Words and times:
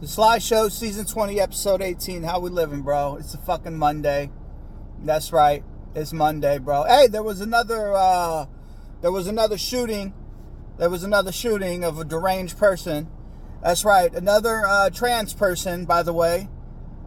The 0.00 0.06
Sly 0.06 0.38
Show, 0.38 0.68
season 0.68 1.06
20, 1.06 1.40
episode 1.40 1.82
18. 1.82 2.22
How 2.22 2.38
we 2.38 2.50
living, 2.50 2.82
bro? 2.82 3.16
It's 3.16 3.34
a 3.34 3.38
fucking 3.38 3.76
Monday. 3.76 4.30
That's 5.02 5.32
right. 5.32 5.64
It's 5.92 6.12
Monday, 6.12 6.58
bro. 6.58 6.84
Hey, 6.84 7.08
there 7.08 7.24
was 7.24 7.40
another 7.40 7.92
uh 7.96 8.46
there 9.00 9.10
was 9.10 9.26
another 9.26 9.58
shooting. 9.58 10.14
There 10.78 10.88
was 10.88 11.02
another 11.02 11.32
shooting 11.32 11.82
of 11.82 11.98
a 11.98 12.04
deranged 12.04 12.56
person. 12.56 13.08
That's 13.60 13.84
right. 13.84 14.14
Another 14.14 14.62
uh, 14.64 14.90
trans 14.90 15.34
person, 15.34 15.84
by 15.84 16.04
the 16.04 16.12
way, 16.12 16.48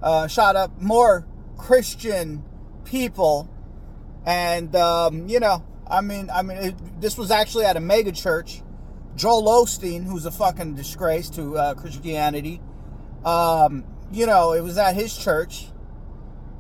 uh, 0.04 0.28
shot 0.28 0.58
up 0.58 0.82
more 0.82 1.26
Christian 1.58 2.44
people. 2.84 3.50
And 4.26 4.76
um, 4.76 5.30
you 5.30 5.40
know, 5.40 5.66
I 5.88 6.02
mean, 6.02 6.30
I 6.30 6.42
mean, 6.42 6.58
it, 6.58 7.00
this 7.00 7.18
was 7.18 7.32
actually 7.32 7.64
at 7.64 7.78
a 7.78 7.82
mega 7.82 8.12
church. 8.12 8.64
Joel 9.16 9.44
Osteen, 9.44 10.04
who's 10.04 10.26
a 10.26 10.32
fucking 10.32 10.76
disgrace 10.76 11.30
to 11.32 11.58
uh, 11.58 11.74
Christianity, 11.74 12.60
um, 13.26 13.84
you 14.12 14.26
know, 14.26 14.54
it 14.54 14.62
was 14.62 14.78
at 14.78 14.96
his 14.96 15.16
church. 15.16 15.68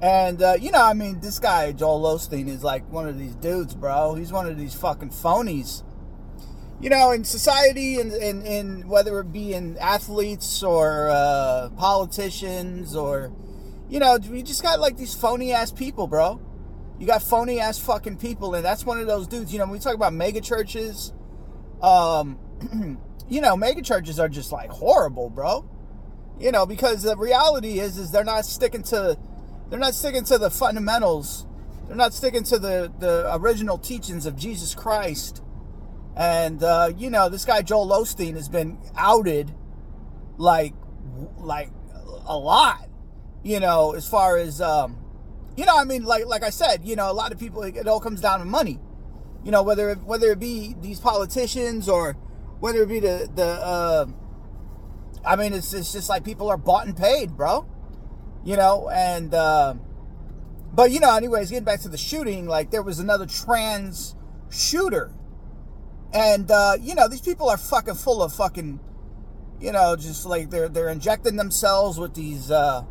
And, 0.02 0.42
uh, 0.42 0.56
you 0.60 0.72
know, 0.72 0.84
I 0.84 0.94
mean, 0.94 1.20
this 1.20 1.38
guy, 1.38 1.72
Joel 1.74 2.02
Osteen, 2.02 2.48
is 2.48 2.64
like 2.64 2.90
one 2.92 3.08
of 3.08 3.20
these 3.20 3.36
dudes, 3.36 3.76
bro. 3.76 4.16
He's 4.16 4.32
one 4.32 4.48
of 4.48 4.58
these 4.58 4.74
fucking 4.74 5.10
phonies. 5.10 5.84
You 6.80 6.90
know, 6.90 7.12
in 7.12 7.24
society, 7.24 8.00
and 8.00 8.12
in, 8.12 8.42
in, 8.42 8.46
in, 8.46 8.88
whether 8.88 9.20
it 9.20 9.32
be 9.32 9.54
in 9.54 9.78
athletes 9.78 10.64
or 10.64 11.10
uh, 11.10 11.70
politicians 11.78 12.96
or, 12.96 13.32
you 13.88 14.00
know, 14.00 14.18
we 14.32 14.42
just 14.42 14.64
got 14.64 14.80
like 14.80 14.98
these 14.98 15.14
phony 15.14 15.52
ass 15.52 15.72
people, 15.72 16.08
bro. 16.08 16.42
You 16.98 17.06
got 17.06 17.22
phony 17.22 17.60
ass 17.60 17.78
fucking 17.78 18.18
people, 18.18 18.56
and 18.56 18.66
that's 18.66 18.84
one 18.84 19.00
of 19.00 19.06
those 19.06 19.28
dudes. 19.28 19.54
You 19.54 19.60
know, 19.60 19.66
when 19.66 19.74
we 19.74 19.80
talk 19.80 19.94
about 19.94 20.14
mega 20.14 20.42
churches, 20.42 21.14
um, 21.84 22.40
you 23.30 23.42
know, 23.42 23.56
mega 23.56 23.84
churches 23.84 24.20
are 24.20 24.30
just 24.30 24.52
like 24.52 24.72
horrible, 24.72 25.30
bro 25.30 25.70
you 26.40 26.52
know, 26.52 26.66
because 26.66 27.04
the 27.04 27.16
reality 27.18 27.80
is, 27.80 27.98
is 27.98 28.12
they're 28.12 28.24
not 28.24 28.46
sticking 28.46 28.84
to, 28.84 29.18
they're 29.70 29.80
not 29.80 29.94
sticking 29.94 30.24
to 30.26 30.38
the 30.38 30.50
fundamentals. 30.50 31.46
They're 31.88 31.98
not 31.98 32.14
sticking 32.14 32.44
to 32.44 32.58
the 32.58 32.92
the 33.00 33.36
original 33.36 33.78
teachings 33.78 34.26
of 34.26 34.38
Jesus 34.38 34.74
Christ. 34.74 35.44
And 36.16 36.64
uh, 36.64 36.92
you 36.96 37.10
know, 37.10 37.30
this 37.30 37.46
guy 37.46 37.62
Joel 37.62 37.88
Osteen 37.88 38.36
has 38.36 38.48
been 38.50 38.78
outed, 38.96 39.54
like, 40.38 40.74
like 41.38 41.70
a 42.26 42.38
lot. 42.38 42.88
You 43.44 43.60
know, 43.60 43.94
as 43.94 44.08
far 44.08 44.38
as, 44.38 44.62
um, 44.62 44.98
you 45.58 45.66
know, 45.66 45.76
I 45.76 45.84
mean, 45.84 46.04
like 46.04 46.26
like 46.28 46.44
I 46.44 46.50
said, 46.50 46.86
you 46.86 46.96
know, 46.96 47.12
a 47.12 47.14
lot 47.14 47.32
of 47.32 47.40
people, 47.40 47.64
it 47.64 47.88
all 47.88 48.00
comes 48.00 48.22
down 48.22 48.40
to 48.40 48.46
money. 48.46 48.80
You 49.44 49.52
know, 49.52 49.64
whether 49.64 49.96
whether 49.96 50.32
it 50.32 50.40
be 50.40 50.76
these 50.80 51.00
politicians 51.00 51.90
or 51.90 52.14
whether 52.60 52.84
it 52.84 52.90
be 52.90 53.00
the 53.00 53.30
the 53.34 53.48
uh, 53.48 54.06
I 55.26 55.36
mean, 55.36 55.54
it's, 55.54 55.74
it's 55.74 55.92
just 55.94 56.10
like 56.10 56.24
people 56.24 56.50
are 56.50 56.58
bought 56.58 56.88
and 56.88 56.98
paid, 56.98 57.38
bro. 57.38 57.68
You 58.44 58.58
know, 58.58 58.90
and, 58.90 59.34
uh, 59.34 59.76
but 60.74 60.92
you 60.92 61.00
know, 61.00 61.16
anyways, 61.16 61.50
getting 61.50 61.64
back 61.64 61.82
to 61.82 61.90
the 61.90 61.98
shooting, 61.98 62.48
like 62.48 62.72
there 62.72 62.82
was 62.82 63.00
another 63.00 63.26
trans 63.26 64.16
shooter. 64.50 65.14
And, 66.14 66.50
uh, 66.52 66.78
you 66.80 66.96
know, 66.96 67.08
these 67.08 67.22
people 67.22 67.50
are 67.50 67.58
fucking 67.58 67.96
full 67.96 68.22
of 68.22 68.34
fucking, 68.34 68.80
you 69.60 69.72
know, 69.72 69.96
just 69.96 70.26
like 70.26 70.50
they're, 70.50 70.68
they're 70.68 70.90
injecting 70.90 71.38
themselves 71.38 72.00
with 72.00 72.16
these, 72.16 72.52
uh, 72.52 72.84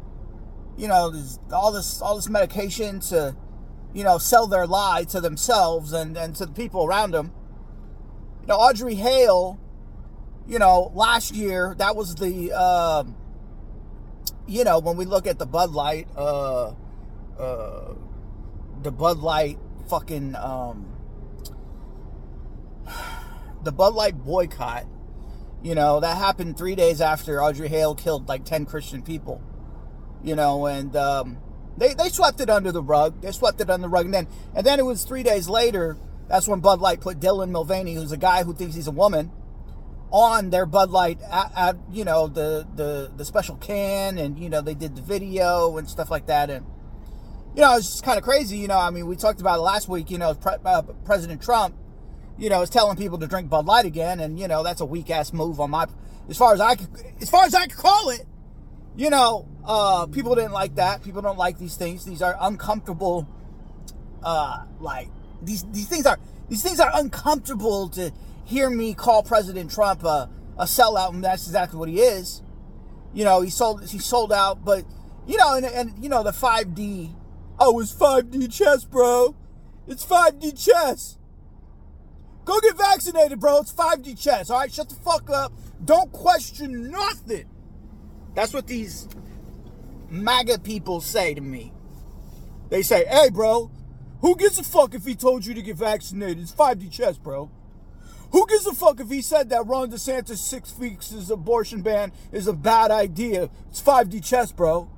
you 0.78 0.88
know, 0.88 1.10
this, 1.10 1.38
all 1.52 1.72
this, 1.72 2.00
all 2.00 2.16
this 2.16 2.28
medication 2.28 3.00
to, 3.00 3.36
you 3.92 4.04
know, 4.04 4.18
sell 4.18 4.46
their 4.46 4.66
lie 4.66 5.04
to 5.04 5.20
themselves 5.20 5.92
and, 5.92 6.16
and 6.16 6.34
to 6.36 6.46
the 6.46 6.52
people 6.52 6.86
around 6.86 7.12
them. 7.12 7.32
You 8.42 8.46
know, 8.46 8.56
Audrey 8.56 8.94
Hale, 8.94 9.60
you 10.46 10.58
know, 10.58 10.90
last 10.94 11.34
year 11.34 11.74
that 11.78 11.96
was 11.96 12.14
the, 12.16 12.52
uh, 12.54 13.04
you 14.46 14.64
know, 14.64 14.78
when 14.78 14.96
we 14.96 15.04
look 15.04 15.26
at 15.26 15.38
the 15.38 15.46
Bud 15.46 15.70
Light, 15.70 16.08
uh, 16.16 16.72
uh, 17.38 17.94
the 18.82 18.90
Bud 18.90 19.18
Light 19.18 19.58
fucking, 19.88 20.34
um, 20.36 20.96
the 23.62 23.72
Bud 23.72 23.94
Light 23.94 24.16
boycott, 24.18 24.86
you 25.62 25.74
know, 25.74 26.00
that 26.00 26.16
happened 26.16 26.56
three 26.56 26.74
days 26.74 27.00
after 27.00 27.42
Audrey 27.42 27.68
Hale 27.68 27.94
killed 27.94 28.28
like 28.28 28.44
10 28.44 28.66
Christian 28.66 29.02
people, 29.02 29.42
you 30.24 30.34
know, 30.34 30.66
and, 30.66 30.96
um, 30.96 31.38
they, 31.80 31.94
they 31.94 32.10
swept 32.10 32.40
it 32.40 32.50
under 32.50 32.70
the 32.72 32.82
rug. 32.82 33.22
They 33.22 33.32
swept 33.32 33.60
it 33.60 33.70
under 33.70 33.86
the 33.86 33.88
rug. 33.88 34.04
And 34.04 34.12
then, 34.12 34.28
and 34.54 34.66
then 34.66 34.78
it 34.78 34.84
was 34.84 35.04
three 35.04 35.22
days 35.22 35.48
later. 35.48 35.96
That's 36.28 36.46
when 36.46 36.60
Bud 36.60 36.80
Light 36.80 37.00
put 37.00 37.18
Dylan 37.18 37.50
Mulvaney, 37.50 37.94
who's 37.94 38.12
a 38.12 38.18
guy 38.18 38.44
who 38.44 38.52
thinks 38.52 38.74
he's 38.74 38.86
a 38.86 38.92
woman, 38.92 39.32
on 40.12 40.50
their 40.50 40.66
Bud 40.66 40.90
Light, 40.90 41.20
at, 41.30 41.52
at, 41.56 41.76
you 41.92 42.04
know, 42.04 42.26
the, 42.26 42.66
the 42.74 43.10
the 43.16 43.24
special 43.24 43.56
can, 43.56 44.18
and 44.18 44.38
you 44.38 44.48
know 44.48 44.60
they 44.60 44.74
did 44.74 44.96
the 44.96 45.02
video 45.02 45.76
and 45.78 45.88
stuff 45.88 46.10
like 46.10 46.26
that, 46.26 46.50
and 46.50 46.66
you 47.54 47.62
know 47.62 47.76
it's 47.76 47.86
just 47.86 48.04
kind 48.04 48.18
of 48.18 48.24
crazy. 48.24 48.56
You 48.58 48.68
know, 48.68 48.78
I 48.78 48.90
mean, 48.90 49.06
we 49.06 49.16
talked 49.16 49.40
about 49.40 49.58
it 49.58 49.62
last 49.62 49.88
week. 49.88 50.10
You 50.10 50.18
know, 50.18 50.34
Pre- 50.34 50.56
uh, 50.64 50.82
President 51.04 51.40
Trump, 51.40 51.76
you 52.38 52.50
know, 52.50 52.62
is 52.62 52.70
telling 52.70 52.96
people 52.96 53.18
to 53.18 53.26
drink 53.26 53.48
Bud 53.48 53.66
Light 53.66 53.84
again, 53.84 54.20
and 54.20 54.38
you 54.38 54.48
know 54.48 54.62
that's 54.62 54.80
a 54.80 54.86
weak 54.86 55.10
ass 55.10 55.32
move 55.32 55.60
on 55.60 55.70
my, 55.70 55.86
as 56.28 56.36
far 56.36 56.54
as 56.54 56.60
I 56.60 56.74
could, 56.74 56.88
as 57.20 57.30
far 57.30 57.44
as 57.44 57.54
I 57.54 57.66
could 57.66 57.78
call 57.78 58.10
it. 58.10 58.26
You 58.96 59.10
know, 59.10 59.48
uh, 59.64 60.06
people 60.06 60.34
didn't 60.34 60.52
like 60.52 60.74
that. 60.74 61.04
People 61.04 61.22
don't 61.22 61.38
like 61.38 61.58
these 61.58 61.76
things. 61.76 62.04
These 62.04 62.22
are 62.22 62.36
uncomfortable. 62.40 63.28
Uh, 64.22 64.64
like 64.80 65.08
these 65.40 65.64
these 65.70 65.86
things 65.86 66.04
are 66.04 66.18
these 66.48 66.62
things 66.62 66.80
are 66.80 66.90
uncomfortable 66.94 67.88
to 67.90 68.12
hear 68.50 68.68
me 68.68 68.94
call 68.94 69.22
President 69.22 69.70
Trump 69.70 70.02
a, 70.02 70.28
a 70.58 70.64
sellout, 70.64 71.14
and 71.14 71.22
that's 71.22 71.46
exactly 71.46 71.78
what 71.78 71.88
he 71.88 72.00
is. 72.00 72.42
You 73.14 73.24
know, 73.24 73.40
he 73.40 73.50
sold 73.50 73.88
he 73.88 73.98
sold 73.98 74.32
out, 74.32 74.64
but 74.64 74.84
you 75.26 75.36
know, 75.36 75.54
and, 75.54 75.64
and 75.64 76.02
you 76.02 76.08
know 76.08 76.22
the 76.22 76.32
5D. 76.32 77.14
Oh, 77.58 77.78
it's 77.80 77.94
5D 77.94 78.52
chess, 78.52 78.84
bro. 78.84 79.36
It's 79.86 80.04
5D 80.04 80.62
chess. 80.62 81.16
Go 82.44 82.58
get 82.60 82.76
vaccinated, 82.76 83.38
bro. 83.38 83.58
It's 83.58 83.72
5D 83.72 84.20
chess. 84.20 84.50
All 84.50 84.58
right, 84.58 84.72
shut 84.72 84.88
the 84.88 84.94
fuck 84.96 85.30
up. 85.30 85.52
Don't 85.84 86.10
question 86.10 86.90
nothing. 86.90 87.48
That's 88.34 88.52
what 88.52 88.66
these 88.66 89.08
MAGA 90.08 90.60
people 90.60 91.00
say 91.00 91.34
to 91.34 91.40
me. 91.40 91.72
They 92.68 92.82
say, 92.82 93.04
"Hey, 93.06 93.30
bro, 93.30 93.70
who 94.20 94.34
gives 94.36 94.58
a 94.58 94.64
fuck 94.64 94.94
if 94.94 95.04
he 95.04 95.14
told 95.14 95.46
you 95.46 95.54
to 95.54 95.62
get 95.62 95.76
vaccinated? 95.76 96.40
It's 96.40 96.52
5D 96.52 96.90
chess, 96.90 97.16
bro." 97.16 97.50
Who 98.32 98.46
gives 98.46 98.66
a 98.66 98.74
fuck 98.74 99.00
if 99.00 99.08
he 99.10 99.22
said 99.22 99.48
that 99.50 99.66
Ron 99.66 99.90
DeSantis 99.90 100.38
six 100.38 100.76
weeks 100.78 101.12
abortion 101.30 101.82
ban 101.82 102.12
is 102.30 102.46
a 102.46 102.52
bad 102.52 102.90
idea? 102.90 103.50
It's 103.68 103.82
5D 103.82 104.24
chess, 104.24 104.52
bro. 104.52 104.88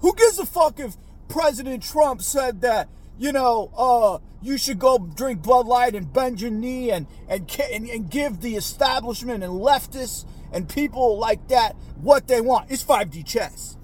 Who 0.00 0.14
gives 0.14 0.38
a 0.38 0.46
fuck 0.46 0.80
if 0.80 0.96
President 1.28 1.82
Trump 1.82 2.22
said 2.22 2.60
that, 2.62 2.88
you 3.18 3.30
know, 3.30 3.70
uh, 3.76 4.18
you 4.42 4.58
should 4.58 4.80
go 4.80 4.98
drink 4.98 5.42
Bud 5.42 5.66
Light 5.66 5.94
and 5.94 6.12
bend 6.12 6.40
your 6.40 6.50
knee 6.50 6.90
and, 6.90 7.06
and, 7.28 7.48
and, 7.72 7.88
and 7.88 8.10
give 8.10 8.40
the 8.40 8.56
establishment 8.56 9.44
and 9.44 9.52
leftists 9.52 10.26
and 10.52 10.68
people 10.68 11.18
like 11.18 11.48
that 11.48 11.76
what 12.00 12.26
they 12.26 12.40
want? 12.40 12.70
It's 12.70 12.84
5D 12.84 13.24
chess. 13.24 13.76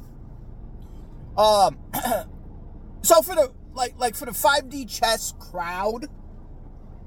Um, 1.36 1.78
so 3.02 3.22
for 3.22 3.36
the, 3.36 3.52
like, 3.74 3.96
like 3.96 4.16
for 4.16 4.26
the 4.26 4.32
5D 4.32 4.90
chess 4.90 5.32
crowd, 5.38 6.06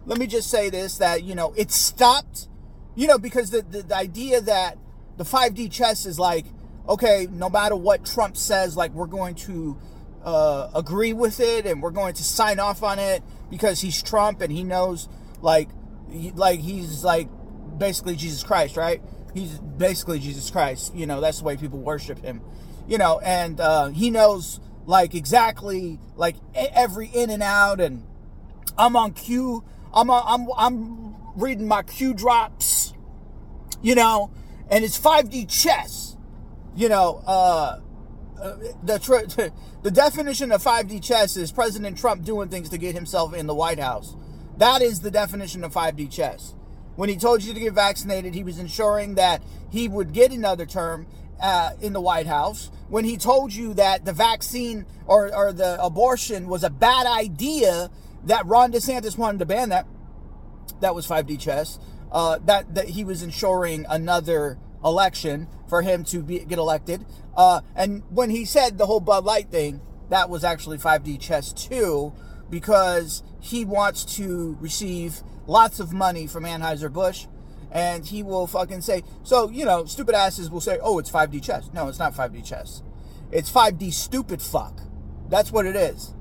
let 0.05 0.17
me 0.17 0.27
just 0.27 0.49
say 0.49 0.69
this 0.69 0.97
that, 0.97 1.23
you 1.23 1.35
know, 1.35 1.53
it 1.55 1.71
stopped, 1.71 2.47
you 2.95 3.07
know, 3.07 3.17
because 3.17 3.51
the, 3.51 3.61
the, 3.61 3.83
the 3.83 3.95
idea 3.95 4.41
that 4.41 4.77
the 5.17 5.23
5D 5.23 5.71
chess 5.71 6.05
is 6.05 6.17
like, 6.19 6.45
okay, 6.87 7.27
no 7.31 7.49
matter 7.49 7.75
what 7.75 8.05
Trump 8.05 8.35
says, 8.35 8.75
like, 8.75 8.91
we're 8.93 9.05
going 9.05 9.35
to 9.35 9.77
uh, 10.23 10.69
agree 10.73 11.13
with 11.13 11.39
it 11.39 11.65
and 11.65 11.81
we're 11.81 11.91
going 11.91 12.13
to 12.15 12.23
sign 12.23 12.59
off 12.59 12.83
on 12.83 12.99
it 12.99 13.23
because 13.49 13.81
he's 13.81 14.01
Trump 14.01 14.41
and 14.41 14.51
he 14.51 14.63
knows, 14.63 15.07
like, 15.41 15.69
he, 16.11 16.31
like 16.31 16.59
he's 16.59 17.03
like 17.03 17.29
basically 17.77 18.15
Jesus 18.15 18.43
Christ, 18.43 18.77
right? 18.77 19.01
He's 19.33 19.57
basically 19.59 20.19
Jesus 20.19 20.49
Christ. 20.49 20.93
You 20.95 21.05
know, 21.05 21.21
that's 21.21 21.39
the 21.39 21.45
way 21.45 21.57
people 21.57 21.79
worship 21.79 22.19
him. 22.19 22.41
You 22.87 22.97
know, 22.97 23.19
and 23.19 23.59
uh, 23.59 23.87
he 23.87 24.09
knows 24.09 24.59
like 24.85 25.15
exactly 25.15 25.99
like 26.15 26.35
every 26.53 27.07
in 27.07 27.29
and 27.29 27.43
out, 27.43 27.79
and 27.79 28.05
I'm 28.77 28.95
on 28.95 29.13
cue 29.13 29.63
I'm 29.93 30.09
a, 30.09 30.23
I'm 30.25 30.47
I'm 30.57 31.15
reading 31.35 31.67
my 31.67 31.83
Q 31.83 32.13
drops, 32.13 32.93
you 33.81 33.95
know, 33.95 34.31
and 34.69 34.83
it's 34.83 34.99
5D 34.99 35.49
chess. 35.49 36.15
You 36.75 36.89
know, 36.89 37.21
uh, 37.27 37.79
uh 38.41 38.55
the 38.83 39.51
the 39.83 39.91
definition 39.91 40.51
of 40.51 40.63
5D 40.63 41.03
chess 41.03 41.35
is 41.35 41.51
President 41.51 41.97
Trump 41.97 42.23
doing 42.23 42.49
things 42.49 42.69
to 42.69 42.77
get 42.77 42.95
himself 42.95 43.33
in 43.33 43.47
the 43.47 43.55
White 43.55 43.79
House. 43.79 44.15
That 44.57 44.81
is 44.81 45.01
the 45.01 45.11
definition 45.11 45.63
of 45.63 45.73
5D 45.73 46.11
chess. 46.11 46.53
When 46.95 47.09
he 47.09 47.15
told 47.15 47.43
you 47.43 47.53
to 47.53 47.59
get 47.59 47.73
vaccinated, 47.73 48.33
he 48.33 48.43
was 48.43 48.59
ensuring 48.59 49.15
that 49.15 49.41
he 49.69 49.87
would 49.87 50.13
get 50.13 50.31
another 50.31 50.65
term 50.65 51.07
uh, 51.41 51.71
in 51.81 51.93
the 51.93 52.01
White 52.01 52.27
House. 52.27 52.69
When 52.89 53.05
he 53.05 53.17
told 53.17 53.53
you 53.53 53.73
that 53.73 54.05
the 54.05 54.13
vaccine 54.13 54.85
or, 55.07 55.35
or 55.35 55.51
the 55.53 55.81
abortion 55.83 56.47
was 56.47 56.63
a 56.63 56.69
bad 56.69 57.07
idea, 57.07 57.89
that 58.25 58.45
Ron 58.45 58.71
DeSantis 58.71 59.17
wanted 59.17 59.39
to 59.39 59.45
ban 59.45 59.69
that. 59.69 59.87
That 60.79 60.95
was 60.95 61.07
5D 61.07 61.39
chess. 61.39 61.79
Uh, 62.11 62.39
that 62.45 62.75
that 62.75 62.89
he 62.89 63.03
was 63.03 63.23
ensuring 63.23 63.85
another 63.89 64.57
election 64.83 65.47
for 65.67 65.81
him 65.81 66.03
to 66.05 66.21
be, 66.21 66.39
get 66.39 66.57
elected. 66.57 67.05
Uh, 67.35 67.61
and 67.75 68.03
when 68.09 68.29
he 68.29 68.43
said 68.43 68.77
the 68.77 68.85
whole 68.85 68.99
Bud 68.99 69.23
Light 69.23 69.49
thing, 69.49 69.81
that 70.09 70.29
was 70.29 70.43
actually 70.43 70.77
5D 70.77 71.19
chess 71.19 71.53
too, 71.53 72.13
because 72.49 73.23
he 73.39 73.63
wants 73.63 74.03
to 74.17 74.57
receive 74.59 75.21
lots 75.47 75.79
of 75.79 75.93
money 75.93 76.27
from 76.27 76.43
Anheuser-Busch 76.43 77.27
and 77.71 78.05
he 78.05 78.21
will 78.21 78.47
fucking 78.47 78.81
say, 78.81 79.03
so, 79.23 79.49
you 79.49 79.63
know, 79.63 79.85
stupid 79.85 80.13
asses 80.13 80.49
will 80.49 80.59
say, 80.59 80.77
oh, 80.81 80.99
it's 80.99 81.09
5D 81.09 81.41
chess. 81.41 81.69
No, 81.73 81.87
it's 81.87 81.99
not 81.99 82.13
5D 82.13 82.43
chess. 82.43 82.83
It's 83.31 83.49
5D 83.49 83.93
stupid 83.93 84.41
fuck. 84.41 84.81
That's 85.29 85.51
what 85.51 85.65
it 85.65 85.77
is. 85.77 86.13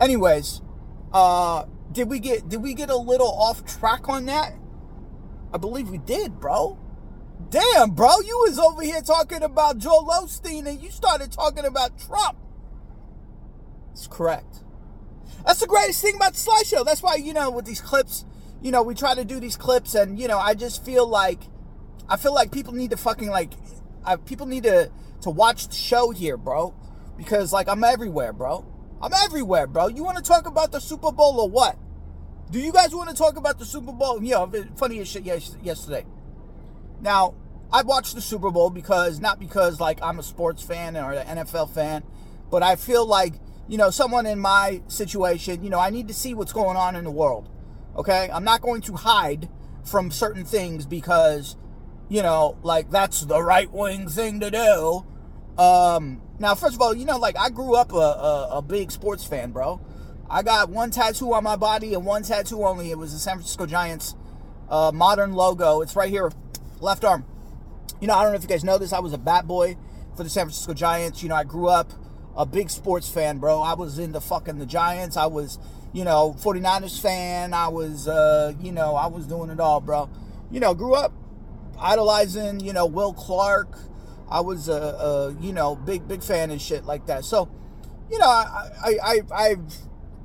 Anyways, 0.00 0.60
uh, 1.12 1.64
did 1.92 2.08
we 2.08 2.18
get 2.18 2.48
did 2.48 2.62
we 2.62 2.74
get 2.74 2.90
a 2.90 2.96
little 2.96 3.32
off 3.32 3.64
track 3.64 4.08
on 4.08 4.26
that? 4.26 4.52
I 5.52 5.58
believe 5.58 5.90
we 5.90 5.98
did, 5.98 6.38
bro. 6.38 6.78
Damn, 7.48 7.90
bro, 7.92 8.20
you 8.20 8.36
was 8.46 8.58
over 8.58 8.82
here 8.82 9.00
talking 9.00 9.42
about 9.42 9.78
Joel 9.78 10.06
Osteen 10.06 10.66
and 10.66 10.80
you 10.80 10.90
started 10.90 11.32
talking 11.32 11.64
about 11.64 11.98
Trump. 11.98 12.38
It's 13.92 14.06
correct. 14.06 14.60
That's 15.44 15.60
the 15.60 15.66
greatest 15.66 16.02
thing 16.02 16.16
about 16.16 16.34
the 16.34 16.38
Sly 16.38 16.62
Show. 16.64 16.84
That's 16.84 17.02
why, 17.02 17.16
you 17.16 17.32
know, 17.32 17.50
with 17.50 17.64
these 17.64 17.80
clips, 17.80 18.24
you 18.62 18.70
know, 18.70 18.82
we 18.82 18.94
try 18.94 19.14
to 19.14 19.24
do 19.24 19.40
these 19.40 19.56
clips 19.56 19.94
and, 19.94 20.18
you 20.18 20.28
know, 20.28 20.38
I 20.38 20.54
just 20.54 20.84
feel 20.84 21.08
like, 21.08 21.40
I 22.08 22.16
feel 22.16 22.34
like 22.34 22.52
people 22.52 22.72
need 22.72 22.90
to 22.90 22.96
fucking, 22.96 23.28
like, 23.28 23.52
I, 24.04 24.16
people 24.16 24.46
need 24.46 24.64
to, 24.64 24.90
to 25.22 25.30
watch 25.30 25.68
the 25.68 25.74
show 25.74 26.10
here, 26.10 26.36
bro. 26.36 26.74
Because, 27.16 27.52
like, 27.52 27.68
I'm 27.68 27.82
everywhere, 27.84 28.32
bro. 28.32 28.64
I'm 29.02 29.12
everywhere, 29.24 29.66
bro. 29.66 29.88
You 29.88 30.04
want 30.04 30.18
to 30.18 30.22
talk 30.22 30.46
about 30.46 30.72
the 30.72 30.80
Super 30.80 31.10
Bowl 31.10 31.40
or 31.40 31.48
what? 31.48 31.78
Do 32.50 32.58
you 32.58 32.72
guys 32.72 32.94
want 32.94 33.08
to 33.08 33.14
talk 33.14 33.36
about 33.36 33.58
the 33.58 33.64
Super 33.64 33.92
Bowl? 33.92 34.22
Yeah, 34.22 34.44
funny 34.76 34.98
as 34.98 35.08
shit 35.08 35.24
yesterday. 35.24 36.04
Now, 37.00 37.34
I 37.72 37.82
watched 37.82 38.14
the 38.14 38.20
Super 38.20 38.50
Bowl 38.50 38.68
because, 38.68 39.20
not 39.20 39.38
because, 39.38 39.80
like, 39.80 40.02
I'm 40.02 40.18
a 40.18 40.22
sports 40.22 40.62
fan 40.62 40.96
or 40.96 41.12
an 41.12 41.38
NFL 41.38 41.72
fan, 41.72 42.02
but 42.50 42.62
I 42.62 42.76
feel 42.76 43.06
like, 43.06 43.34
you 43.68 43.78
know, 43.78 43.90
someone 43.90 44.26
in 44.26 44.40
my 44.40 44.82
situation, 44.88 45.62
you 45.62 45.70
know, 45.70 45.78
I 45.78 45.90
need 45.90 46.08
to 46.08 46.14
see 46.14 46.34
what's 46.34 46.52
going 46.52 46.76
on 46.76 46.96
in 46.96 47.04
the 47.04 47.10
world. 47.10 47.48
Okay? 47.96 48.28
I'm 48.32 48.44
not 48.44 48.60
going 48.60 48.82
to 48.82 48.94
hide 48.94 49.48
from 49.84 50.10
certain 50.10 50.44
things 50.44 50.84
because, 50.84 51.56
you 52.08 52.22
know, 52.22 52.58
like 52.62 52.90
that's 52.90 53.22
the 53.22 53.42
right 53.42 53.70
wing 53.72 54.08
thing 54.08 54.40
to 54.40 54.50
do. 54.50 55.06
Um, 55.62 56.20
now, 56.40 56.54
first 56.54 56.74
of 56.74 56.80
all, 56.80 56.94
you 56.94 57.04
know, 57.04 57.18
like 57.18 57.38
I 57.38 57.50
grew 57.50 57.76
up 57.76 57.92
a, 57.92 57.96
a, 57.96 58.48
a, 58.56 58.62
big 58.62 58.90
sports 58.90 59.24
fan, 59.24 59.52
bro. 59.52 59.80
I 60.28 60.42
got 60.42 60.70
one 60.70 60.90
tattoo 60.90 61.32
on 61.34 61.44
my 61.44 61.56
body 61.56 61.94
and 61.94 62.04
one 62.04 62.22
tattoo 62.22 62.64
only. 62.64 62.90
It 62.90 62.98
was 62.98 63.12
the 63.12 63.18
San 63.18 63.36
Francisco 63.36 63.66
Giants 63.66 64.14
uh, 64.68 64.90
modern 64.92 65.34
logo. 65.34 65.82
It's 65.82 65.94
right 65.94 66.10
here, 66.10 66.32
left 66.80 67.04
arm. 67.04 67.24
You 68.00 68.06
know, 68.06 68.14
I 68.14 68.22
don't 68.22 68.32
know 68.32 68.36
if 68.36 68.42
you 68.42 68.48
guys 68.48 68.64
know 68.64 68.78
this. 68.78 68.92
I 68.92 69.00
was 69.00 69.12
a 69.12 69.18
bat 69.18 69.46
boy 69.46 69.76
for 70.16 70.24
the 70.24 70.30
San 70.30 70.46
Francisco 70.46 70.74
Giants. 70.74 71.22
You 71.22 71.28
know, 71.28 71.36
I 71.36 71.44
grew 71.44 71.68
up 71.68 71.92
a 72.36 72.46
big 72.46 72.70
sports 72.70 73.08
fan, 73.08 73.38
bro. 73.38 73.60
I 73.60 73.74
was 73.74 73.98
into 73.98 74.20
fucking 74.20 74.58
the 74.58 74.66
Giants. 74.66 75.16
I 75.16 75.26
was 75.26 75.58
you 75.92 76.04
know, 76.04 76.36
49ers 76.38 77.00
fan. 77.00 77.52
I 77.52 77.68
was, 77.68 78.06
uh, 78.06 78.52
you 78.60 78.72
know, 78.72 78.94
I 78.94 79.06
was 79.06 79.26
doing 79.26 79.50
it 79.50 79.60
all, 79.60 79.80
bro. 79.80 80.08
You 80.50 80.60
know, 80.60 80.74
grew 80.74 80.94
up 80.94 81.12
idolizing, 81.78 82.60
you 82.60 82.72
know, 82.72 82.86
Will 82.86 83.12
Clark. 83.12 83.76
I 84.30 84.40
was 84.40 84.68
a, 84.68 84.72
a 84.72 85.36
you 85.40 85.52
know, 85.52 85.74
big, 85.74 86.06
big 86.06 86.22
fan 86.22 86.50
and 86.50 86.60
shit 86.60 86.84
like 86.84 87.06
that. 87.06 87.24
So, 87.24 87.48
you 88.10 88.18
know, 88.18 88.28
I, 88.28 88.70
I, 88.84 88.94
I, 89.02 89.20
I've, 89.34 89.74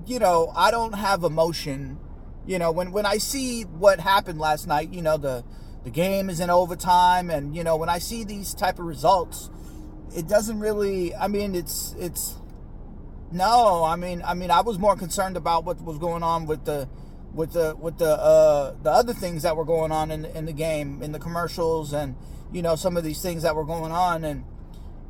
you 0.06 0.20
know, 0.20 0.52
I 0.56 0.72
don't 0.72 0.94
have 0.94 1.24
emotion. 1.24 2.00
You 2.46 2.60
know, 2.60 2.72
when, 2.72 2.92
when 2.92 3.06
I 3.06 3.18
see 3.18 3.64
what 3.64 4.00
happened 4.00 4.40
last 4.40 4.68
night, 4.68 4.94
you 4.94 5.02
know, 5.02 5.18
the, 5.18 5.44
the 5.84 5.90
game 5.90 6.30
is 6.30 6.40
in 6.40 6.50
overtime 6.50 7.30
and, 7.30 7.56
you 7.56 7.64
know, 7.64 7.76
when 7.76 7.90
I 7.90 7.98
see 7.98 8.24
these 8.24 8.54
type 8.54 8.78
of 8.78 8.86
results, 8.86 9.50
it 10.16 10.28
doesn't 10.28 10.60
really, 10.60 11.16
I 11.16 11.28
mean, 11.28 11.56
it's, 11.56 11.96
it's, 11.98 12.36
no, 13.32 13.84
I 13.84 13.96
mean, 13.96 14.22
I 14.24 14.36
mean, 14.36 14.52
I 14.52 14.62
was 14.62 14.78
more 14.78 14.96
concerned 14.96 15.36
about 15.36 15.66
what 15.66 15.82
was 15.82 15.98
going 15.98 16.22
on 16.22 16.46
with 16.46 16.66
the, 16.66 16.88
with 17.34 17.54
the, 17.54 17.76
with 17.76 17.98
the, 17.98 18.12
uh, 18.12 18.76
the 18.82 18.92
other 18.92 19.14
things 19.14 19.44
that 19.44 19.58
were 19.58 19.66
going 19.66 19.92
on 19.92 20.10
in 20.10 20.24
in 20.26 20.46
the 20.46 20.54
game, 20.54 21.02
in 21.02 21.12
the 21.12 21.20
commercials, 21.20 21.92
and 21.92 22.16
you 22.52 22.62
know 22.62 22.76
some 22.76 22.98
of 22.98 23.04
these 23.04 23.22
things 23.22 23.44
that 23.44 23.56
were 23.56 23.66
going 23.66 23.92
on, 23.92 24.24
and 24.24 24.44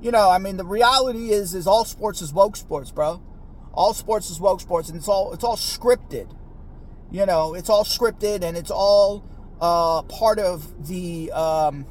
you 0.02 0.12
know, 0.12 0.30
I 0.30 0.38
mean, 0.38 0.58
the 0.58 0.66
reality 0.66 1.32
is, 1.32 1.56
is 1.56 1.68
all 1.68 1.86
sports 1.86 2.22
is 2.22 2.34
woke 2.34 2.56
sports, 2.58 2.92
bro. 2.92 3.22
All 3.74 3.94
sports 3.94 4.30
is 4.30 4.40
woke 4.40 4.62
sports, 4.62 4.90
and 4.90 4.98
it's 4.98 5.08
all, 5.08 5.34
it's 5.34 5.44
all 5.44 5.58
scripted. 5.58 6.30
You 7.12 7.26
know, 7.26 7.54
it's 7.54 7.70
all 7.70 7.84
scripted, 7.84 8.44
and 8.44 8.58
it's 8.58 8.72
all 8.72 9.24
uh, 9.60 10.04
part 10.04 10.40
of 10.40 10.88
the, 10.88 11.32
um, 11.32 11.84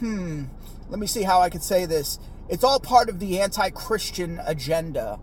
hmm. 0.00 0.44
Let 0.88 0.98
me 0.98 1.06
see 1.06 1.22
how 1.22 1.40
I 1.40 1.50
could 1.50 1.62
say 1.62 1.84
this 1.86 2.18
it's 2.48 2.64
all 2.64 2.80
part 2.80 3.08
of 3.10 3.20
the 3.20 3.40
anti-Christian 3.40 4.40
agenda. 4.44 5.20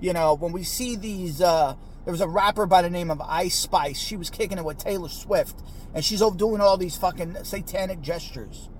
You 0.00 0.12
know, 0.12 0.34
when 0.34 0.52
we 0.52 0.64
see 0.64 0.96
these, 0.96 1.40
uh, 1.40 1.76
there 2.06 2.12
was 2.12 2.20
a 2.20 2.28
rapper 2.28 2.66
by 2.66 2.82
the 2.82 2.88
name 2.88 3.10
of 3.10 3.20
Ice 3.20 3.56
Spice. 3.56 3.98
She 3.98 4.16
was 4.16 4.30
kicking 4.30 4.58
it 4.58 4.64
with 4.64 4.78
Taylor 4.78 5.08
Swift, 5.08 5.60
and 5.92 6.04
she's 6.04 6.22
doing 6.36 6.60
all 6.60 6.76
these 6.76 6.96
fucking 6.96 7.36
satanic 7.42 8.00
gestures. 8.00 8.70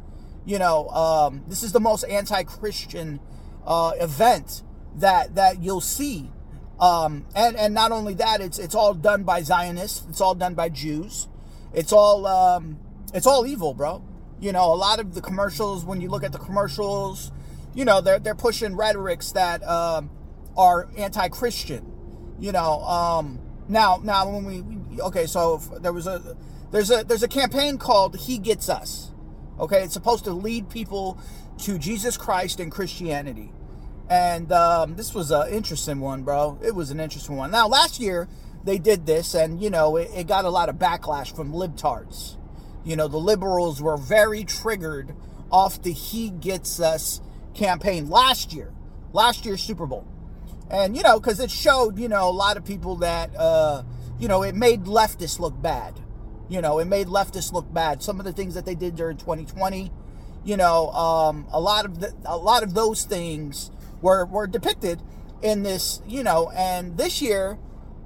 You 0.45 0.61
know, 0.61 0.89
um, 0.91 1.43
this 1.49 1.65
is 1.65 1.73
the 1.73 1.81
most 1.81 2.05
anti-Christian 2.05 3.19
uh, 3.67 3.95
event 4.01 4.63
that 4.95 5.35
that 5.35 5.61
you'll 5.61 5.81
see. 5.81 6.31
Um, 6.79 7.27
and 7.35 7.57
and 7.57 7.75
not 7.75 7.91
only 7.91 8.15
that, 8.15 8.41
it's 8.41 8.61
it's 8.61 8.77
all 8.77 8.95
done 8.95 9.25
by 9.25 9.43
Zionists. 9.43 10.07
It's 10.09 10.21
all 10.21 10.37
done 10.37 10.55
by 10.55 10.69
Jews. 10.69 11.27
It's 11.75 11.93
all 11.93 12.29
um, 12.29 12.79
it's 13.13 13.27
all 13.27 13.45
evil, 13.45 13.75
bro. 13.75 14.05
You 14.39 14.53
know, 14.53 14.73
a 14.73 14.77
lot 14.77 15.01
of 15.01 15.15
the 15.15 15.21
commercials. 15.21 15.85
When 15.85 16.01
you 16.01 16.11
look 16.11 16.23
at 16.23 16.31
the 16.31 16.39
commercials, 16.39 17.33
you 17.75 17.85
know, 17.85 18.01
they're 18.01 18.21
they're 18.21 18.37
pushing 18.37 18.77
rhetorics 18.77 19.33
that 19.33 19.67
um, 19.67 20.11
are 20.57 20.89
anti-Christian. 20.97 21.96
You 22.39 22.53
know, 22.53 22.81
um, 22.83 23.41
now 23.69 24.01
now 24.03 24.29
when 24.29 24.45
we 24.45 25.01
okay, 25.01 25.27
so 25.27 25.59
there 25.81 25.93
was 25.93 26.07
a 26.07 26.37
there's 26.71 26.91
a 26.91 27.05
there's 27.05 27.23
a 27.23 27.29
campaign 27.29 27.79
called 27.79 28.17
He 28.17 28.39
Gets 28.39 28.69
Us. 28.69 29.11
Okay, 29.59 29.83
it's 29.83 29.95
supposed 29.95 30.25
to 30.25 30.33
lead 30.33 30.69
people 30.69 31.19
to 31.59 31.79
Jesus 31.79 32.17
Christ 32.17 32.61
and 32.61 32.71
Christianity. 32.71 33.53
And 34.09 34.53
um, 34.53 34.97
this 34.97 35.15
was 35.15 35.31
an 35.31 35.49
interesting 35.49 36.01
one, 36.01 36.23
bro. 36.23 36.59
It 36.63 36.75
was 36.75 36.91
an 36.91 37.01
interesting 37.01 37.37
one. 37.37 37.51
Now, 37.51 37.67
last 37.67 37.99
year 37.99 38.29
they 38.65 38.79
did 38.79 39.07
this, 39.07 39.35
and 39.35 39.61
you 39.61 39.71
know, 39.71 39.97
it, 39.97 40.11
it 40.15 40.27
got 40.27 40.45
a 40.45 40.51
lot 40.51 40.69
of 40.69 40.77
backlash 40.77 41.35
from 41.35 41.53
libtards. 41.53 42.37
You 42.85 42.97
know, 42.97 43.09
the 43.09 43.17
liberals 43.17 43.83
were 43.83 43.97
very 43.97 44.45
triggered 44.45 45.15
off 45.51 45.83
the 45.83 45.93
He 45.93 46.31
Gets 46.31 46.79
Us 46.81 47.21
campaign 47.55 48.09
last 48.09 48.53
year, 48.53 48.73
last 49.13 49.45
year's 49.45 49.63
Super 49.63 49.87
Bowl. 49.87 50.07
And, 50.71 50.97
you 50.97 51.03
know, 51.03 51.19
because 51.21 51.41
it 51.41 51.51
showed, 51.51 51.99
you 51.99 52.09
know, 52.09 52.29
a 52.29 52.33
lot 52.33 52.57
of 52.57 52.65
people 52.65 52.97
that, 52.97 53.35
uh, 53.37 53.83
you 54.19 54.29
know, 54.29 54.43
it 54.43 54.55
made 54.55 54.85
leftists 54.85 55.39
look 55.39 55.61
bad. 55.61 56.01
You 56.49 56.61
know, 56.61 56.79
it 56.79 56.87
made 56.87 57.07
leftists 57.07 57.53
look 57.53 57.73
bad. 57.73 58.03
Some 58.03 58.19
of 58.19 58.27
the 58.27 58.33
things 58.33 58.55
that 58.55 58.65
they 58.65 58.75
did 58.75 58.97
during 58.97 59.17
2020, 59.17 59.91
you 60.45 60.57
know, 60.57 60.91
um, 60.91 61.47
a 61.51 61.61
lot 61.61 61.85
of 61.85 62.01
the, 62.01 62.15
a 62.25 62.37
lot 62.37 62.63
of 62.63 62.75
those 62.75 63.05
things 63.05 63.71
were 64.01 64.25
were 64.27 64.47
depicted 64.47 65.03
in 65.43 65.63
this, 65.65 66.01
you 66.07 66.23
know, 66.23 66.51
and 66.55 66.97
this 66.97 67.21
year 67.21 67.59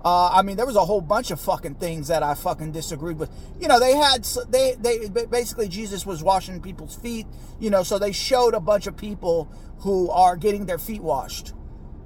uh, 0.05 0.31
I 0.33 0.43
mean, 0.43 0.57
there 0.57 0.67
was 0.67 0.77
a 0.77 0.85
whole 0.85 1.03
bunch 1.03 1.31
of 1.31 1.41
fucking 1.41 1.75
things 1.75 2.09
that 2.09 2.23
I 2.23 2.35
fucking 2.35 2.73
disagreed 2.73 3.19
with. 3.19 3.31
You 3.61 3.69
know, 3.69 3.79
they 3.79 3.97
had 3.97 4.25
they 4.49 4.75
they 4.81 5.09
basically 5.27 5.69
Jesus 5.69 6.07
was 6.07 6.23
washing 6.23 6.61
people's 6.63 6.97
feet. 6.97 7.27
You 7.59 7.69
know, 7.69 7.83
so 7.83 7.99
they 7.99 8.13
showed 8.13 8.55
a 8.55 8.61
bunch 8.61 8.87
of 8.87 8.97
people 8.97 9.53
who 9.81 10.09
are 10.11 10.37
getting 10.37 10.65
their 10.65 10.79
feet 10.79 11.03
washed. 11.03 11.53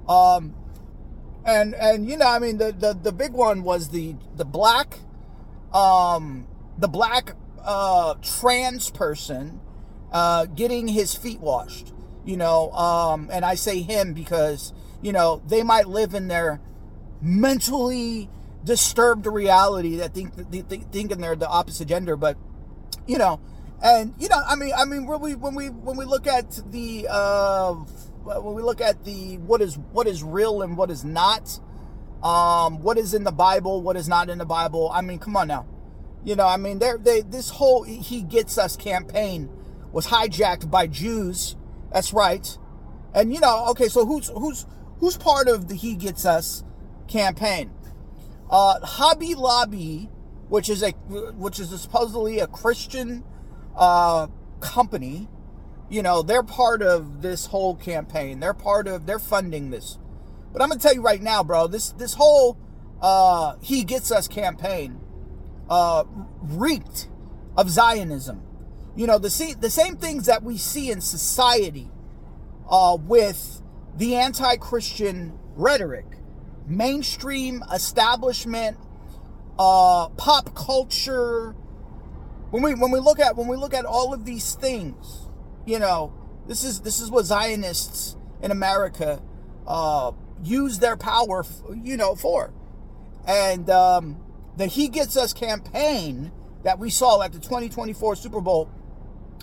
Um, 0.07 0.53
and 1.45 1.75
and 1.75 2.09
you 2.09 2.17
know, 2.17 2.27
I 2.27 2.39
mean, 2.39 2.57
the 2.57 2.71
the, 2.71 2.93
the 2.93 3.11
big 3.11 3.33
one 3.33 3.63
was 3.63 3.89
the 3.89 4.15
the 4.35 4.45
black, 4.45 4.99
um, 5.73 6.47
the 6.77 6.87
black 6.87 7.35
uh, 7.63 8.15
trans 8.21 8.89
person 8.89 9.59
uh, 10.11 10.45
getting 10.45 10.87
his 10.87 11.15
feet 11.15 11.39
washed. 11.39 11.93
You 12.25 12.37
know, 12.37 12.71
um, 12.71 13.29
and 13.31 13.45
I 13.45 13.55
say 13.55 13.81
him 13.81 14.13
because 14.13 14.73
you 15.01 15.11
know 15.11 15.41
they 15.47 15.61
might 15.61 15.87
live 15.87 16.13
in 16.13 16.27
their 16.27 16.59
mentally 17.21 18.29
disturbed 18.63 19.27
reality 19.27 19.95
that 19.97 20.13
think, 20.13 20.33
think 20.67 20.91
thinking 20.91 21.21
they're 21.21 21.35
the 21.35 21.47
opposite 21.47 21.87
gender, 21.87 22.15
but 22.15 22.37
you 23.07 23.17
know, 23.17 23.39
and 23.83 24.13
you 24.19 24.27
know, 24.27 24.41
I 24.45 24.55
mean, 24.55 24.73
I 24.75 24.85
mean, 24.85 25.05
when 25.05 25.21
we 25.21 25.35
when 25.35 25.53
we 25.53 25.67
when 25.69 25.97
we 25.97 26.05
look 26.05 26.27
at 26.27 26.59
the 26.71 27.07
uh, 27.09 27.75
when 28.25 28.55
we 28.55 28.61
look 28.61 28.81
at 28.81 29.03
the 29.05 29.37
what 29.37 29.61
is 29.61 29.77
what 29.91 30.07
is 30.07 30.23
real 30.23 30.61
and 30.61 30.77
what 30.77 30.89
is 30.91 31.03
not, 31.03 31.59
um, 32.23 32.81
what 32.81 32.97
is 32.97 33.13
in 33.13 33.23
the 33.23 33.31
Bible, 33.31 33.81
what 33.81 33.95
is 33.95 34.07
not 34.07 34.29
in 34.29 34.37
the 34.37 34.45
Bible. 34.45 34.91
I 34.93 35.01
mean, 35.01 35.19
come 35.19 35.37
on 35.37 35.47
now, 35.47 35.65
you 36.23 36.35
know, 36.35 36.47
I 36.47 36.57
mean, 36.57 36.79
they 36.79 36.93
they 36.99 37.21
this 37.21 37.49
whole 37.49 37.83
he 37.83 38.21
gets 38.21 38.57
us 38.57 38.75
campaign 38.75 39.49
was 39.91 40.07
hijacked 40.07 40.69
by 40.69 40.87
Jews. 40.87 41.55
That's 41.91 42.13
right, 42.13 42.57
and 43.13 43.33
you 43.33 43.39
know, 43.39 43.67
okay, 43.69 43.87
so 43.87 44.05
who's 44.05 44.29
who's 44.29 44.65
who's 44.99 45.17
part 45.17 45.47
of 45.47 45.67
the 45.67 45.75
he 45.75 45.95
gets 45.95 46.25
us? 46.25 46.63
campaign. 47.07 47.71
Uh, 48.49 48.79
Hobby 48.81 49.35
Lobby, 49.35 50.09
which 50.49 50.69
is 50.69 50.83
a 50.83 50.91
which 50.91 51.59
is 51.59 51.69
supposedly 51.81 52.39
a 52.39 52.47
Christian 52.47 53.23
uh, 53.75 54.27
company, 54.59 55.27
you 55.89 56.01
know, 56.01 56.21
they're 56.21 56.43
part 56.43 56.81
of 56.81 57.21
this 57.21 57.47
whole 57.47 57.75
campaign. 57.75 58.39
They're 58.39 58.53
part 58.53 58.87
of, 58.87 59.05
they're 59.05 59.19
funding 59.19 59.69
this. 59.69 59.97
But 60.51 60.61
I'm 60.61 60.69
gonna 60.69 60.79
tell 60.79 60.93
you 60.93 61.01
right 61.01 61.21
now, 61.21 61.43
bro, 61.43 61.67
this 61.67 61.91
this 61.91 62.13
whole 62.13 62.57
uh, 63.01 63.57
"He 63.61 63.83
Gets 63.83 64.09
Us" 64.11 64.27
campaign 64.27 65.01
uh, 65.69 66.05
reeked 66.41 67.09
of 67.57 67.69
Zionism. 67.69 68.41
You 68.95 69.05
know, 69.05 69.19
the 69.19 69.29
see, 69.29 69.53
the 69.53 69.69
same 69.69 69.97
things 69.97 70.27
that 70.27 70.43
we 70.43 70.57
see 70.57 70.89
in 70.89 71.01
society 71.01 71.91
uh, 72.69 72.97
with 72.99 73.61
the 73.97 74.15
anti-Christian 74.15 75.37
rhetoric, 75.55 76.05
mainstream 76.65 77.61
establishment, 77.73 78.77
uh, 79.59 80.09
pop 80.09 80.55
culture. 80.55 81.51
When 82.51 82.63
we 82.63 82.75
when 82.75 82.91
we 82.91 82.99
look 82.99 83.19
at 83.19 83.35
when 83.35 83.47
we 83.49 83.57
look 83.57 83.73
at 83.73 83.83
all 83.83 84.13
of 84.13 84.23
these 84.23 84.55
things, 84.55 85.24
you 85.65 85.79
know, 85.79 86.13
this 86.47 86.63
is 86.63 86.81
this 86.81 86.99
is 86.99 87.09
what 87.09 87.25
Zionists 87.25 88.15
in 88.41 88.51
America 88.51 89.21
uh, 89.67 90.11
use 90.43 90.79
their 90.79 90.97
power, 90.97 91.45
you 91.83 91.97
know, 91.97 92.15
for. 92.15 92.53
And 93.27 93.69
um, 93.69 94.17
the 94.57 94.67
He 94.67 94.87
Gets 94.87 95.17
Us 95.17 95.33
campaign 95.33 96.31
that 96.63 96.79
we 96.79 96.89
saw 96.89 97.21
at 97.21 97.31
the 97.31 97.39
2024 97.39 98.15
Super 98.15 98.41
Bowl, 98.41 98.69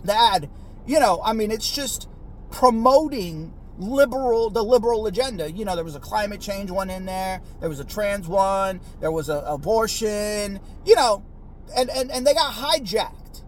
the 0.05 0.15
ad, 0.15 0.49
you 0.87 1.01
know, 1.01 1.21
I 1.25 1.33
mean, 1.33 1.51
it's 1.51 1.71
just 1.71 2.09
promoting 2.51 3.53
liberal 3.79 4.51
the 4.51 4.63
liberal 4.63 5.07
agenda 5.07 5.51
you 5.51 5.65
know 5.65 5.75
there 5.75 5.85
was 5.85 5.97
a 5.97 6.01
climate 6.01 6.41
change 6.41 6.71
one 6.71 6.91
in 6.91 7.07
there 7.07 7.41
there 7.59 7.71
was 7.71 7.81
a 7.81 7.85
trans 7.85 8.29
one 8.29 8.79
there 9.01 9.11
was 9.11 9.31
a 9.31 9.39
abortion 9.47 10.61
you 10.85 10.95
know 10.95 11.25
and 11.75 11.89
and, 11.89 12.11
and 12.11 12.27
they 12.27 12.35
got 12.35 12.53
hijacked 12.53 13.43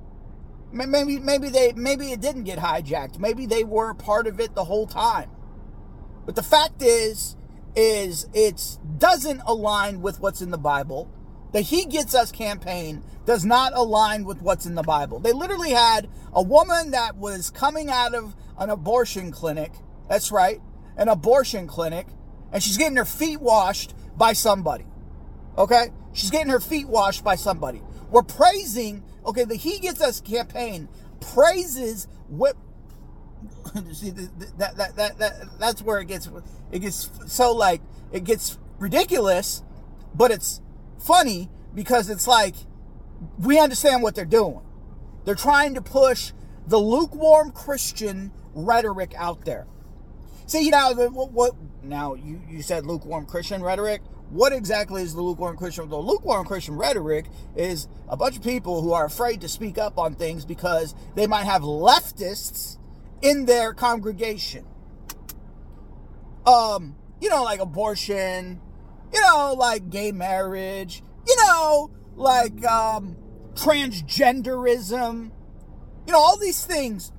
maybe 0.74 1.18
maybe 1.18 1.48
they 1.48 1.72
maybe 1.72 2.12
it 2.12 2.20
didn't 2.20 2.44
get 2.44 2.58
hijacked 2.58 3.18
maybe 3.18 3.46
they 3.46 3.64
were 3.64 3.94
part 3.94 4.26
of 4.26 4.40
it 4.40 4.54
the 4.54 4.64
whole 4.64 4.86
time 4.86 5.30
but 6.26 6.34
the 6.34 6.42
fact 6.42 6.82
is 6.82 7.36
is 7.76 8.28
it 8.32 8.78
doesn't 8.98 9.40
align 9.46 10.00
with 10.00 10.20
what's 10.20 10.40
in 10.40 10.50
the 10.50 10.58
Bible. 10.58 11.10
The 11.52 11.60
He 11.60 11.84
Gets 11.86 12.14
Us 12.14 12.32
campaign 12.32 13.02
does 13.26 13.44
not 13.44 13.72
align 13.74 14.24
with 14.24 14.42
what's 14.42 14.66
in 14.66 14.74
the 14.74 14.82
Bible. 14.82 15.18
They 15.20 15.32
literally 15.32 15.70
had 15.70 16.08
a 16.32 16.42
woman 16.42 16.90
that 16.92 17.16
was 17.16 17.50
coming 17.50 17.90
out 17.90 18.14
of 18.14 18.34
an 18.58 18.70
abortion 18.70 19.30
clinic. 19.30 19.72
That's 20.08 20.30
right, 20.30 20.60
an 20.96 21.08
abortion 21.08 21.66
clinic, 21.66 22.06
and 22.52 22.62
she's 22.62 22.76
getting 22.76 22.96
her 22.96 23.04
feet 23.04 23.40
washed 23.40 23.94
by 24.16 24.32
somebody. 24.34 24.86
Okay? 25.56 25.88
She's 26.12 26.30
getting 26.30 26.50
her 26.50 26.60
feet 26.60 26.88
washed 26.88 27.24
by 27.24 27.36
somebody. 27.36 27.82
We're 28.10 28.22
praising, 28.22 29.02
okay, 29.26 29.44
the 29.44 29.56
He 29.56 29.78
Gets 29.78 30.00
Us 30.00 30.20
campaign 30.20 30.88
praises 31.20 32.06
what 32.28 32.56
see 33.92 34.10
that, 34.10 34.76
that 34.76 34.96
that 34.96 35.18
that 35.18 35.58
that's 35.58 35.82
where 35.82 35.98
it 36.00 36.06
gets 36.06 36.28
it 36.70 36.80
gets 36.80 37.10
so 37.26 37.52
like 37.52 37.80
it 38.12 38.24
gets 38.24 38.58
ridiculous, 38.78 39.62
but 40.14 40.30
it's 40.30 40.60
funny 40.98 41.50
because 41.74 42.08
it's 42.08 42.26
like 42.26 42.54
we 43.38 43.58
understand 43.58 44.02
what 44.02 44.14
they're 44.14 44.24
doing. 44.24 44.60
They're 45.24 45.34
trying 45.34 45.74
to 45.74 45.82
push 45.82 46.32
the 46.66 46.78
lukewarm 46.78 47.52
Christian 47.52 48.32
rhetoric 48.54 49.14
out 49.16 49.44
there. 49.44 49.66
See, 50.46 50.62
you 50.62 50.70
know 50.70 50.92
what, 50.92 51.32
what 51.32 51.54
now 51.82 52.14
you 52.14 52.40
you 52.48 52.62
said 52.62 52.86
lukewarm 52.86 53.26
Christian 53.26 53.62
rhetoric. 53.62 54.02
What 54.34 54.52
exactly 54.52 55.00
is 55.00 55.14
the 55.14 55.22
lukewarm 55.22 55.56
Christian? 55.56 55.88
The 55.88 55.96
lukewarm 55.96 56.44
Christian 56.44 56.74
rhetoric 56.74 57.26
is 57.54 57.86
a 58.08 58.16
bunch 58.16 58.36
of 58.36 58.42
people 58.42 58.82
who 58.82 58.92
are 58.92 59.04
afraid 59.04 59.42
to 59.42 59.48
speak 59.48 59.78
up 59.78 59.96
on 59.96 60.16
things 60.16 60.44
because 60.44 60.92
they 61.14 61.28
might 61.28 61.44
have 61.44 61.62
leftists 61.62 62.78
in 63.22 63.46
their 63.46 63.72
congregation. 63.72 64.66
Um, 66.44 66.96
you 67.20 67.28
know, 67.30 67.44
like 67.44 67.60
abortion, 67.60 68.60
you 69.12 69.20
know, 69.20 69.54
like 69.56 69.88
gay 69.88 70.10
marriage, 70.10 71.04
you 71.28 71.36
know, 71.36 71.92
like 72.16 72.64
um, 72.64 73.16
transgenderism, 73.52 75.30
you 76.08 76.12
know, 76.12 76.18
all 76.18 76.36
these 76.38 76.66
things 76.66 77.12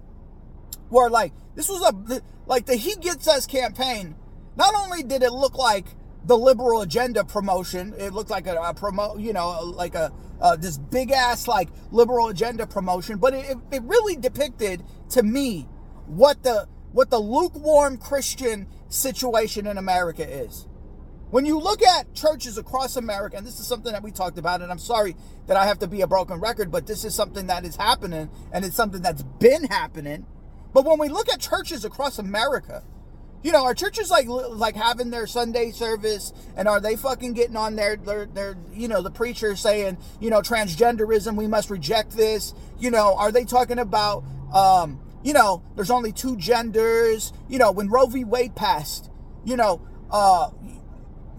were 0.90 1.10
like, 1.10 1.32
this 1.56 1.70
was 1.70 1.82
a, 1.82 2.22
like 2.46 2.66
the 2.66 2.76
He 2.76 2.94
Gets 2.98 3.26
Us 3.30 3.48
campaign. 3.48 4.16
Not 4.58 4.76
only 4.76 5.02
did 5.02 5.24
it 5.24 5.32
look 5.32 5.58
like 5.58 5.86
the 6.26 6.38
liberal 6.38 6.82
agenda 6.82 7.24
promotion, 7.24 7.94
it 7.98 8.14
looked 8.14 8.30
like 8.30 8.48
a, 8.48 8.56
a 8.56 8.74
promo, 8.74 9.22
you 9.22 9.34
know, 9.34 9.62
like 9.62 9.96
a, 9.96 10.12
uh, 10.42 10.56
this 10.56 10.78
big 10.78 11.12
ass 11.12 11.48
like 11.48 11.70
liberal 11.92 12.30
agenda 12.30 12.66
promotion, 12.66 13.18
but 13.18 13.34
it, 13.34 13.58
it 13.72 13.84
really 13.84 14.16
depicted 14.16 14.84
to 15.10 15.24
me 15.24 15.68
what 16.08 16.44
the 16.44 16.68
what 16.92 17.10
the 17.10 17.20
lukewarm 17.20 17.98
Christian 17.98 18.68
situation 18.88 19.68
in 19.68 19.78
America 19.78 20.28
is. 20.28 20.66
When 21.30 21.46
you 21.46 21.60
look 21.60 21.84
at 21.84 22.14
churches 22.14 22.58
across 22.58 22.96
America, 22.96 23.36
and 23.36 23.46
this 23.46 23.60
is 23.60 23.68
something 23.68 23.92
that 23.92 24.02
we 24.02 24.12
talked 24.12 24.38
about, 24.38 24.62
and 24.62 24.72
I'm 24.72 24.80
sorry 24.80 25.16
that 25.48 25.58
I 25.58 25.66
have 25.66 25.80
to 25.80 25.88
be 25.88 26.02
a 26.02 26.08
broken 26.08 26.40
record, 26.40 26.72
but 26.72 26.88
this 26.88 27.04
is 27.04 27.14
something 27.14 27.48
that 27.48 27.66
is 27.66 27.76
happening, 27.76 28.30
and 28.54 28.64
it's 28.64 28.76
something 28.76 29.02
that's 29.02 29.24
been 29.24 29.66
happening. 29.66 30.26
But 30.74 30.86
when 30.86 30.98
we 30.98 31.10
look 31.10 31.28
at 31.28 31.42
churches 31.42 31.84
across 31.84 32.20
America, 32.20 32.84
you 33.44 33.52
know, 33.52 33.64
are 33.64 33.74
churches 33.74 34.10
like 34.10 34.28
like 34.28 34.76
having 34.76 35.12
their 35.12 35.28
Sunday 35.28 35.72
service, 35.72 36.34
and 36.56 36.68
are 36.68 36.80
they 36.80 36.96
fucking 36.96 37.34
getting 37.34 37.56
on 37.56 37.76
their 37.76 37.96
their, 37.96 38.26
their 38.26 38.58
you 38.74 38.88
know 38.88 39.02
the 39.02 39.12
preacher 39.12 39.56
saying 39.56 39.98
you 40.20 40.30
know 40.30 40.42
transgenderism, 40.42 41.36
we 41.36 41.48
must 41.48 41.70
reject 41.70 42.12
this. 42.12 42.54
You 42.80 42.92
know, 42.92 43.16
are 43.18 43.32
they 43.32 43.46
talking 43.46 43.80
about 43.80 44.24
um, 44.54 45.00
you 45.26 45.34
know, 45.34 45.64
there's 45.76 45.90
only 45.90 46.12
two 46.12 46.38
genders. 46.38 47.34
You 47.50 47.58
know, 47.58 47.72
when 47.72 47.90
Roe 47.90 48.06
v. 48.06 48.24
Wade 48.24 48.56
passed, 48.56 49.10
you 49.44 49.58
know, 49.58 49.82
uh, 50.12 50.52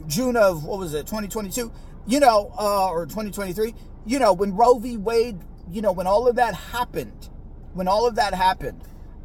June 0.07 0.37
of 0.37 0.65
what 0.65 0.79
was 0.79 0.93
it, 0.93 1.07
2022? 1.07 1.73
You 2.07 2.21
know, 2.21 2.53
uh, 2.59 2.89
or 2.89 3.07
2023? 3.07 3.75
You 4.05 4.19
know, 4.19 4.33
when 4.33 4.55
Roe 4.57 4.79
v. 4.79 4.97
Wade, 4.97 5.39
you 5.71 5.83
know, 5.83 5.93
when 5.93 6.07
all 6.07 6.27
of 6.27 6.37
that 6.37 6.55
happened, 6.55 7.29
when 7.75 7.87
all 7.87 8.07
of 8.07 8.17
that 8.17 8.35
happened, 8.35 8.83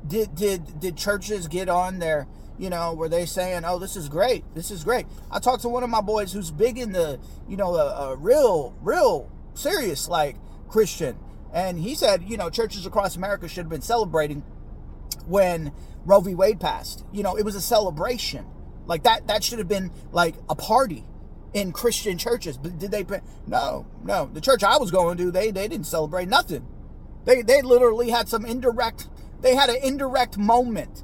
did 0.08 0.36
did 0.36 0.80
did 0.80 0.96
churches 0.96 1.48
get 1.48 1.68
on 1.68 2.00
there? 2.00 2.28
You 2.62 2.70
know, 2.70 2.94
were 2.94 3.10
they 3.10 3.25
saying, 3.25 3.63
"Oh, 3.65 3.80
this 3.80 3.96
is 3.96 4.08
great, 4.08 4.44
this 4.53 4.70
is 4.70 4.84
great"? 4.84 5.08
I 5.32 5.39
talked 5.39 5.63
to 5.63 5.70
one 5.70 5.82
of 5.82 5.89
my 5.89 6.00
boys 6.00 6.32
who's 6.32 6.51
big 6.51 6.77
in 6.77 6.91
the, 6.91 7.20
you 7.48 7.58
know, 7.58 7.74
a, 7.74 8.12
a 8.12 8.15
real, 8.15 8.75
real 8.84 9.32
serious 9.56 10.08
like 10.08 10.36
Christian, 10.70 11.18
and 11.51 11.80
he 11.80 11.96
said, 11.96 12.22
you 12.27 12.38
know, 12.38 12.51
churches 12.51 12.86
across 12.86 13.15
America 13.15 13.48
should 13.48 13.63
have 13.63 13.70
been 13.70 13.82
celebrating 13.82 14.44
when 15.25 15.72
Roe 16.06 16.20
v. 16.20 16.36
Wade 16.36 16.60
passed. 16.60 17.03
You 17.12 17.24
know, 17.24 17.36
it 17.36 17.44
was 17.44 17.56
a 17.56 17.62
celebration. 17.62 18.46
Like 18.86 19.01
that 19.06 19.25
that 19.25 19.44
should 19.44 19.58
have 19.58 19.68
been 19.68 19.89
like 20.12 20.36
a 20.48 20.53
party 20.53 21.03
in 21.56 21.72
Christian 21.72 22.20
churches. 22.20 22.60
But 22.60 22.77
did 22.77 22.91
they 22.91 23.03
no, 23.48 23.88
no. 24.03 24.30
The 24.32 24.39
church 24.39 24.63
I 24.63 24.77
was 24.77 24.91
going 24.91 25.18
to, 25.18 25.32
they 25.32 25.50
they 25.50 25.68
didn't 25.68 25.88
celebrate 25.88 26.27
nothing. 26.27 26.68
They 27.25 27.41
they 27.41 27.63
literally 27.63 28.12
had 28.12 28.30
some 28.30 28.46
indirect 28.46 29.08
they 29.41 29.56
had 29.56 29.72
an 29.72 29.77
indirect 29.82 30.38
moment 30.38 31.03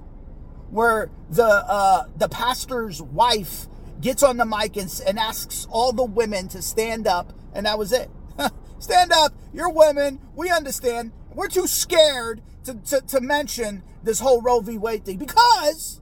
where 0.69 1.09
the 1.29 1.45
uh 1.45 2.05
the 2.17 2.29
pastor's 2.29 3.01
wife 3.01 3.67
gets 4.01 4.23
on 4.23 4.37
the 4.37 4.45
mic 4.45 4.77
and, 4.77 5.01
and 5.07 5.17
asks 5.17 5.67
all 5.69 5.91
the 5.91 6.03
women 6.03 6.47
to 6.49 6.61
stand 6.61 7.07
up 7.07 7.33
and 7.53 7.65
that 7.65 7.79
was 7.79 7.91
it. 7.91 8.09
stand 8.79 9.11
up, 9.11 9.33
you're 9.53 9.69
women, 9.71 10.19
we 10.35 10.49
understand. 10.49 11.11
We're 11.33 11.47
too 11.47 11.67
scared 11.67 12.41
to, 12.65 12.75
to, 12.75 13.01
to 13.01 13.21
mention 13.21 13.83
this 14.03 14.19
whole 14.19 14.41
Roe 14.41 14.59
v. 14.59 14.77
Wade 14.77 15.05
thing 15.05 15.17
because 15.17 16.01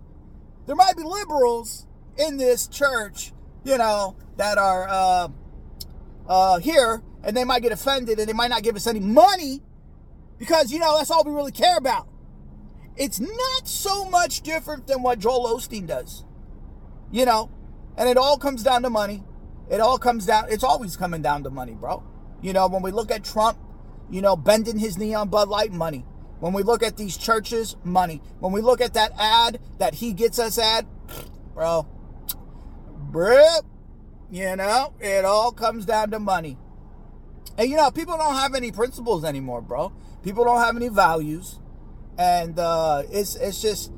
there 0.66 0.76
might 0.76 0.98
be 0.98 1.04
liberals 1.04 1.88
in 2.18 2.38
this 2.38 2.68
church, 2.68 3.32
you 3.64 3.78
know, 3.78 4.16
that 4.38 4.58
are 4.58 4.88
uh, 4.90 5.28
uh, 6.28 6.60
here 6.60 7.02
and 7.24 7.36
they 7.36 7.44
might 7.44 7.62
get 7.62 7.72
offended 7.72 8.20
and 8.20 8.28
they 8.28 8.34
might 8.34 8.50
not 8.50 8.64
give 8.64 8.76
us 8.76 8.88
any 8.88 9.00
money 9.00 9.62
because, 10.38 10.72
you 10.72 10.80
know, 10.80 10.98
that's 10.98 11.12
all 11.12 11.24
we 11.24 11.32
really 11.32 11.52
care 11.52 11.78
about. 11.78 12.08
It's 12.98 13.20
not 13.20 13.68
so 13.68 14.10
much 14.10 14.42
different 14.42 14.88
than 14.88 15.02
what 15.02 15.20
Joel 15.20 15.58
Osteen 15.58 15.86
does, 15.86 16.24
you 17.12 17.26
know, 17.26 17.52
and 17.98 18.08
it 18.08 18.18
all 18.18 18.38
comes 18.38 18.64
down 18.64 18.84
to 18.84 18.90
money. 18.90 19.24
It 19.70 19.82
all 19.82 19.98
comes 19.98 20.26
down, 20.26 20.46
it's 20.50 20.64
always 20.64 20.96
coming 20.96 21.22
down 21.22 21.44
to 21.44 21.50
money, 21.50 21.74
bro. 21.74 22.04
You 22.42 22.54
know, 22.54 22.68
when 22.68 22.82
we 22.82 22.92
look 22.92 23.12
at 23.12 23.24
Trump, 23.24 23.58
you 24.10 24.22
know, 24.22 24.36
bending 24.36 24.78
his 24.78 24.98
knee 24.98 25.14
on 25.14 25.30
Bud 25.30 25.50
Light, 25.50 25.72
money. 25.72 26.06
When 26.40 26.54
we 26.54 26.64
look 26.64 26.84
at 26.84 26.98
these 26.98 27.18
churches, 27.18 27.76
money. 27.84 28.22
When 28.40 28.52
we 28.52 28.62
look 28.62 28.82
at 28.82 28.94
that 28.94 29.12
ad 29.18 29.60
that 29.80 29.96
he 29.96 30.14
gets 30.14 30.38
us 30.38 30.58
ad, 30.58 30.86
bro, 31.54 31.88
bro, 33.12 33.44
you 34.30 34.56
know, 34.56 34.94
it 35.00 35.26
all 35.26 35.52
comes 35.52 35.86
down 35.86 36.12
to 36.12 36.20
money. 36.20 36.58
And 37.58 37.70
you 37.70 37.78
know, 37.78 37.90
people 37.90 38.18
don't 38.18 38.36
have 38.36 38.54
any 38.54 38.72
principles 38.72 39.24
anymore, 39.24 39.62
bro. 39.62 39.94
People 40.24 40.44
don't 40.44 40.60
have 40.60 40.76
any 40.76 40.90
values, 40.90 41.60
and 42.18 42.58
uh, 42.60 43.04
it's 43.12 43.36
it's 43.36 43.62
just, 43.62 43.92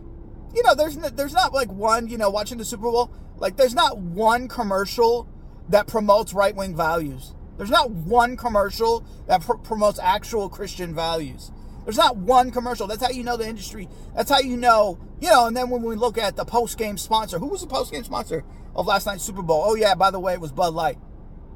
you 0.54 0.64
know, 0.64 0.76
there's 0.76 0.96
there's 0.96 1.34
not 1.34 1.54
like 1.54 1.72
one, 1.72 2.08
you 2.08 2.18
know, 2.18 2.30
watching 2.30 2.58
the 2.58 2.66
Super 2.66 2.84
Bowl, 2.84 3.12
like 3.38 3.58
there's 3.58 3.76
not 3.76 3.98
one 3.98 4.48
commercial 4.48 5.28
that 5.70 5.88
promotes 5.88 6.34
right 6.34 6.56
wing 6.56 6.76
values. 6.76 7.34
There's 7.58 7.72
not 7.72 7.90
one 7.90 8.38
commercial 8.38 9.06
that 9.28 9.42
pr- 9.42 9.56
promotes 9.56 10.00
actual 10.00 10.48
Christian 10.50 10.94
values. 10.94 11.52
There's 11.84 11.98
not 11.98 12.18
one 12.18 12.52
commercial. 12.52 12.86
That's 12.86 13.02
how 13.02 13.10
you 13.10 13.24
know 13.24 13.38
the 13.38 13.48
industry. 13.48 13.88
That's 14.16 14.30
how 14.30 14.40
you 14.40 14.58
know, 14.58 15.00
you 15.22 15.30
know. 15.30 15.48
And 15.48 15.56
then 15.56 15.70
when 15.70 15.82
we 15.82 15.96
look 15.96 16.18
at 16.18 16.36
the 16.36 16.46
post 16.46 16.78
game 16.78 16.98
sponsor, 16.98 17.40
who 17.40 17.48
was 17.48 17.62
the 17.62 17.68
post 17.68 17.92
game 17.92 18.04
sponsor 18.04 18.44
of 18.76 18.88
last 18.88 19.06
night's 19.06 19.24
Super 19.24 19.42
Bowl? 19.42 19.64
Oh 19.66 19.76
yeah, 19.76 19.96
by 19.96 20.12
the 20.12 20.20
way, 20.20 20.34
it 20.34 20.42
was 20.42 20.52
Bud 20.52 20.74
Light. 20.74 20.98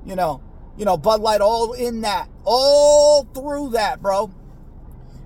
You 0.06 0.15
know, 0.15 0.41
you 0.77 0.86
know, 0.86 0.98
Bud 0.98 1.22
Light 1.22 1.41
all 1.41 1.74
in 1.74 2.01
that, 2.01 2.30
all 2.46 3.24
through 3.25 3.72
that, 3.72 4.01
bro. 4.01 4.32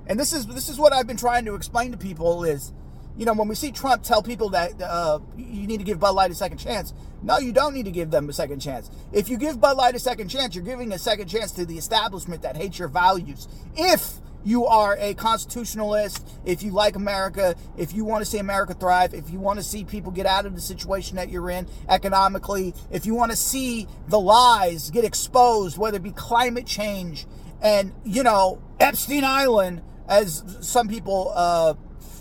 And 0.07 0.19
this 0.19 0.33
is 0.33 0.45
this 0.47 0.69
is 0.69 0.77
what 0.77 0.93
I've 0.93 1.07
been 1.07 1.17
trying 1.17 1.45
to 1.45 1.55
explain 1.55 1.91
to 1.91 1.97
people 1.97 2.43
is, 2.43 2.71
you 3.17 3.25
know, 3.25 3.33
when 3.33 3.47
we 3.47 3.55
see 3.55 3.71
Trump 3.71 4.03
tell 4.03 4.21
people 4.21 4.50
that 4.50 4.79
uh, 4.81 5.19
you 5.38 5.67
need 5.67 5.77
to 5.77 5.83
give 5.83 6.00
Bud 6.00 6.15
Light 6.15 6.31
a 6.31 6.35
second 6.35 6.57
chance, 6.57 6.93
no, 7.24 7.39
you 7.39 7.51
don't 7.51 7.74
need 7.74 7.85
to 7.85 7.91
give 7.91 8.12
them 8.12 8.29
a 8.29 8.33
second 8.33 8.59
chance. 8.59 8.89
If 9.12 9.29
you 9.29 9.38
give 9.38 9.59
Bud 9.59 9.77
Light 9.77 9.95
a 9.95 10.00
second 10.00 10.29
chance, 10.29 10.55
you're 10.55 10.63
giving 10.63 10.91
a 10.91 11.00
second 11.00 11.27
chance 11.27 11.51
to 11.53 11.65
the 11.65 11.77
establishment 11.77 12.43
that 12.43 12.55
hates 12.55 12.77
your 12.77 12.88
values. 12.88 13.47
If 13.75 14.19
you 14.43 14.67
are 14.67 14.95
a 15.00 15.15
constitutionalist, 15.15 16.27
if 16.45 16.62
you 16.62 16.69
like 16.69 16.95
America, 16.95 17.55
if 17.77 17.93
you 17.93 18.05
want 18.05 18.24
to 18.24 18.29
see 18.29 18.38
America 18.38 18.75
thrive, 18.75 19.15
if 19.15 19.31
you 19.31 19.39
want 19.39 19.57
to 19.57 19.63
see 19.63 19.83
people 19.83 20.12
get 20.12 20.27
out 20.27 20.45
of 20.45 20.53
the 20.53 20.62
situation 20.62 21.15
that 21.15 21.29
you're 21.29 21.50
in 21.50 21.67
economically, 21.89 22.75
if 22.91 23.07
you 23.07 23.15
want 23.15 23.31
to 23.31 23.38
see 23.38 23.88
the 24.07 24.19
lies 24.19 24.91
get 24.91 25.03
exposed, 25.03 25.79
whether 25.79 25.97
it 25.97 26.03
be 26.03 26.12
climate 26.12 26.67
change 26.67 27.25
and, 27.59 27.91
you 28.03 28.21
know, 28.21 28.62
Epstein 28.79 29.24
Island, 29.24 29.81
as 30.07 30.43
some 30.62 30.88
people, 30.88 31.31
uh, 31.35 31.74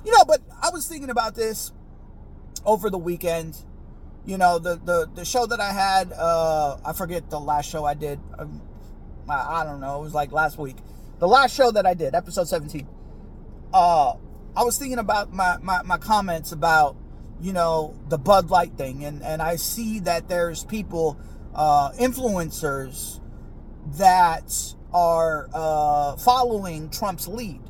you 0.04 0.12
know, 0.12 0.24
but 0.26 0.40
I 0.62 0.70
was 0.70 0.86
thinking 0.86 1.10
about 1.10 1.34
this 1.34 1.72
over 2.64 2.90
the 2.90 2.98
weekend. 2.98 3.56
You 4.26 4.38
know, 4.38 4.58
the, 4.58 4.76
the, 4.76 5.10
the 5.14 5.24
show 5.24 5.44
that 5.46 5.60
I 5.60 5.70
had, 5.72 6.12
uh, 6.12 6.78
I 6.84 6.94
forget 6.94 7.28
the 7.28 7.38
last 7.38 7.68
show 7.68 7.84
I 7.84 7.94
did. 7.94 8.18
Um, 8.38 8.62
I, 9.28 9.60
I 9.60 9.64
don't 9.64 9.80
know. 9.80 10.00
It 10.00 10.04
was 10.04 10.14
like 10.14 10.32
last 10.32 10.58
week 10.58 10.76
the 11.18 11.28
last 11.28 11.54
show 11.54 11.70
that 11.70 11.86
I 11.86 11.94
did, 11.94 12.14
episode 12.14 12.48
17, 12.48 12.86
uh, 13.72 14.14
I 14.56 14.62
was 14.62 14.78
thinking 14.78 14.98
about 14.98 15.32
my, 15.32 15.56
my, 15.62 15.82
my 15.82 15.98
comments 15.98 16.52
about, 16.52 16.96
you 17.40 17.52
know, 17.52 17.94
the 18.08 18.18
Bud 18.18 18.50
Light 18.50 18.76
thing. 18.76 19.04
And, 19.04 19.22
and 19.22 19.40
I 19.40 19.56
see 19.56 20.00
that 20.00 20.28
there's 20.28 20.64
people, 20.64 21.18
uh, 21.54 21.92
influencers 21.92 23.20
that 23.96 24.52
are 24.92 25.48
uh, 25.52 26.16
following 26.16 26.90
Trump's 26.90 27.26
lead, 27.26 27.60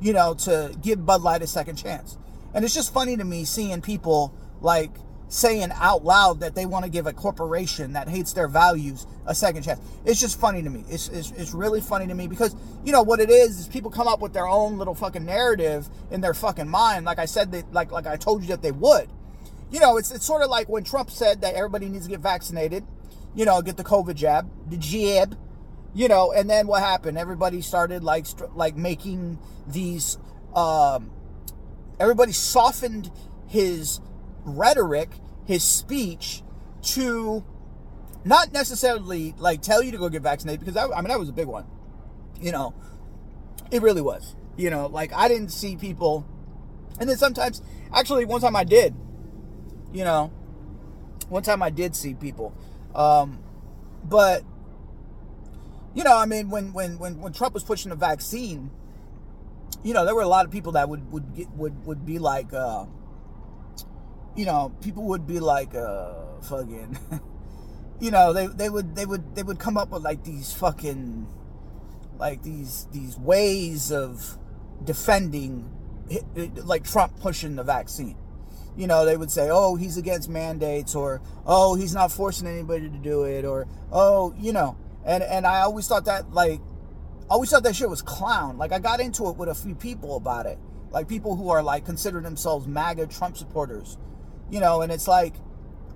you 0.00 0.12
know, 0.12 0.34
to 0.34 0.74
give 0.82 1.04
Bud 1.04 1.22
Light 1.22 1.42
a 1.42 1.46
second 1.46 1.76
chance. 1.76 2.16
And 2.54 2.64
it's 2.64 2.74
just 2.74 2.92
funny 2.92 3.16
to 3.16 3.24
me 3.24 3.44
seeing 3.44 3.80
people 3.82 4.34
like 4.60 4.90
saying 5.28 5.70
out 5.74 6.04
loud 6.04 6.40
that 6.40 6.54
they 6.54 6.64
want 6.64 6.84
to 6.84 6.90
give 6.90 7.06
a 7.06 7.12
corporation 7.12 7.92
that 7.92 8.08
hates 8.08 8.32
their 8.32 8.48
values 8.48 9.06
a 9.26 9.34
second 9.34 9.62
chance. 9.62 9.78
It's 10.04 10.20
just 10.20 10.40
funny 10.40 10.62
to 10.62 10.70
me. 10.70 10.84
It's, 10.88 11.08
it's, 11.08 11.30
it's 11.32 11.52
really 11.52 11.80
funny 11.80 12.06
to 12.06 12.14
me 12.14 12.26
because, 12.26 12.56
you 12.84 12.92
know, 12.92 13.02
what 13.02 13.20
it 13.20 13.28
is 13.28 13.60
is 13.60 13.68
people 13.68 13.90
come 13.90 14.08
up 14.08 14.20
with 14.20 14.32
their 14.32 14.48
own 14.48 14.78
little 14.78 14.94
fucking 14.94 15.26
narrative 15.26 15.88
in 16.10 16.22
their 16.22 16.32
fucking 16.34 16.68
mind. 16.68 17.04
Like 17.04 17.18
I 17.18 17.26
said, 17.26 17.52
that, 17.52 17.70
like, 17.72 17.92
like 17.92 18.06
I 18.06 18.16
told 18.16 18.42
you 18.42 18.48
that 18.48 18.62
they 18.62 18.72
would. 18.72 19.10
You 19.70 19.80
know, 19.80 19.98
it's, 19.98 20.10
it's 20.10 20.24
sort 20.24 20.42
of 20.42 20.48
like 20.48 20.68
when 20.68 20.82
Trump 20.82 21.10
said 21.10 21.42
that 21.42 21.54
everybody 21.54 21.90
needs 21.90 22.06
to 22.06 22.10
get 22.10 22.20
vaccinated, 22.20 22.84
you 23.34 23.44
know, 23.44 23.60
get 23.60 23.76
the 23.76 23.84
COVID 23.84 24.14
jab, 24.14 24.50
the 24.70 24.78
jab, 24.78 25.36
you 25.94 26.08
know, 26.08 26.32
and 26.32 26.48
then 26.48 26.66
what 26.66 26.82
happened? 26.82 27.18
Everybody 27.18 27.60
started 27.60 28.02
like, 28.02 28.26
like 28.54 28.76
making 28.76 29.38
these, 29.66 30.18
um, 30.54 31.10
everybody 31.98 32.32
softened 32.32 33.10
his 33.46 34.00
rhetoric, 34.44 35.10
his 35.46 35.64
speech 35.64 36.42
to 36.82 37.44
not 38.24 38.52
necessarily 38.52 39.34
like 39.38 39.62
tell 39.62 39.82
you 39.82 39.92
to 39.92 39.98
go 39.98 40.08
get 40.08 40.22
vaccinated 40.22 40.60
because 40.60 40.76
I, 40.76 40.86
I 40.86 41.00
mean 41.00 41.08
that 41.08 41.18
was 41.18 41.28
a 41.28 41.32
big 41.32 41.46
one. 41.46 41.66
You 42.40 42.52
know, 42.52 42.74
it 43.70 43.82
really 43.82 44.02
was. 44.02 44.36
You 44.56 44.70
know, 44.70 44.86
like 44.86 45.12
I 45.12 45.28
didn't 45.28 45.50
see 45.50 45.76
people, 45.76 46.26
and 47.00 47.08
then 47.08 47.16
sometimes 47.16 47.62
actually 47.92 48.24
one 48.24 48.40
time 48.40 48.56
I 48.56 48.64
did. 48.64 48.94
You 49.92 50.04
know, 50.04 50.26
one 51.28 51.42
time 51.42 51.62
I 51.62 51.70
did 51.70 51.96
see 51.96 52.14
people, 52.14 52.54
um, 52.94 53.38
but 54.04 54.42
you 55.98 56.04
know, 56.04 56.16
I 56.16 56.26
mean, 56.26 56.48
when 56.48 56.72
when 56.72 56.96
when 56.98 57.20
when 57.20 57.32
Trump 57.32 57.54
was 57.54 57.64
pushing 57.64 57.90
the 57.90 57.96
vaccine, 57.96 58.70
you 59.82 59.92
know, 59.92 60.04
there 60.04 60.14
were 60.14 60.22
a 60.22 60.28
lot 60.28 60.46
of 60.46 60.52
people 60.52 60.72
that 60.72 60.88
would 60.88 61.10
would 61.12 61.34
get, 61.34 61.50
would 61.50 61.84
would 61.84 62.06
be 62.06 62.18
like. 62.18 62.54
Uh, 62.54 62.86
you 64.38 64.44
know, 64.44 64.72
people 64.82 65.02
would 65.02 65.26
be 65.26 65.40
like, 65.40 65.74
uh, 65.74 66.14
fucking, 66.42 66.96
you 68.00 68.12
know, 68.12 68.32
they, 68.32 68.46
they 68.46 68.70
would, 68.70 68.94
they 68.94 69.04
would, 69.04 69.34
they 69.34 69.42
would 69.42 69.58
come 69.58 69.76
up 69.76 69.90
with 69.90 70.04
like 70.04 70.22
these 70.22 70.52
fucking, 70.52 71.26
like 72.18 72.44
these, 72.44 72.86
these 72.92 73.18
ways 73.18 73.90
of 73.90 74.38
defending, 74.84 75.68
like 76.62 76.84
Trump 76.84 77.18
pushing 77.18 77.56
the 77.56 77.64
vaccine. 77.64 78.16
You 78.76 78.86
know, 78.86 79.04
they 79.04 79.16
would 79.16 79.32
say, 79.32 79.48
oh, 79.50 79.74
he's 79.74 79.96
against 79.96 80.28
mandates, 80.28 80.94
or, 80.94 81.20
oh, 81.44 81.74
he's 81.74 81.92
not 81.92 82.12
forcing 82.12 82.46
anybody 82.46 82.88
to 82.88 82.98
do 82.98 83.24
it, 83.24 83.44
or, 83.44 83.66
oh, 83.90 84.32
you 84.38 84.52
know, 84.52 84.76
and, 85.04 85.22
and 85.22 85.46
I 85.46 85.60
always 85.60 85.86
thought 85.86 86.04
that, 86.06 86.32
like, 86.32 86.60
I 87.30 87.34
always 87.34 87.50
thought 87.50 87.62
that 87.64 87.76
shit 87.76 87.90
was 87.90 88.02
clown. 88.02 88.58
Like, 88.58 88.72
I 88.72 88.78
got 88.78 89.00
into 89.00 89.28
it 89.28 89.36
with 89.36 89.48
a 89.48 89.54
few 89.54 89.74
people 89.74 90.16
about 90.16 90.46
it. 90.46 90.58
Like, 90.90 91.08
people 91.08 91.36
who 91.36 91.50
are, 91.50 91.62
like, 91.62 91.84
consider 91.84 92.20
themselves 92.20 92.66
MAGA 92.66 93.06
Trump 93.08 93.36
supporters 93.36 93.98
you 94.50 94.60
know, 94.60 94.82
and 94.82 94.90
it's 94.90 95.08
like 95.08 95.34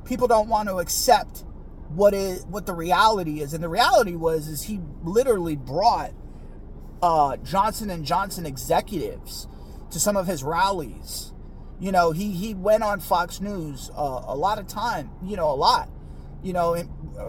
people 0.04 0.26
don't 0.26 0.48
want 0.48 0.68
to 0.68 0.76
accept 0.76 1.44
what 1.88 2.14
is 2.14 2.44
what 2.46 2.66
the 2.66 2.74
reality 2.74 3.40
is. 3.40 3.54
And 3.54 3.62
the 3.62 3.68
reality 3.68 4.14
was 4.14 4.48
is 4.48 4.62
he 4.62 4.80
literally 5.02 5.56
brought 5.56 6.12
uh, 7.02 7.36
Johnson 7.38 7.90
and 7.90 8.04
Johnson 8.04 8.46
executives 8.46 9.48
to 9.90 9.98
some 9.98 10.16
of 10.16 10.26
his 10.26 10.42
rallies. 10.42 11.32
You 11.80 11.92
know, 11.92 12.12
he 12.12 12.32
he 12.32 12.54
went 12.54 12.82
on 12.82 13.00
Fox 13.00 13.40
News 13.40 13.90
uh, 13.96 14.22
a 14.26 14.36
lot 14.36 14.58
of 14.58 14.66
time. 14.66 15.10
You 15.22 15.36
know, 15.36 15.50
a 15.50 15.56
lot. 15.56 15.88
You 16.42 16.52
know, 16.52 16.74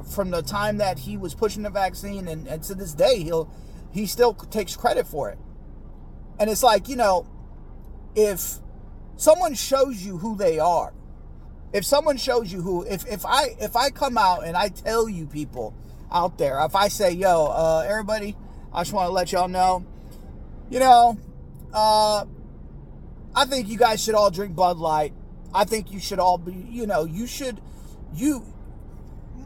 from 0.03 0.31
the 0.31 0.41
time 0.41 0.77
that 0.77 0.99
he 0.99 1.17
was 1.17 1.33
pushing 1.33 1.63
the 1.63 1.69
vaccine, 1.69 2.27
and, 2.27 2.47
and 2.47 2.63
to 2.63 2.75
this 2.75 2.93
day, 2.93 3.23
he'll 3.23 3.49
he 3.91 4.05
still 4.05 4.33
takes 4.33 4.75
credit 4.75 5.07
for 5.07 5.29
it. 5.29 5.37
And 6.39 6.49
it's 6.49 6.63
like 6.63 6.89
you 6.89 6.95
know, 6.95 7.27
if 8.15 8.59
someone 9.17 9.53
shows 9.53 10.03
you 10.03 10.17
who 10.17 10.35
they 10.35 10.59
are, 10.59 10.93
if 11.73 11.83
someone 11.83 12.17
shows 12.17 12.53
you 12.53 12.61
who 12.61 12.83
if, 12.83 13.05
if 13.11 13.25
i 13.25 13.55
if 13.59 13.75
i 13.75 13.89
come 13.89 14.17
out 14.17 14.45
and 14.45 14.55
i 14.55 14.69
tell 14.69 15.09
you 15.09 15.25
people 15.25 15.75
out 16.11 16.37
there 16.37 16.63
if 16.63 16.75
i 16.75 16.87
say 16.87 17.11
yo 17.11 17.47
uh, 17.47 17.83
everybody 17.85 18.37
i 18.71 18.81
just 18.81 18.93
want 18.93 19.07
to 19.07 19.11
let 19.11 19.31
y'all 19.31 19.47
know 19.47 19.83
you 20.69 20.79
know 20.79 21.17
uh, 21.73 22.23
i 23.35 23.45
think 23.45 23.67
you 23.67 23.77
guys 23.77 24.01
should 24.01 24.15
all 24.15 24.29
drink 24.29 24.55
bud 24.55 24.77
light 24.77 25.13
i 25.53 25.65
think 25.65 25.91
you 25.91 25.99
should 25.99 26.19
all 26.19 26.37
be 26.37 26.53
you 26.53 26.85
know 26.85 27.03
you 27.03 27.25
should 27.25 27.59
you 28.13 28.45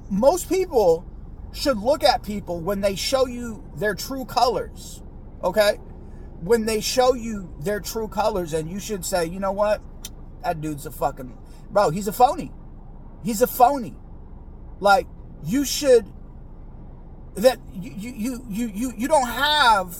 most 0.09 0.49
people 0.49 1.05
should 1.53 1.77
look 1.77 2.03
at 2.03 2.23
people 2.23 2.59
when 2.59 2.81
they 2.81 2.95
show 2.95 3.25
you 3.25 3.63
their 3.75 3.95
true 3.95 4.25
colors 4.25 5.01
okay 5.43 5.77
when 6.41 6.65
they 6.65 6.79
show 6.79 7.13
you 7.13 7.53
their 7.61 7.79
true 7.79 8.07
colors 8.07 8.53
and 8.53 8.69
you 8.69 8.79
should 8.79 9.03
say 9.03 9.25
you 9.25 9.39
know 9.39 9.51
what 9.51 9.81
that 10.43 10.61
dude's 10.61 10.85
a 10.85 10.91
fucking 10.91 11.35
bro, 11.69 11.89
he's 11.89 12.07
a 12.07 12.13
phony. 12.13 12.51
He's 13.23 13.41
a 13.41 13.47
phony. 13.47 13.95
Like 14.79 15.07
you 15.43 15.65
should 15.65 16.05
that 17.35 17.59
you 17.73 17.91
you 18.11 18.45
you 18.49 18.67
you 18.67 18.93
you 18.97 19.07
don't 19.07 19.27
have 19.27 19.95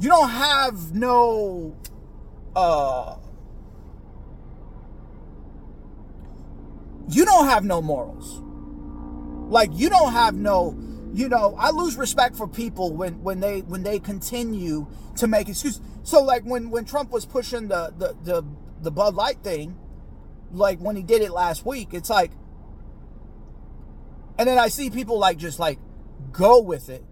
you 0.00 0.08
don't 0.08 0.30
have 0.30 0.94
no 0.94 1.76
uh 2.56 3.16
you 7.08 7.24
don't 7.24 7.46
have 7.46 7.64
no 7.64 7.80
morals. 7.80 8.42
Like 9.50 9.70
you 9.72 9.88
don't 9.88 10.12
have 10.12 10.34
no 10.34 10.76
you 11.12 11.28
know, 11.28 11.54
I 11.58 11.70
lose 11.70 11.96
respect 11.96 12.36
for 12.36 12.46
people 12.46 12.94
when 12.94 13.22
when 13.22 13.40
they 13.40 13.60
when 13.60 13.82
they 13.82 13.98
continue 13.98 14.86
to 15.16 15.26
make 15.26 15.48
excuses. 15.48 15.80
So 16.02 16.22
like 16.22 16.44
when 16.44 16.70
when 16.70 16.84
Trump 16.84 17.10
was 17.10 17.24
pushing 17.24 17.68
the 17.68 17.92
the 17.96 18.16
the 18.22 18.44
the 18.82 18.90
Bud 18.90 19.14
Light 19.14 19.42
thing, 19.42 19.76
like 20.52 20.78
when 20.80 20.96
he 20.96 21.02
did 21.02 21.22
it 21.22 21.30
last 21.30 21.64
week, 21.64 21.94
it's 21.94 22.10
like, 22.10 22.32
and 24.38 24.48
then 24.48 24.58
I 24.58 24.68
see 24.68 24.90
people 24.90 25.18
like 25.18 25.38
just 25.38 25.58
like 25.58 25.78
go 26.30 26.60
with 26.60 26.88
it. 26.88 27.04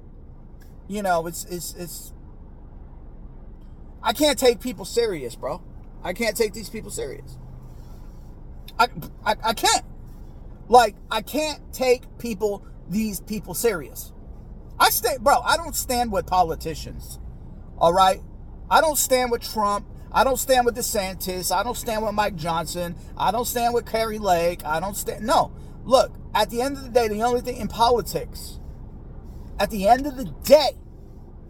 You 0.89 1.03
know, 1.03 1.27
it's 1.27 1.45
it's 1.47 1.75
it's. 1.75 2.13
I 4.03 4.13
can't 4.13 4.39
take 4.39 4.61
people 4.61 4.85
serious, 4.85 5.35
bro. 5.35 5.63
I 6.05 6.13
can't 6.13 6.37
take 6.37 6.53
these 6.53 6.69
people 6.69 6.91
serious. 6.91 7.39
I, 8.79 8.89
I, 9.25 9.35
I 9.43 9.55
can't. 9.55 9.83
Like, 10.69 10.97
I 11.11 11.23
can't 11.23 11.61
take 11.73 12.19
people, 12.19 12.65
these 12.89 13.21
people 13.21 13.55
serious. 13.55 14.13
I 14.79 14.91
stay, 14.91 15.17
bro, 15.21 15.41
I 15.41 15.57
don't 15.57 15.75
stand 15.75 16.13
with 16.13 16.27
politicians. 16.27 17.19
All 17.79 17.93
right? 17.93 18.21
I 18.71 18.81
don't 18.81 18.99
stand 18.99 19.31
with 19.31 19.43
Trump. 19.43 19.87
I 20.13 20.25
don't 20.25 20.39
stand 20.39 20.67
with 20.67 20.77
DeSantis. 20.77 21.55
I 21.55 21.63
don't 21.63 21.77
stand 21.77 22.03
with 22.05 22.15
Mike 22.15 22.37
Johnson. 22.37 22.97
I 23.17 23.31
don't 23.31 23.45
stand 23.45 23.75
with 23.75 23.87
Kari 23.87 24.19
Lake. 24.19 24.65
I 24.65 24.81
don't 24.81 24.97
stand. 24.97 25.25
No. 25.25 25.53
Look, 25.85 26.15
at 26.35 26.51
the 26.51 26.63
end 26.63 26.77
of 26.77 26.85
the 26.85 26.91
day, 26.91 27.09
the 27.09 27.23
only 27.23 27.41
thing 27.41 27.59
in 27.59 27.69
politics, 27.69 28.59
at 29.59 29.71
the 29.71 29.89
end 29.89 30.07
of 30.07 30.17
the 30.17 30.25
day, 30.25 30.73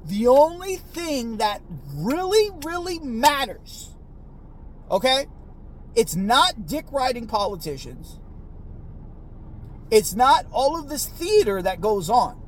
the 0.04 0.28
only 0.28 0.76
thing 0.76 1.38
that 1.38 1.62
really, 1.94 2.50
really 2.64 2.98
matters, 2.98 3.94
okay, 4.90 5.26
it's 5.94 6.14
not 6.14 6.66
dick 6.66 6.86
riding 6.92 7.26
politicians. 7.26 8.20
It's 9.90 10.14
not 10.14 10.46
all 10.50 10.78
of 10.78 10.88
this 10.88 11.06
theater 11.06 11.62
that 11.62 11.80
goes 11.80 12.10
on. 12.10 12.42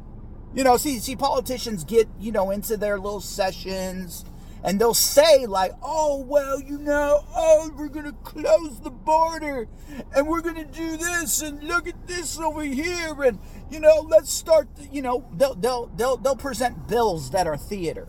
You 0.55 0.65
know, 0.65 0.77
see, 0.77 0.99
see, 0.99 1.15
politicians 1.15 1.85
get, 1.85 2.09
you 2.19 2.33
know, 2.33 2.51
into 2.51 2.77
their 2.77 2.99
little 2.99 3.21
sessions 3.21 4.25
and 4.65 4.81
they'll 4.81 4.95
say, 4.95 5.47
like, 5.47 5.73
oh, 5.83 6.25
well, 6.27 6.61
you 6.61 6.79
know, 6.79 7.25
oh, 7.37 7.71
we're 7.77 7.89
going 7.89 8.07
to 8.07 8.13
close 8.13 8.81
the 8.81 8.91
border 8.91 9.69
and 10.17 10.27
we're 10.27 10.41
going 10.41 10.57
to 10.57 10.65
do 10.65 10.97
this 10.97 11.43
and 11.43 11.63
look 11.63 11.87
at 11.87 12.07
this 12.09 12.41
over 12.41 12.63
here 12.63 13.23
and, 13.23 13.39
you 13.71 13.79
know, 13.79 14.01
let's 14.09 14.33
start, 14.33 14.69
you 14.91 15.03
know, 15.03 15.25
they'll, 15.37 15.55
they'll, 15.55 15.87
they'll, 15.95 16.17
they'll 16.17 16.37
present 16.37 16.89
bills 16.89 17.31
that 17.31 17.47
are 17.47 17.57
theater. 17.57 18.09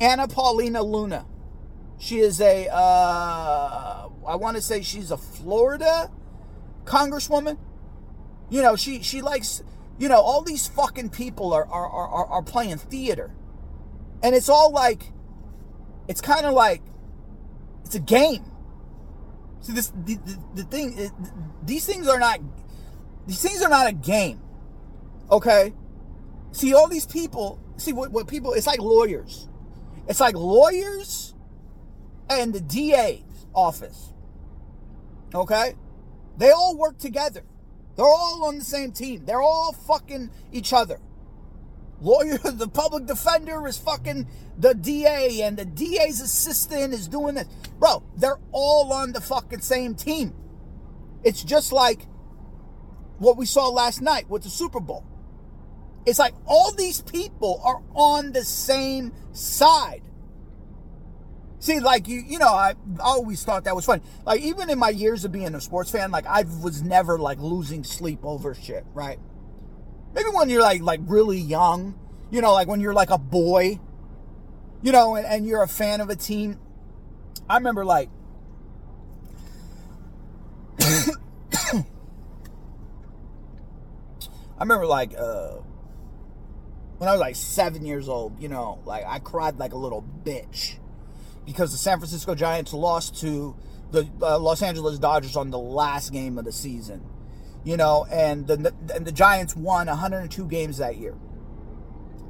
Anna 0.00 0.26
Paulina 0.26 0.82
Luna. 0.82 1.26
She 1.98 2.20
is 2.20 2.40
a, 2.40 2.66
uh, 2.72 4.08
I 4.26 4.36
want 4.36 4.56
to 4.56 4.62
say 4.62 4.80
she's 4.80 5.10
a 5.10 5.18
Florida 5.18 6.10
congresswoman. 6.90 7.56
You 8.50 8.62
know, 8.62 8.74
she, 8.76 9.02
she 9.02 9.22
likes, 9.22 9.62
you 9.98 10.08
know, 10.08 10.20
all 10.20 10.42
these 10.42 10.66
fucking 10.66 11.10
people 11.10 11.52
are, 11.52 11.64
are, 11.66 11.88
are, 11.88 12.26
are 12.26 12.42
playing 12.42 12.78
theater. 12.78 13.30
And 14.22 14.34
it's 14.34 14.48
all 14.48 14.72
like, 14.72 15.04
it's 16.08 16.20
kind 16.20 16.44
of 16.44 16.52
like, 16.52 16.82
it's 17.84 17.94
a 17.94 18.00
game. 18.00 18.44
See, 19.60 19.72
this, 19.72 19.92
the, 20.04 20.16
the, 20.16 20.38
the 20.56 20.62
thing, 20.64 20.98
it, 20.98 21.12
these 21.64 21.86
things 21.86 22.08
are 22.08 22.18
not, 22.18 22.40
these 23.26 23.40
things 23.40 23.62
are 23.62 23.70
not 23.70 23.86
a 23.86 23.92
game. 23.92 24.40
Okay? 25.30 25.72
See, 26.52 26.74
all 26.74 26.88
these 26.88 27.06
people, 27.06 27.60
see 27.76 27.92
what, 27.92 28.10
what 28.10 28.26
people, 28.26 28.52
it's 28.54 28.66
like 28.66 28.80
lawyers. 28.80 29.48
It's 30.08 30.18
like 30.18 30.34
lawyers 30.34 31.34
and 32.28 32.52
the 32.52 32.60
DA's 32.60 33.46
office. 33.54 34.12
Okay? 35.32 35.74
They 36.40 36.52
all 36.52 36.74
work 36.74 36.96
together. 36.96 37.44
They're 37.96 38.06
all 38.06 38.46
on 38.46 38.56
the 38.56 38.64
same 38.64 38.92
team. 38.92 39.26
They're 39.26 39.42
all 39.42 39.72
fucking 39.72 40.30
each 40.52 40.72
other. 40.72 40.98
Lawyer, 42.00 42.38
the 42.44 42.66
public 42.66 43.04
defender 43.04 43.66
is 43.66 43.76
fucking 43.76 44.26
the 44.56 44.74
DA, 44.74 45.42
and 45.42 45.58
the 45.58 45.66
DA's 45.66 46.22
assistant 46.22 46.94
is 46.94 47.08
doing 47.08 47.34
this. 47.34 47.46
Bro, 47.78 48.04
they're 48.16 48.40
all 48.52 48.90
on 48.90 49.12
the 49.12 49.20
fucking 49.20 49.60
same 49.60 49.94
team. 49.94 50.34
It's 51.22 51.44
just 51.44 51.72
like 51.72 52.06
what 53.18 53.36
we 53.36 53.44
saw 53.44 53.68
last 53.68 54.00
night 54.00 54.30
with 54.30 54.42
the 54.42 54.48
Super 54.48 54.80
Bowl. 54.80 55.04
It's 56.06 56.18
like 56.18 56.32
all 56.46 56.72
these 56.72 57.02
people 57.02 57.60
are 57.62 57.82
on 57.94 58.32
the 58.32 58.44
same 58.44 59.12
side. 59.32 60.00
See, 61.60 61.78
like 61.78 62.08
you, 62.08 62.22
you 62.26 62.38
know, 62.38 62.48
I 62.48 62.74
always 63.00 63.44
thought 63.44 63.64
that 63.64 63.76
was 63.76 63.84
funny. 63.84 64.00
Like 64.24 64.40
even 64.40 64.70
in 64.70 64.78
my 64.78 64.88
years 64.88 65.26
of 65.26 65.32
being 65.32 65.54
a 65.54 65.60
sports 65.60 65.90
fan, 65.90 66.10
like 66.10 66.24
I 66.24 66.44
was 66.62 66.82
never 66.82 67.18
like 67.18 67.38
losing 67.38 67.84
sleep 67.84 68.20
over 68.24 68.54
shit, 68.54 68.86
right? 68.94 69.18
Maybe 70.14 70.30
when 70.30 70.48
you're 70.48 70.62
like 70.62 70.80
like 70.80 71.00
really 71.04 71.36
young, 71.36 72.00
you 72.30 72.40
know, 72.40 72.54
like 72.54 72.66
when 72.66 72.80
you're 72.80 72.94
like 72.94 73.10
a 73.10 73.18
boy, 73.18 73.78
you 74.80 74.90
know, 74.90 75.16
and, 75.16 75.26
and 75.26 75.46
you're 75.46 75.62
a 75.62 75.68
fan 75.68 76.00
of 76.00 76.08
a 76.08 76.16
team. 76.16 76.58
I 77.48 77.58
remember 77.58 77.84
like 77.84 78.08
I 80.80 81.84
remember 84.60 84.86
like 84.86 85.12
uh 85.14 85.56
when 86.96 87.06
I 87.06 87.12
was 87.12 87.20
like 87.20 87.36
seven 87.36 87.84
years 87.84 88.08
old, 88.08 88.40
you 88.42 88.48
know, 88.48 88.78
like 88.86 89.04
I 89.06 89.18
cried 89.18 89.58
like 89.58 89.74
a 89.74 89.78
little 89.78 90.02
bitch 90.24 90.76
because 91.50 91.72
the 91.72 91.78
San 91.78 91.98
Francisco 91.98 92.36
Giants 92.36 92.72
lost 92.72 93.20
to 93.22 93.56
the 93.90 94.08
uh, 94.22 94.38
Los 94.38 94.62
Angeles 94.62 95.00
Dodgers 95.00 95.34
on 95.34 95.50
the 95.50 95.58
last 95.58 96.12
game 96.12 96.38
of 96.38 96.44
the 96.44 96.52
season. 96.52 97.04
You 97.64 97.76
know, 97.76 98.06
and 98.08 98.46
the 98.46 98.72
and 98.94 99.04
the 99.04 99.10
Giants 99.10 99.56
won 99.56 99.88
102 99.88 100.46
games 100.46 100.78
that 100.78 100.96
year. 100.96 101.16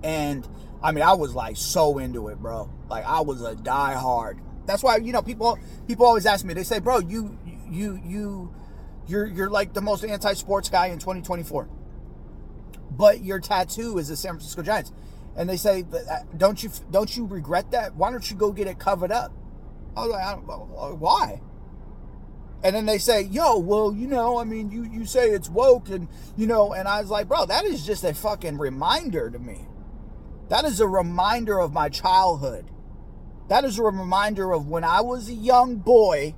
And 0.02 0.48
I 0.82 0.92
mean, 0.92 1.04
I 1.04 1.12
was 1.12 1.34
like 1.34 1.58
so 1.58 1.98
into 1.98 2.28
it, 2.28 2.38
bro. 2.38 2.70
Like 2.88 3.04
I 3.04 3.20
was 3.20 3.42
a 3.42 3.54
diehard. 3.54 4.40
That's 4.64 4.82
why 4.82 4.96
you 4.96 5.12
know 5.12 5.20
people 5.20 5.58
people 5.86 6.06
always 6.06 6.24
ask 6.24 6.42
me. 6.42 6.54
They 6.54 6.62
say, 6.62 6.78
"Bro, 6.78 7.00
you 7.00 7.38
you 7.68 8.00
you 8.02 8.54
you're 9.06 9.26
you're 9.26 9.50
like 9.50 9.74
the 9.74 9.82
most 9.82 10.02
anti-sports 10.02 10.70
guy 10.70 10.86
in 10.86 10.98
2024." 10.98 11.68
But 12.90 13.22
your 13.22 13.38
tattoo 13.38 13.98
is 13.98 14.08
the 14.08 14.16
San 14.16 14.32
Francisco 14.32 14.62
Giants 14.62 14.92
and 15.36 15.48
they 15.48 15.56
say, 15.56 15.84
uh, 15.92 16.18
"Don't 16.36 16.62
you 16.62 16.70
don't 16.90 17.16
you 17.16 17.26
regret 17.26 17.70
that? 17.70 17.96
Why 17.96 18.10
don't 18.10 18.28
you 18.30 18.36
go 18.36 18.52
get 18.52 18.66
it 18.66 18.78
covered 18.78 19.12
up?" 19.12 19.32
I 19.96 20.02
was 20.02 20.10
like, 20.10 20.22
I 20.22 20.34
"Why?" 20.34 21.40
And 22.62 22.76
then 22.76 22.86
they 22.86 22.98
say, 22.98 23.22
"Yo, 23.22 23.58
well, 23.58 23.92
you 23.92 24.06
know, 24.06 24.38
I 24.38 24.44
mean, 24.44 24.70
you 24.70 24.84
you 24.84 25.06
say 25.06 25.30
it's 25.30 25.48
woke, 25.48 25.88
and 25.88 26.08
you 26.36 26.46
know," 26.46 26.72
and 26.72 26.86
I 26.86 27.00
was 27.00 27.10
like, 27.10 27.28
"Bro, 27.28 27.46
that 27.46 27.64
is 27.64 27.86
just 27.86 28.04
a 28.04 28.12
fucking 28.12 28.58
reminder 28.58 29.30
to 29.30 29.38
me. 29.38 29.66
That 30.48 30.64
is 30.64 30.80
a 30.80 30.88
reminder 30.88 31.58
of 31.58 31.72
my 31.72 31.88
childhood. 31.88 32.66
That 33.48 33.64
is 33.64 33.78
a 33.78 33.82
reminder 33.84 34.52
of 34.52 34.68
when 34.68 34.84
I 34.84 35.00
was 35.00 35.28
a 35.28 35.34
young 35.34 35.76
boy, 35.76 36.34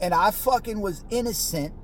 and 0.00 0.14
I 0.14 0.30
fucking 0.30 0.80
was 0.80 1.04
innocent 1.10 1.74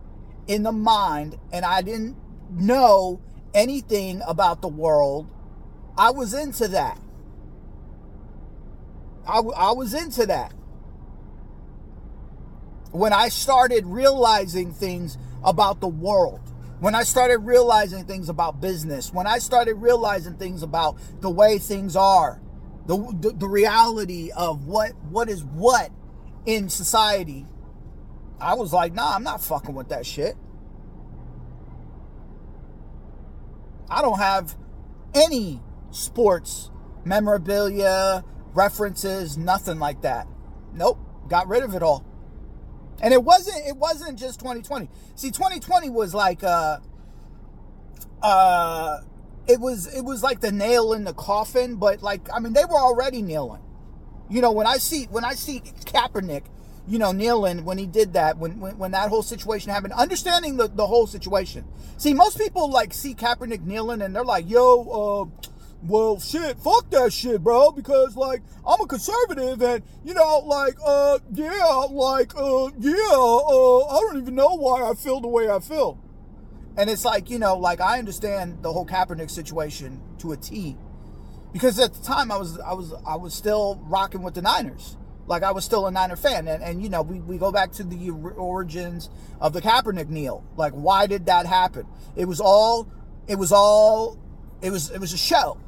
in 0.47 0.63
the 0.63 0.73
mind, 0.73 1.39
and 1.53 1.65
I 1.65 1.83
didn't 1.83 2.17
know 2.51 3.21
anything 3.53 4.23
about 4.27 4.63
the 4.63 4.69
world." 4.69 5.29
I 5.97 6.11
was 6.11 6.35
into 6.35 6.69
that. 6.69 6.99
I, 9.27 9.39
I 9.39 9.73
was 9.73 9.95
into 9.95 10.27
that. 10.27 10.53
When 12.91 13.13
I 13.13 13.29
started 13.29 13.87
realizing 13.87 14.73
things 14.73 15.19
about 15.43 15.81
the 15.81 15.89
world, 15.89 16.41
when 16.81 16.95
I 16.95 17.03
started 17.03 17.39
realizing 17.39 18.05
things 18.05 18.29
about 18.29 18.61
business, 18.61 19.13
when 19.13 19.27
I 19.27 19.39
started 19.39 19.75
realizing 19.75 20.35
things 20.35 20.63
about 20.63 20.97
the 21.21 21.31
way 21.31 21.59
things 21.59 21.97
are, 21.97 22.41
the, 22.87 22.97
the, 23.21 23.31
the 23.31 23.49
reality 23.49 24.31
of 24.37 24.67
what 24.67 24.93
what 25.09 25.29
is 25.31 25.43
what 25.43 25.91
in 26.45 26.69
society, 26.69 27.47
I 28.41 28.55
was 28.55 28.73
like, 28.73 28.93
nah, 28.93 29.15
I'm 29.15 29.23
not 29.23 29.43
fucking 29.43 29.75
with 29.75 29.89
that 29.89 30.05
shit. 30.05 30.37
I 33.89 34.03
don't 34.03 34.19
have 34.19 34.55
any 35.15 35.61
sports 35.95 36.71
memorabilia, 37.05 38.25
references, 38.55 39.37
nothing 39.37 39.79
like 39.79 40.03
that. 40.03 40.27
Nope, 40.73 40.99
got 41.29 41.49
rid 41.49 41.63
of 41.63 41.75
it 41.75 41.83
all. 41.83 42.05
And 43.03 43.13
it 43.13 43.23
wasn't 43.23 43.67
it 43.67 43.77
wasn't 43.77 44.19
just 44.19 44.41
2020. 44.41 44.89
See, 45.15 45.31
2020 45.31 45.91
was 45.91 46.15
like 46.15 46.43
uh 46.43 46.79
uh 48.23 49.01
it 49.47 49.61
was 49.61 49.95
it 49.95 50.03
was 50.03 50.23
like 50.23 50.41
the 50.41 50.53
nail 50.53 50.93
in 50.93 51.05
the 51.05 51.15
coffin, 51.15 51.77
but 51.77 52.03
like 52.03 52.29
I 52.33 52.41
mean 52.41 52.53
they 52.53 52.65
were 52.65 52.79
already 52.79 53.23
kneeling. 53.23 53.63
You 54.31 54.41
know, 54.41 54.53
when 54.53 54.67
I 54.67 54.79
see 54.79 55.05
when 55.11 55.25
I 55.25 55.35
see 55.35 55.61
Kaepernick 55.61 56.45
you 56.87 56.99
know, 56.99 57.13
kneeling 57.13 57.65
when 57.65 57.79
he 57.79 57.87
did 57.87 58.13
that, 58.13 58.37
when, 58.37 58.61
when, 58.61 58.77
when 58.77 58.91
that 58.91 59.09
whole 59.09 59.23
situation 59.23 59.73
happened, 59.73 59.95
understanding 59.95 60.57
the, 60.57 60.69
the 60.69 60.87
whole 60.87 61.07
situation. 61.07 61.65
See, 61.97 62.13
most 62.13 62.39
people 62.39 62.71
like 62.71 62.93
see 62.93 63.15
Kaepernick 63.15 63.65
kneeling 63.65 64.03
and 64.03 64.15
they're 64.15 64.25
like, 64.25 64.49
yo, 64.49 65.31
uh, 65.33 65.49
well, 65.87 66.19
shit, 66.19 66.59
fuck 66.59 66.89
that 66.91 67.13
shit, 67.13 67.43
bro, 67.43 67.71
because, 67.71 68.17
like, 68.17 68.43
I'm 68.67 68.81
a 68.81 68.87
conservative 68.87 69.61
and, 69.63 69.83
you 70.03 70.15
know, 70.15 70.39
like, 70.39 70.77
uh, 70.85 71.19
yeah, 71.33 71.87
like, 71.91 72.35
uh, 72.37 72.71
yeah, 72.79 72.95
uh, 72.95 73.85
I 73.87 74.01
don't 74.01 74.19
even 74.19 74.35
know 74.35 74.57
why 74.57 74.89
I 74.89 74.95
feel 74.95 75.21
the 75.21 75.29
way 75.29 75.51
I 75.51 75.61
feel. 75.61 75.99
And 76.77 76.89
it's 76.89 77.05
like, 77.05 77.29
you 77.29 77.39
know, 77.39 77.57
like, 77.57 77.81
I 77.81 77.99
understand 77.99 78.63
the 78.63 78.73
whole 78.73 78.87
Kaepernick 78.87 79.31
situation 79.31 80.01
to 80.19 80.33
a 80.33 80.37
T 80.37 80.77
because 81.53 81.79
at 81.79 81.93
the 81.93 82.03
time 82.03 82.33
I 82.33 82.39
was, 82.39 82.59
I 82.59 82.73
was, 82.73 82.95
I 83.07 83.17
was 83.17 83.35
still 83.35 83.81
rocking 83.85 84.23
with 84.23 84.35
the 84.35 84.43
Niners. 84.43 84.97
Like, 85.27 85.43
I 85.43 85.53
was 85.53 85.65
still 85.65 85.87
a 85.87 85.91
Niner 85.91 86.17
fan. 86.17 86.49
And, 86.49 86.63
and 86.63 86.83
you 86.83 86.89
know, 86.89 87.03
we, 87.03 87.21
we 87.21 87.39
go 87.39 87.53
back 87.53 87.73
to 87.73 87.85
the 87.85 88.11
origins 88.11 89.09
of 89.41 89.53
the 89.53 89.61
Kaepernick 89.61 90.09
kneel. 90.09 90.45
Like, 90.57 90.73
why 90.73 91.07
did 91.07 91.27
that 91.27 91.47
happen? 91.47 91.87
It 92.17 92.25
was 92.25 92.41
all, 92.41 92.89
it 93.29 93.37
was 93.37 93.53
all, 93.53 94.19
it 94.61 94.71
was, 94.71 94.91
it 94.91 95.01
was 95.01 95.13
a 95.13 95.19
show 95.19 95.59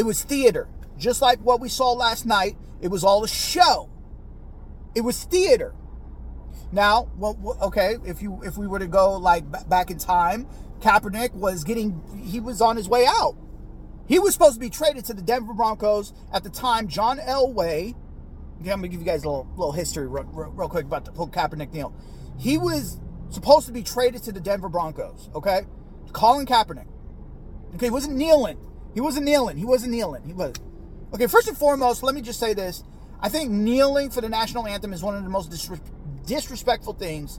it 0.00 0.06
was 0.06 0.24
theater. 0.24 0.66
Just 0.96 1.20
like 1.20 1.40
what 1.40 1.60
we 1.60 1.68
saw 1.68 1.92
last 1.92 2.24
night, 2.24 2.56
it 2.80 2.88
was 2.88 3.04
all 3.04 3.22
a 3.22 3.28
show. 3.28 3.90
It 4.94 5.02
was 5.02 5.24
theater. 5.24 5.74
Now, 6.72 7.10
well, 7.18 7.58
okay, 7.60 7.96
if 8.06 8.22
you 8.22 8.40
if 8.42 8.56
we 8.56 8.66
were 8.66 8.78
to 8.78 8.86
go 8.86 9.18
like 9.18 9.44
back 9.68 9.90
in 9.90 9.98
time, 9.98 10.46
Kaepernick 10.80 11.34
was 11.34 11.64
getting 11.64 12.00
he 12.24 12.40
was 12.40 12.62
on 12.62 12.76
his 12.76 12.88
way 12.88 13.04
out. 13.06 13.36
He 14.08 14.18
was 14.18 14.32
supposed 14.32 14.54
to 14.54 14.60
be 14.60 14.70
traded 14.70 15.04
to 15.04 15.12
the 15.12 15.20
Denver 15.20 15.52
Broncos 15.52 16.14
at 16.32 16.44
the 16.44 16.50
time. 16.50 16.88
John 16.88 17.18
Elway, 17.18 17.94
okay, 18.62 18.70
I'm 18.70 18.78
gonna 18.78 18.88
give 18.88 19.00
you 19.00 19.06
guys 19.06 19.24
a 19.24 19.28
little, 19.28 19.48
little 19.54 19.72
history 19.72 20.06
real, 20.06 20.24
real, 20.24 20.68
quick 20.70 20.86
about 20.86 21.04
the 21.04 21.12
whole 21.12 21.28
Kaepernick 21.28 21.72
deal. 21.72 21.94
He 22.38 22.56
was 22.56 22.98
supposed 23.28 23.66
to 23.66 23.72
be 23.72 23.82
traded 23.82 24.22
to 24.22 24.32
the 24.32 24.40
Denver 24.40 24.70
Broncos. 24.70 25.28
Okay, 25.34 25.66
Colin 26.14 26.46
Kaepernick. 26.46 26.88
Okay, 27.74 27.86
he 27.86 27.90
wasn't 27.90 28.16
kneeling. 28.16 28.56
He 28.94 29.00
wasn't 29.00 29.24
kneeling. 29.26 29.56
He 29.56 29.64
wasn't 29.64 29.92
kneeling. 29.92 30.24
He 30.24 30.32
was. 30.32 30.54
Okay, 31.14 31.26
first 31.26 31.48
and 31.48 31.56
foremost, 31.56 32.02
let 32.02 32.14
me 32.14 32.22
just 32.22 32.38
say 32.38 32.54
this. 32.54 32.84
I 33.20 33.28
think 33.28 33.50
kneeling 33.50 34.10
for 34.10 34.20
the 34.20 34.28
national 34.28 34.66
anthem 34.66 34.92
is 34.92 35.02
one 35.02 35.16
of 35.16 35.24
the 35.24 35.30
most 35.30 35.50
disres- 35.50 35.80
disrespectful 36.26 36.94
things 36.94 37.38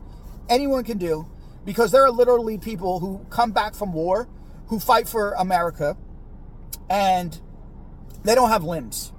anyone 0.49 0.83
can 0.83 0.97
do 0.97 1.27
because 1.65 1.91
there 1.91 2.03
are 2.03 2.11
literally 2.11 2.57
people 2.57 2.99
who 2.99 3.25
come 3.29 3.51
back 3.51 3.73
from 3.73 3.93
war 3.93 4.27
who 4.67 4.79
fight 4.79 5.07
for 5.07 5.33
America 5.33 5.97
and 6.89 7.39
they 8.23 8.35
don't 8.35 8.49
have 8.49 8.63
limbs. 8.63 9.11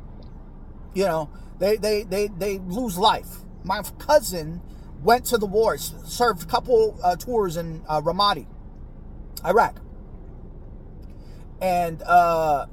You 0.95 1.05
know, 1.05 1.31
they 1.59 1.77
they 1.77 2.05
they, 2.05 2.29
they 2.29 2.59
lose 2.59 2.99
life. 2.99 3.29
My 3.65 3.83
cousin 3.99 4.61
went 5.03 5.25
to 5.27 5.39
the 5.39 5.47
war, 5.47 5.79
served 5.79 6.43
a 6.43 6.47
couple 6.47 6.99
uh, 7.03 7.17
tours 7.17 7.57
in 7.57 7.83
uh, 7.89 8.01
Ramadi, 8.01 8.47
Iraq. 9.45 9.81
And 11.63 12.03
uh, 12.03 12.67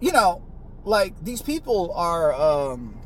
you 0.00 0.10
know, 0.10 0.42
like 0.84 1.14
these 1.24 1.40
people 1.40 1.92
are 1.94 2.34
um, 2.34 3.00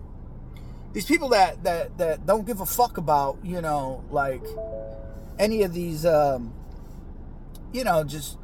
these 0.94 1.04
people 1.04 1.28
that 1.28 1.62
that 1.64 1.98
that 1.98 2.26
don't 2.26 2.46
give 2.46 2.62
a 2.62 2.66
fuck 2.66 2.96
about 2.96 3.38
you 3.44 3.60
know 3.60 4.02
like 4.10 4.42
any 5.38 5.62
of 5.64 5.74
these 5.74 6.06
um, 6.06 6.54
you 7.74 7.84
know 7.84 8.04
just 8.04 8.38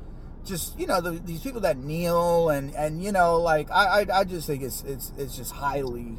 just 0.44 0.78
you 0.78 0.86
know 0.86 1.00
the, 1.00 1.12
these 1.12 1.40
people 1.40 1.62
that 1.62 1.78
kneel 1.78 2.50
and 2.50 2.74
and 2.74 3.02
you 3.02 3.12
know 3.12 3.38
like 3.38 3.70
I, 3.70 4.02
I 4.02 4.20
I 4.20 4.24
just 4.24 4.46
think 4.46 4.62
it's 4.62 4.82
it's 4.82 5.10
it's 5.16 5.36
just 5.36 5.52
highly 5.52 6.18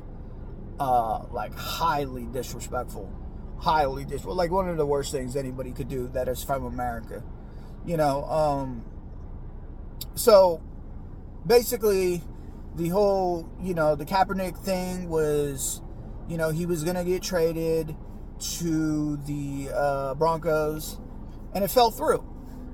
uh 0.80 1.26
like 1.32 1.54
highly 1.54 2.26
disrespectful. 2.26 3.14
Highly 3.60 4.04
disrespectful 4.04 4.36
like 4.36 4.50
one 4.50 4.68
of 4.68 4.78
the 4.78 4.86
worst 4.86 5.12
things 5.12 5.36
anybody 5.36 5.74
could 5.74 5.90
do 5.90 6.08
that 6.10 6.28
is 6.28 6.44
from 6.44 6.66
America. 6.66 7.24
You 7.86 7.98
know 7.98 8.24
um 8.26 8.84
so 10.16 10.62
basically 11.46 12.22
the 12.76 12.90
whole 12.90 13.50
you 13.62 13.74
know 13.74 13.96
the 13.96 14.06
Kaepernick 14.06 14.58
thing 14.58 15.10
was 15.10 15.82
you 16.28 16.38
know 16.38 16.50
he 16.50 16.66
was 16.66 16.84
gonna 16.84 17.04
get 17.04 17.22
traded 17.22 17.96
to 18.40 19.18
the 19.18 19.70
uh, 19.74 20.16
Broncos 20.16 20.98
and 21.54 21.64
it 21.64 21.70
fell 21.70 21.92
through 21.92 22.24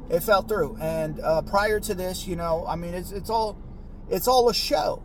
it 0.09 0.21
fell 0.21 0.41
through. 0.41 0.77
And 0.79 1.19
uh, 1.19 1.41
prior 1.41 1.79
to 1.81 1.93
this, 1.93 2.27
you 2.27 2.35
know, 2.35 2.65
I 2.67 2.75
mean, 2.75 2.93
it's 2.93 3.11
it's 3.11 3.29
all 3.29 3.57
it's 4.09 4.27
all 4.27 4.49
a 4.49 4.53
show. 4.53 5.01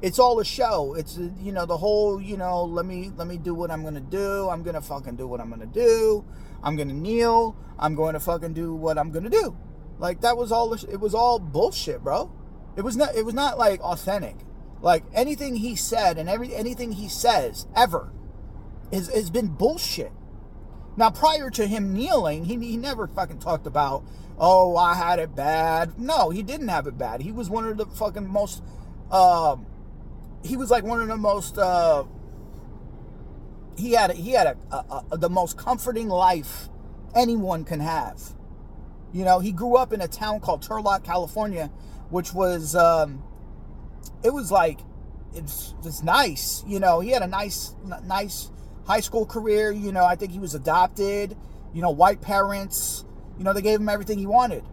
It's 0.00 0.18
all 0.18 0.40
a 0.40 0.44
show. 0.44 0.94
It's 0.94 1.16
you 1.40 1.52
know 1.52 1.66
the 1.66 1.76
whole 1.76 2.20
you 2.20 2.36
know 2.36 2.64
let 2.64 2.86
me 2.86 3.10
let 3.16 3.28
me 3.28 3.38
do 3.38 3.54
what 3.54 3.70
I'm 3.70 3.84
gonna 3.84 4.00
do. 4.00 4.48
I'm 4.48 4.62
gonna 4.62 4.80
fucking 4.80 5.16
do 5.16 5.26
what 5.26 5.40
I'm 5.40 5.50
gonna 5.50 5.66
do. 5.66 6.24
I'm 6.62 6.76
gonna 6.76 6.92
kneel. 6.92 7.56
I'm 7.78 7.94
going 7.94 8.14
to 8.14 8.20
fucking 8.20 8.54
do 8.54 8.74
what 8.74 8.96
I'm 8.96 9.10
gonna 9.10 9.30
do. 9.30 9.56
Like 9.98 10.20
that 10.22 10.36
was 10.36 10.52
all. 10.52 10.72
It 10.74 11.00
was 11.00 11.14
all 11.14 11.38
bullshit, 11.38 12.02
bro. 12.02 12.32
It 12.76 12.82
was 12.82 12.96
not. 12.96 13.14
It 13.14 13.24
was 13.24 13.34
not 13.34 13.58
like 13.58 13.80
authentic. 13.80 14.36
Like 14.80 15.04
anything 15.14 15.56
he 15.56 15.76
said 15.76 16.18
and 16.18 16.28
every 16.28 16.54
anything 16.54 16.92
he 16.92 17.08
says 17.08 17.66
ever 17.76 18.12
is 18.90 19.08
has 19.08 19.30
been 19.30 19.48
bullshit. 19.48 20.12
Now, 20.94 21.10
prior 21.10 21.48
to 21.50 21.66
him 21.66 21.94
kneeling, 21.94 22.44
he, 22.44 22.58
he 22.58 22.76
never 22.76 23.06
fucking 23.06 23.38
talked 23.38 23.66
about 23.66 24.04
oh, 24.38 24.76
I 24.76 24.94
had 24.94 25.20
it 25.20 25.34
bad. 25.34 25.98
No, 25.98 26.30
he 26.30 26.42
didn't 26.42 26.68
have 26.68 26.86
it 26.86 26.98
bad. 26.98 27.22
He 27.22 27.32
was 27.32 27.48
one 27.48 27.66
of 27.66 27.76
the 27.76 27.86
fucking 27.86 28.28
most, 28.28 28.62
uh, 29.10 29.56
he 30.44 30.56
was 30.56 30.70
like 30.70 30.84
one 30.84 31.00
of 31.00 31.08
the 31.08 31.16
most, 31.16 31.58
uh, 31.58 32.04
he 33.78 33.92
had 33.92 34.10
he 34.10 34.32
had 34.32 34.48
a, 34.48 34.74
a, 34.74 35.04
a, 35.12 35.16
the 35.16 35.30
most 35.30 35.56
comforting 35.56 36.08
life 36.08 36.68
anyone 37.14 37.64
can 37.64 37.80
have. 37.80 38.20
You 39.12 39.24
know, 39.24 39.40
he 39.40 39.52
grew 39.52 39.76
up 39.76 39.92
in 39.92 40.00
a 40.00 40.08
town 40.08 40.40
called 40.40 40.62
Turlock, 40.62 41.04
California, 41.04 41.70
which 42.10 42.32
was, 42.32 42.74
um, 42.74 43.22
it 44.24 44.32
was 44.32 44.50
like, 44.50 44.80
it's, 45.34 45.74
it's 45.84 46.02
nice. 46.02 46.64
You 46.66 46.80
know, 46.80 47.00
he 47.00 47.10
had 47.10 47.22
a 47.22 47.26
nice, 47.26 47.74
nice 48.04 48.50
high 48.86 49.00
school 49.00 49.26
career. 49.26 49.70
You 49.70 49.92
know, 49.92 50.04
I 50.04 50.16
think 50.16 50.32
he 50.32 50.38
was 50.38 50.54
adopted. 50.54 51.36
You 51.72 51.82
know, 51.82 51.90
white 51.90 52.20
parents. 52.20 53.04
You 53.38 53.44
know, 53.44 53.52
they 53.52 53.62
gave 53.62 53.80
him 53.80 53.88
everything 53.88 54.18
he 54.18 54.26
wanted. 54.26 54.64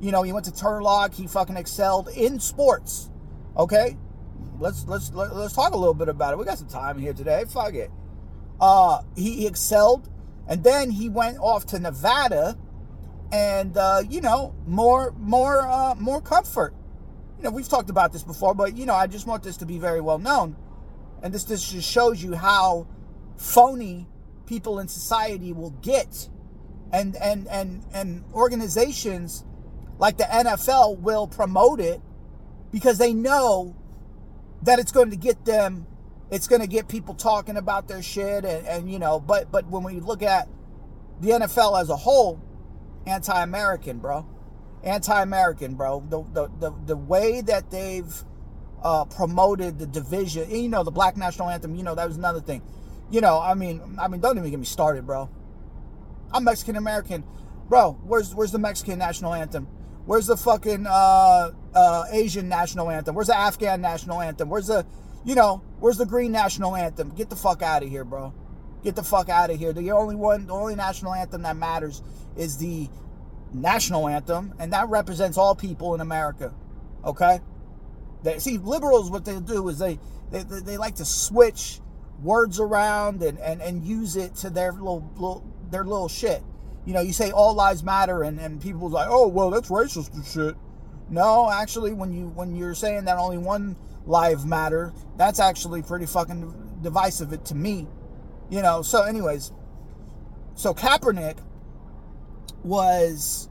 You 0.00 0.12
know, 0.12 0.22
he 0.22 0.32
went 0.32 0.46
to 0.46 0.52
Turlock. 0.52 1.14
He 1.14 1.26
fucking 1.26 1.56
excelled 1.56 2.08
in 2.08 2.40
sports. 2.40 3.10
Okay, 3.56 3.96
let's 4.58 4.86
let's 4.86 5.12
let, 5.12 5.28
us 5.28 5.34
let 5.34 5.44
us 5.46 5.52
talk 5.52 5.72
a 5.72 5.76
little 5.76 5.94
bit 5.94 6.08
about 6.08 6.32
it. 6.32 6.38
We 6.38 6.44
got 6.44 6.58
some 6.58 6.68
time 6.68 6.98
here 6.98 7.12
today. 7.12 7.44
Fuck 7.48 7.74
it. 7.74 7.90
Uh, 8.60 9.02
he, 9.16 9.36
he 9.36 9.46
excelled, 9.46 10.08
and 10.48 10.64
then 10.64 10.90
he 10.90 11.08
went 11.08 11.38
off 11.38 11.66
to 11.66 11.78
Nevada, 11.78 12.56
and 13.32 13.76
uh, 13.76 14.02
you 14.08 14.20
know, 14.20 14.54
more 14.66 15.14
more 15.18 15.66
uh, 15.66 15.94
more 15.96 16.20
comfort. 16.20 16.74
You 17.38 17.44
know, 17.44 17.50
we've 17.50 17.68
talked 17.68 17.90
about 17.90 18.12
this 18.12 18.22
before, 18.22 18.54
but 18.54 18.76
you 18.76 18.86
know, 18.86 18.94
I 18.94 19.06
just 19.06 19.26
want 19.26 19.42
this 19.42 19.58
to 19.58 19.66
be 19.66 19.78
very 19.78 20.00
well 20.00 20.18
known, 20.18 20.56
and 21.22 21.32
this 21.32 21.44
this 21.44 21.70
just 21.70 21.88
shows 21.88 22.22
you 22.22 22.34
how 22.34 22.86
phony 23.36 24.08
people 24.46 24.78
in 24.80 24.88
society 24.88 25.52
will 25.52 25.70
get 25.82 26.28
and 26.92 27.16
and 27.16 27.46
and 27.48 27.84
and 27.92 28.24
organizations 28.32 29.44
like 29.98 30.16
the 30.16 30.24
NFL 30.24 30.98
will 31.00 31.26
promote 31.26 31.80
it 31.80 32.00
because 32.72 32.98
they 32.98 33.12
know 33.12 33.76
that 34.62 34.78
it's 34.78 34.92
going 34.92 35.10
to 35.10 35.16
get 35.16 35.44
them 35.44 35.86
it's 36.30 36.46
going 36.46 36.60
to 36.60 36.66
get 36.66 36.88
people 36.88 37.14
talking 37.14 37.56
about 37.56 37.88
their 37.88 38.02
shit 38.02 38.44
and, 38.44 38.66
and 38.66 38.90
you 38.90 38.98
know 38.98 39.20
but 39.20 39.50
but 39.52 39.66
when 39.66 39.82
we 39.82 40.00
look 40.00 40.22
at 40.22 40.48
the 41.20 41.30
NFL 41.30 41.80
as 41.80 41.90
a 41.90 41.96
whole 41.96 42.40
anti-American 43.08 43.98
bro 43.98 44.26
anti-American 44.84 45.74
bro 45.74 46.04
the 46.08 46.22
the 46.32 46.48
the, 46.60 46.74
the 46.86 46.96
way 46.96 47.40
that 47.40 47.70
they've 47.70 48.24
uh, 48.82 49.04
promoted 49.04 49.78
the 49.78 49.86
division 49.86 50.48
you 50.50 50.68
know 50.68 50.84
the 50.84 50.90
black 50.90 51.16
national 51.16 51.48
anthem 51.48 51.74
you 51.74 51.82
know 51.82 51.94
that 51.94 52.06
was 52.06 52.16
another 52.16 52.40
thing 52.40 52.62
you 53.10 53.20
know 53.20 53.40
I 53.40 53.54
mean 53.54 53.96
I 53.98 54.08
mean 54.08 54.20
don't 54.20 54.38
even 54.38 54.50
get 54.50 54.58
me 54.58 54.66
started 54.66 55.06
bro 55.06 55.28
I'm 56.32 56.44
Mexican 56.44 56.76
American. 56.76 57.24
Bro, 57.68 57.98
where's 58.04 58.34
where's 58.34 58.52
the 58.52 58.58
Mexican 58.58 58.98
national 58.98 59.34
anthem? 59.34 59.66
Where's 60.04 60.26
the 60.26 60.36
fucking 60.36 60.86
uh, 60.86 61.50
uh, 61.74 62.04
Asian 62.10 62.48
national 62.48 62.90
anthem? 62.90 63.14
Where's 63.14 63.26
the 63.26 63.36
Afghan 63.36 63.80
national 63.80 64.20
anthem? 64.22 64.48
Where's 64.48 64.68
the, 64.68 64.86
you 65.24 65.34
know, 65.34 65.62
where's 65.80 65.98
the 65.98 66.06
green 66.06 66.32
national 66.32 66.74
anthem? 66.76 67.10
Get 67.10 67.28
the 67.28 67.36
fuck 67.36 67.62
out 67.62 67.82
of 67.82 67.90
here, 67.90 68.04
bro. 68.04 68.32
Get 68.84 68.96
the 68.96 69.02
fuck 69.02 69.28
out 69.28 69.50
of 69.50 69.58
here. 69.58 69.72
The 69.72 69.90
only 69.92 70.14
one, 70.14 70.46
the 70.46 70.52
only 70.52 70.74
national 70.74 71.14
anthem 71.14 71.42
that 71.42 71.56
matters 71.56 72.02
is 72.36 72.56
the 72.58 72.88
national 73.52 74.08
anthem, 74.08 74.54
and 74.58 74.72
that 74.72 74.88
represents 74.88 75.36
all 75.38 75.54
people 75.54 75.94
in 75.94 76.00
America. 76.00 76.52
Okay? 77.04 77.40
They, 78.22 78.38
see, 78.38 78.58
liberals, 78.58 79.10
what 79.10 79.24
they 79.24 79.38
do 79.40 79.68
is 79.68 79.78
they, 79.78 79.98
they, 80.30 80.42
they 80.42 80.76
like 80.76 80.96
to 80.96 81.04
switch 81.04 81.80
words 82.22 82.60
around 82.60 83.22
and, 83.22 83.38
and, 83.38 83.62
and 83.62 83.84
use 83.84 84.16
it 84.16 84.34
to 84.36 84.50
their 84.50 84.72
little, 84.72 85.10
little 85.14 85.44
their 85.70 85.84
little 85.84 86.08
shit. 86.08 86.42
You 86.84 86.94
know, 86.94 87.00
you 87.00 87.12
say 87.12 87.30
all 87.30 87.54
lives 87.54 87.82
matter, 87.82 88.22
and, 88.22 88.40
and 88.40 88.60
people's 88.60 88.92
like, 88.92 89.08
oh 89.10 89.28
well, 89.28 89.50
that's 89.50 89.68
racist 89.68 90.14
and 90.14 90.24
shit. 90.24 90.56
No, 91.10 91.50
actually, 91.50 91.92
when 91.92 92.12
you 92.12 92.28
when 92.28 92.54
you're 92.54 92.74
saying 92.74 93.04
that 93.04 93.18
only 93.18 93.38
one 93.38 93.76
life 94.06 94.44
matter, 94.44 94.92
that's 95.16 95.40
actually 95.40 95.82
pretty 95.82 96.06
fucking 96.06 96.78
divisive 96.82 97.42
to 97.44 97.54
me. 97.54 97.86
You 98.50 98.62
know. 98.62 98.82
So, 98.82 99.02
anyways, 99.02 99.52
so 100.54 100.74
Kaepernick 100.74 101.38
was 102.64 103.48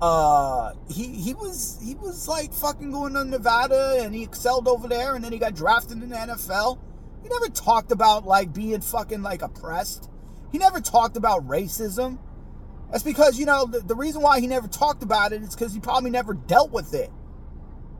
uh 0.00 0.72
he 0.88 1.08
he 1.08 1.34
was 1.34 1.78
he 1.82 1.94
was 1.94 2.26
like 2.26 2.52
fucking 2.54 2.90
going 2.90 3.12
to 3.12 3.24
Nevada 3.24 3.98
and 4.00 4.14
he 4.14 4.22
excelled 4.22 4.66
over 4.66 4.88
there 4.88 5.14
and 5.14 5.22
then 5.22 5.30
he 5.30 5.38
got 5.38 5.54
drafted 5.54 6.02
in 6.02 6.08
the 6.08 6.16
NFL. 6.16 6.78
He 7.22 7.28
never 7.28 7.48
talked 7.48 7.92
about 7.92 8.26
like 8.26 8.52
being 8.52 8.80
fucking 8.80 9.22
like 9.22 9.42
oppressed. 9.42 10.08
He 10.50 10.58
never 10.58 10.80
talked 10.80 11.16
about 11.16 11.46
racism. 11.46 12.18
That's 12.90 13.04
because, 13.04 13.38
you 13.38 13.46
know, 13.46 13.66
the, 13.66 13.80
the 13.80 13.94
reason 13.94 14.20
why 14.20 14.40
he 14.40 14.46
never 14.46 14.66
talked 14.66 15.02
about 15.02 15.32
it 15.32 15.42
is 15.42 15.54
because 15.54 15.72
he 15.72 15.80
probably 15.80 16.10
never 16.10 16.34
dealt 16.34 16.72
with 16.72 16.92
it. 16.92 17.10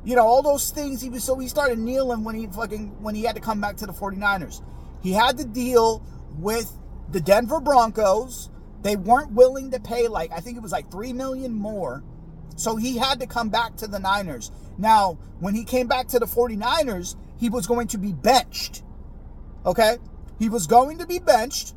You 0.04 0.16
know, 0.16 0.26
all 0.26 0.42
those 0.42 0.70
things 0.70 1.00
he 1.00 1.10
was 1.10 1.22
so 1.22 1.38
he 1.38 1.48
started 1.48 1.78
kneeling 1.78 2.24
when 2.24 2.34
he 2.34 2.46
fucking 2.46 3.02
when 3.02 3.14
he 3.14 3.22
had 3.22 3.36
to 3.36 3.40
come 3.40 3.60
back 3.60 3.76
to 3.78 3.86
the 3.86 3.92
49ers. 3.92 4.62
He 5.02 5.12
had 5.12 5.36
to 5.38 5.44
deal 5.44 6.02
with 6.38 6.72
the 7.10 7.20
Denver 7.20 7.60
Broncos. 7.60 8.50
They 8.82 8.96
weren't 8.96 9.32
willing 9.32 9.70
to 9.72 9.80
pay 9.80 10.08
like 10.08 10.32
I 10.32 10.40
think 10.40 10.56
it 10.56 10.62
was 10.62 10.72
like 10.72 10.90
3 10.90 11.12
million 11.12 11.52
more. 11.52 12.02
So 12.56 12.76
he 12.76 12.98
had 12.98 13.20
to 13.20 13.26
come 13.26 13.48
back 13.48 13.76
to 13.76 13.86
the 13.86 13.98
Niners. 13.98 14.50
Now, 14.76 15.18
when 15.38 15.54
he 15.54 15.64
came 15.64 15.86
back 15.86 16.08
to 16.08 16.18
the 16.18 16.26
49ers, 16.26 17.16
he 17.38 17.48
was 17.48 17.66
going 17.66 17.88
to 17.88 17.98
be 17.98 18.12
benched. 18.12 18.82
Okay? 19.64 19.96
He 20.38 20.48
was 20.48 20.66
going 20.66 20.98
to 20.98 21.06
be 21.06 21.18
benched 21.18 21.74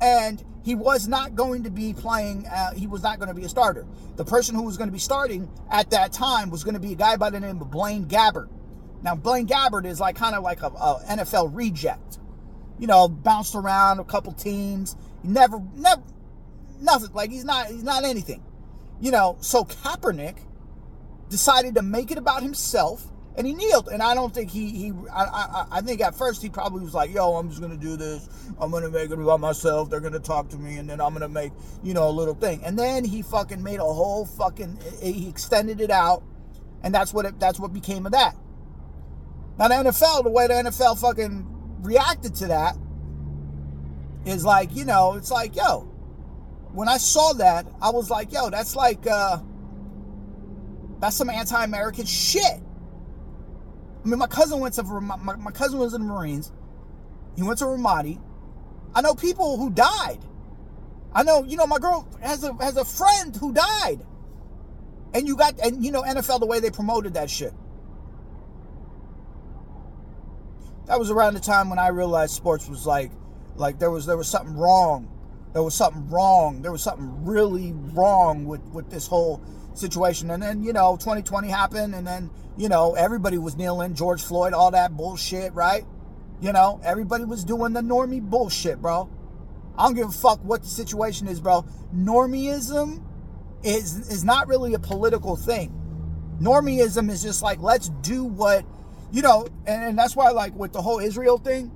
and 0.00 0.44
he 0.62 0.74
was 0.74 1.08
not 1.08 1.34
going 1.34 1.64
to 1.64 1.70
be 1.70 1.94
playing. 1.94 2.46
Uh, 2.46 2.74
he 2.74 2.86
was 2.86 3.02
not 3.02 3.18
going 3.18 3.28
to 3.28 3.34
be 3.34 3.44
a 3.44 3.48
starter. 3.48 3.86
The 4.16 4.24
person 4.24 4.54
who 4.54 4.62
was 4.62 4.76
going 4.76 4.88
to 4.88 4.92
be 4.92 4.98
starting 4.98 5.48
at 5.70 5.90
that 5.90 6.12
time 6.12 6.50
was 6.50 6.62
going 6.62 6.74
to 6.74 6.80
be 6.80 6.92
a 6.92 6.96
guy 6.96 7.16
by 7.16 7.30
the 7.30 7.40
name 7.40 7.60
of 7.60 7.70
Blaine 7.70 8.04
Gabbert. 8.06 8.48
Now, 9.02 9.14
Blaine 9.14 9.46
Gabbert 9.46 9.86
is 9.86 10.00
like 10.00 10.16
kind 10.16 10.34
of 10.34 10.42
like 10.42 10.62
a, 10.62 10.66
a 10.66 11.02
NFL 11.08 11.54
reject. 11.54 12.17
You 12.78 12.86
know, 12.86 13.08
bounced 13.08 13.54
around 13.54 13.98
a 13.98 14.04
couple 14.04 14.32
teams. 14.32 14.96
Never, 15.22 15.60
never, 15.74 16.02
nothing. 16.80 17.12
Like 17.12 17.30
he's 17.30 17.44
not, 17.44 17.66
he's 17.66 17.82
not 17.82 18.04
anything. 18.04 18.42
You 19.00 19.10
know, 19.10 19.36
so 19.40 19.64
Kaepernick 19.64 20.36
decided 21.28 21.74
to 21.74 21.82
make 21.82 22.10
it 22.10 22.18
about 22.18 22.42
himself 22.42 23.10
and 23.38 23.46
he 23.46 23.54
kneeled. 23.54 23.88
And 23.88 24.02
I 24.02 24.14
don't 24.14 24.34
think 24.34 24.50
he 24.50 24.70
he 24.70 24.92
I, 25.14 25.22
I 25.22 25.66
I 25.70 25.80
think 25.80 26.00
at 26.00 26.14
first 26.14 26.42
he 26.42 26.50
probably 26.50 26.82
was 26.82 26.92
like, 26.92 27.14
"Yo, 27.14 27.36
I'm 27.36 27.48
just 27.48 27.62
gonna 27.62 27.76
do 27.76 27.96
this. 27.96 28.28
I'm 28.60 28.70
gonna 28.72 28.90
make 28.90 29.10
it 29.10 29.18
about 29.18 29.40
myself. 29.40 29.88
They're 29.88 30.00
gonna 30.00 30.18
talk 30.18 30.48
to 30.50 30.56
me, 30.58 30.76
and 30.76 30.90
then 30.90 31.00
I'm 31.00 31.12
gonna 31.12 31.28
make 31.28 31.52
you 31.82 31.94
know 31.94 32.08
a 32.08 32.10
little 32.10 32.34
thing." 32.34 32.62
And 32.64 32.76
then 32.76 33.04
he 33.04 33.22
fucking 33.22 33.62
made 33.62 33.78
a 33.78 33.84
whole 33.84 34.26
fucking 34.26 34.80
he 35.00 35.28
extended 35.28 35.80
it 35.80 35.92
out, 35.92 36.24
and 36.82 36.92
that's 36.92 37.14
what 37.14 37.24
it 37.24 37.38
that's 37.38 37.60
what 37.60 37.72
became 37.72 38.06
of 38.06 38.12
that. 38.12 38.36
Now 39.56 39.68
the 39.68 39.74
NFL, 39.76 40.24
the 40.24 40.30
way 40.30 40.48
the 40.48 40.54
NFL 40.54 41.00
fucking 41.00 41.46
reacted 41.88 42.34
to 42.36 42.48
that 42.48 42.76
is 44.26 44.44
like, 44.44 44.76
you 44.76 44.84
know, 44.84 45.14
it's 45.14 45.30
like, 45.30 45.56
yo, 45.56 45.80
when 46.72 46.86
I 46.86 46.98
saw 46.98 47.32
that, 47.34 47.66
I 47.80 47.90
was 47.90 48.10
like, 48.10 48.30
yo, 48.30 48.50
that's 48.50 48.76
like 48.76 49.06
uh 49.06 49.38
that's 51.00 51.16
some 51.16 51.30
anti-American 51.30 52.04
shit. 52.04 52.60
I 54.04 54.08
mean, 54.08 54.18
my 54.18 54.26
cousin 54.26 54.60
went 54.60 54.74
to 54.74 54.82
my, 54.82 55.36
my 55.36 55.50
cousin 55.50 55.78
was 55.78 55.94
in 55.94 56.02
the 56.02 56.12
Marines. 56.12 56.52
He 57.36 57.42
went 57.42 57.58
to 57.60 57.64
Ramadi. 57.64 58.20
I 58.94 59.00
know 59.00 59.14
people 59.14 59.56
who 59.56 59.70
died. 59.70 60.18
I 61.14 61.22
know, 61.22 61.44
you 61.44 61.56
know, 61.56 61.66
my 61.66 61.78
girl 61.78 62.06
has 62.20 62.44
a 62.44 62.52
has 62.62 62.76
a 62.76 62.84
friend 62.84 63.34
who 63.34 63.52
died. 63.52 64.00
And 65.14 65.26
you 65.26 65.36
got 65.36 65.58
and 65.60 65.82
you 65.82 65.90
know 65.90 66.02
NFL 66.02 66.40
the 66.40 66.46
way 66.46 66.60
they 66.60 66.70
promoted 66.70 67.14
that 67.14 67.30
shit. 67.30 67.54
That 70.88 70.98
was 70.98 71.10
around 71.10 71.34
the 71.34 71.40
time 71.40 71.70
when 71.70 71.78
I 71.78 71.88
realized 71.88 72.34
sports 72.34 72.68
was 72.68 72.86
like 72.86 73.12
like 73.56 73.78
there 73.78 73.90
was 73.90 74.06
there 74.06 74.16
was 74.16 74.28
something 74.28 74.56
wrong. 74.56 75.08
There 75.52 75.62
was 75.62 75.74
something 75.74 76.08
wrong. 76.08 76.62
There 76.62 76.72
was 76.72 76.82
something 76.82 77.24
really 77.24 77.72
wrong 77.72 78.46
with 78.46 78.62
with 78.72 78.90
this 78.90 79.06
whole 79.06 79.42
situation. 79.78 80.30
And 80.30 80.42
then, 80.42 80.62
you 80.62 80.72
know, 80.72 80.96
2020 80.96 81.48
happened, 81.48 81.94
and 81.94 82.06
then, 82.06 82.30
you 82.56 82.68
know, 82.68 82.94
everybody 82.94 83.38
was 83.38 83.56
kneeling, 83.56 83.94
George 83.94 84.22
Floyd, 84.22 84.52
all 84.52 84.70
that 84.72 84.96
bullshit, 84.96 85.52
right? 85.54 85.84
You 86.40 86.52
know, 86.52 86.80
everybody 86.84 87.24
was 87.24 87.44
doing 87.44 87.72
the 87.72 87.80
normie 87.80 88.22
bullshit, 88.22 88.80
bro. 88.80 89.08
I 89.76 89.84
don't 89.84 89.94
give 89.94 90.08
a 90.08 90.12
fuck 90.12 90.42
what 90.44 90.62
the 90.62 90.68
situation 90.68 91.28
is, 91.28 91.40
bro. 91.40 91.64
Normieism 91.94 93.02
is 93.62 94.08
is 94.10 94.24
not 94.24 94.48
really 94.48 94.74
a 94.74 94.78
political 94.78 95.36
thing. 95.36 95.74
Normieism 96.40 97.10
is 97.10 97.22
just 97.22 97.42
like 97.42 97.60
let's 97.60 97.88
do 97.88 98.24
what 98.24 98.64
you 99.10 99.22
know, 99.22 99.46
and, 99.66 99.84
and 99.84 99.98
that's 99.98 100.14
why 100.14 100.30
like 100.30 100.54
with 100.54 100.72
the 100.72 100.82
whole 100.82 100.98
Israel 100.98 101.38
thing, 101.38 101.72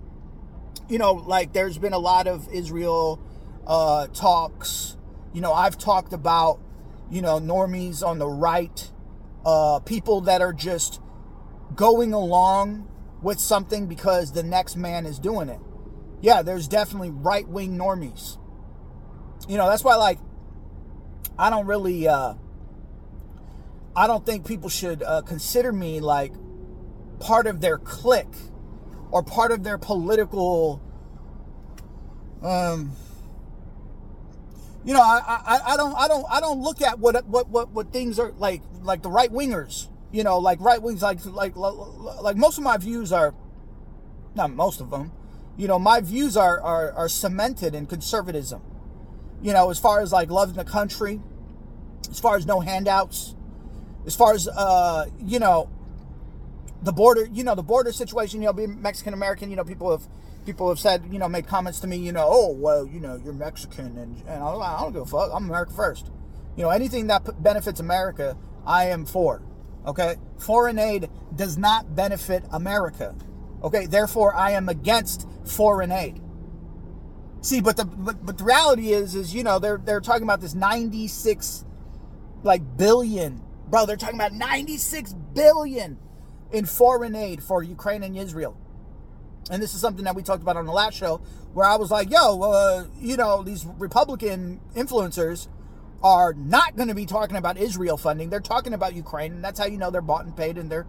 you 0.88 0.99
know, 0.99 1.12
like 1.12 1.53
there's 1.53 1.79
been 1.79 1.92
a 1.92 1.99
lot 1.99 2.27
of 2.27 2.49
Israel 2.53 3.21
uh 3.66 4.07
talks. 4.09 4.97
You 5.33 5.40
know, 5.40 5.53
I've 5.53 5.79
talked 5.79 6.12
about 6.12 6.61
you 7.12 7.21
know, 7.21 7.38
normies 7.38 8.03
on 8.03 8.18
the 8.18 8.27
right, 8.27 8.90
uh, 9.45 9.81
people 9.81 10.23
that 10.23 10.40
are 10.40 10.55
just 10.55 10.99
going 11.77 12.14
along 12.14 12.88
with 13.21 13.38
something 13.38 13.87
because 13.87 14.33
the 14.33 14.42
next 14.42 14.77
man 14.77 15.05
is 15.05 15.18
doing 15.18 15.51
it. 15.51 15.61
Yeah, 16.23 16.40
there's 16.40 16.66
definitely 16.66 17.11
right 17.11 17.47
wing 17.47 17.77
normies. 17.77 18.38
You 19.47 19.59
know, 19.59 19.68
that's 19.68 19.85
why, 19.85 19.97
like, 19.97 20.18
I 21.38 21.51
don't 21.51 21.66
really, 21.66 22.09
uh, 22.09 22.35
I 23.95 24.07
don't 24.07 24.25
think 24.25 24.47
people 24.47 24.71
should 24.71 25.03
uh, 25.03 25.21
consider 25.21 25.71
me 25.71 26.01
like 26.01 26.33
part 27.22 27.46
of 27.46 27.61
their 27.61 27.78
clique 27.78 28.37
or 29.11 29.22
part 29.22 29.52
of 29.52 29.62
their 29.62 29.78
political 29.78 30.82
um, 32.42 32.96
you 34.85 34.94
know, 34.94 35.00
I, 35.00 35.40
I, 35.46 35.61
I 35.72 35.76
don't 35.76 35.94
I 35.94 36.08
don't 36.08 36.26
I 36.28 36.40
don't 36.40 36.61
look 36.61 36.82
at 36.82 36.98
what 36.98 37.24
what 37.26 37.48
what 37.48 37.70
what 37.70 37.92
things 37.92 38.18
are 38.18 38.32
like 38.32 38.62
like 38.82 39.02
the 39.02 39.11
right 39.11 39.30
wingers. 39.30 39.88
You 40.11 40.24
know, 40.24 40.38
like 40.38 40.61
right 40.61 40.82
wings 40.82 41.02
like 41.02 41.24
like 41.24 41.56
like 41.56 42.37
most 42.37 42.58
of 42.58 42.64
my 42.64 42.76
views 42.76 43.12
are 43.12 43.35
not 44.35 44.50
most 44.50 44.80
of 44.80 44.90
them. 44.90 45.12
You 45.56 45.68
know, 45.68 45.78
my 45.78 46.00
views 46.00 46.37
are 46.37 46.61
are, 46.61 46.92
are 46.92 47.08
cemented 47.08 47.74
in 47.74 47.87
conservatism. 47.87 48.61
You 49.40 49.52
know, 49.52 49.70
as 49.70 49.78
far 49.78 50.00
as 50.00 50.12
like 50.12 50.30
loving 50.30 50.56
the 50.56 50.64
country, 50.64 51.20
as 52.11 52.18
far 52.18 52.37
as 52.37 52.44
no 52.44 52.61
handouts, 52.61 53.37
as 54.04 54.16
far 54.16 54.35
as 54.35 54.48
uh, 54.48 55.06
you 55.20 55.38
know, 55.38 55.70
the 56.83 56.92
border, 56.92 57.29
you 57.33 57.45
know, 57.45 57.55
the 57.55 57.62
border 57.62 57.92
situation, 57.92 58.42
you 58.42 58.47
know, 58.47 58.53
being 58.53 58.81
Mexican 58.81 59.14
American, 59.14 59.51
you 59.51 59.57
know, 59.57 59.64
people 59.64 59.90
have 59.90 60.07
people 60.45 60.68
have 60.68 60.79
said, 60.79 61.05
you 61.11 61.18
know, 61.18 61.29
made 61.29 61.47
comments 61.47 61.81
to 61.81 61.87
me, 61.87 61.97
you 61.97 62.12
know, 62.12 62.27
oh, 62.27 62.53
well, 62.53 62.87
you 62.87 63.01
know, 63.01 63.21
you're 63.25 63.33
Mexican. 63.33 63.97
And, 63.97 64.16
and 64.27 64.42
I, 64.42 64.49
I 64.49 64.81
don't 64.81 64.92
give 64.92 65.03
a 65.03 65.07
fuck. 65.07 65.31
I'm 65.33 65.45
America 65.45 65.73
first. 65.73 66.11
You 66.57 66.64
know, 66.64 66.71
anything 66.71 67.07
that 67.07 67.42
benefits 67.42 67.81
America, 67.81 68.37
I 68.66 68.87
am 68.87 69.07
for. 69.07 69.42
Okay? 69.87 70.16
Foreign 70.38 70.79
aid 70.79 71.09
does 71.35 71.57
not 71.57 71.95
benefit 71.95 72.45
America. 72.51 73.14
Okay? 73.62 73.87
Therefore, 73.87 74.35
I 74.35 74.53
am 74.53 74.68
against 74.68 75.29
foreign 75.45 75.92
aid. 75.92 76.21
See, 77.40 77.61
but 77.61 77.77
the 77.77 77.85
but, 77.85 78.25
but 78.25 78.38
the 78.38 78.45
reality 78.45 78.92
is 78.92 79.16
is 79.16 79.35
you 79.35 79.42
know 79.42 79.59
they're 79.59 79.77
they're 79.77 80.01
talking 80.01 80.23
about 80.23 80.40
this 80.40 80.55
96 80.55 81.64
like 82.45 82.62
billion. 82.77 83.42
Bro, 83.68 83.87
they're 83.87 83.97
talking 83.97 84.14
about 84.14 84.33
96 84.33 85.12
billion 85.35 85.99
in 86.53 86.67
foreign 86.67 87.15
aid 87.15 87.43
for 87.43 87.62
Ukraine 87.62 88.03
and 88.03 88.17
Israel 88.17 88.57
and 89.51 89.62
this 89.62 89.75
is 89.75 89.81
something 89.81 90.05
that 90.05 90.15
we 90.15 90.23
talked 90.23 90.43
about 90.43 90.57
on 90.57 90.67
the 90.67 90.73
last 90.73 90.97
show, 90.97 91.19
where 91.53 91.67
I 91.67 91.77
was 91.77 91.91
like, 91.91 92.11
yo, 92.11 92.41
uh, 92.43 92.85
you 93.01 93.17
know, 93.17 93.43
these 93.43 93.67
Republican 93.79 94.61
influencers 94.75 95.49
are 96.03 96.33
not 96.35 96.77
going 96.77 96.88
to 96.88 96.95
be 96.95 97.07
talking 97.07 97.37
about 97.37 97.57
Israel 97.57 97.97
funding. 97.97 98.31
They're 98.31 98.41
talking 98.41 98.73
about 98.73 98.95
Ukraine, 98.95 99.33
and 99.33 99.45
that's 99.45 99.59
how 99.59 99.67
you 99.67 99.79
know 99.79 99.91
they're 99.91 100.01
bought 100.01 100.25
and 100.25 100.37
paid, 100.37 100.59
and 100.59 100.71
they're 100.71 100.87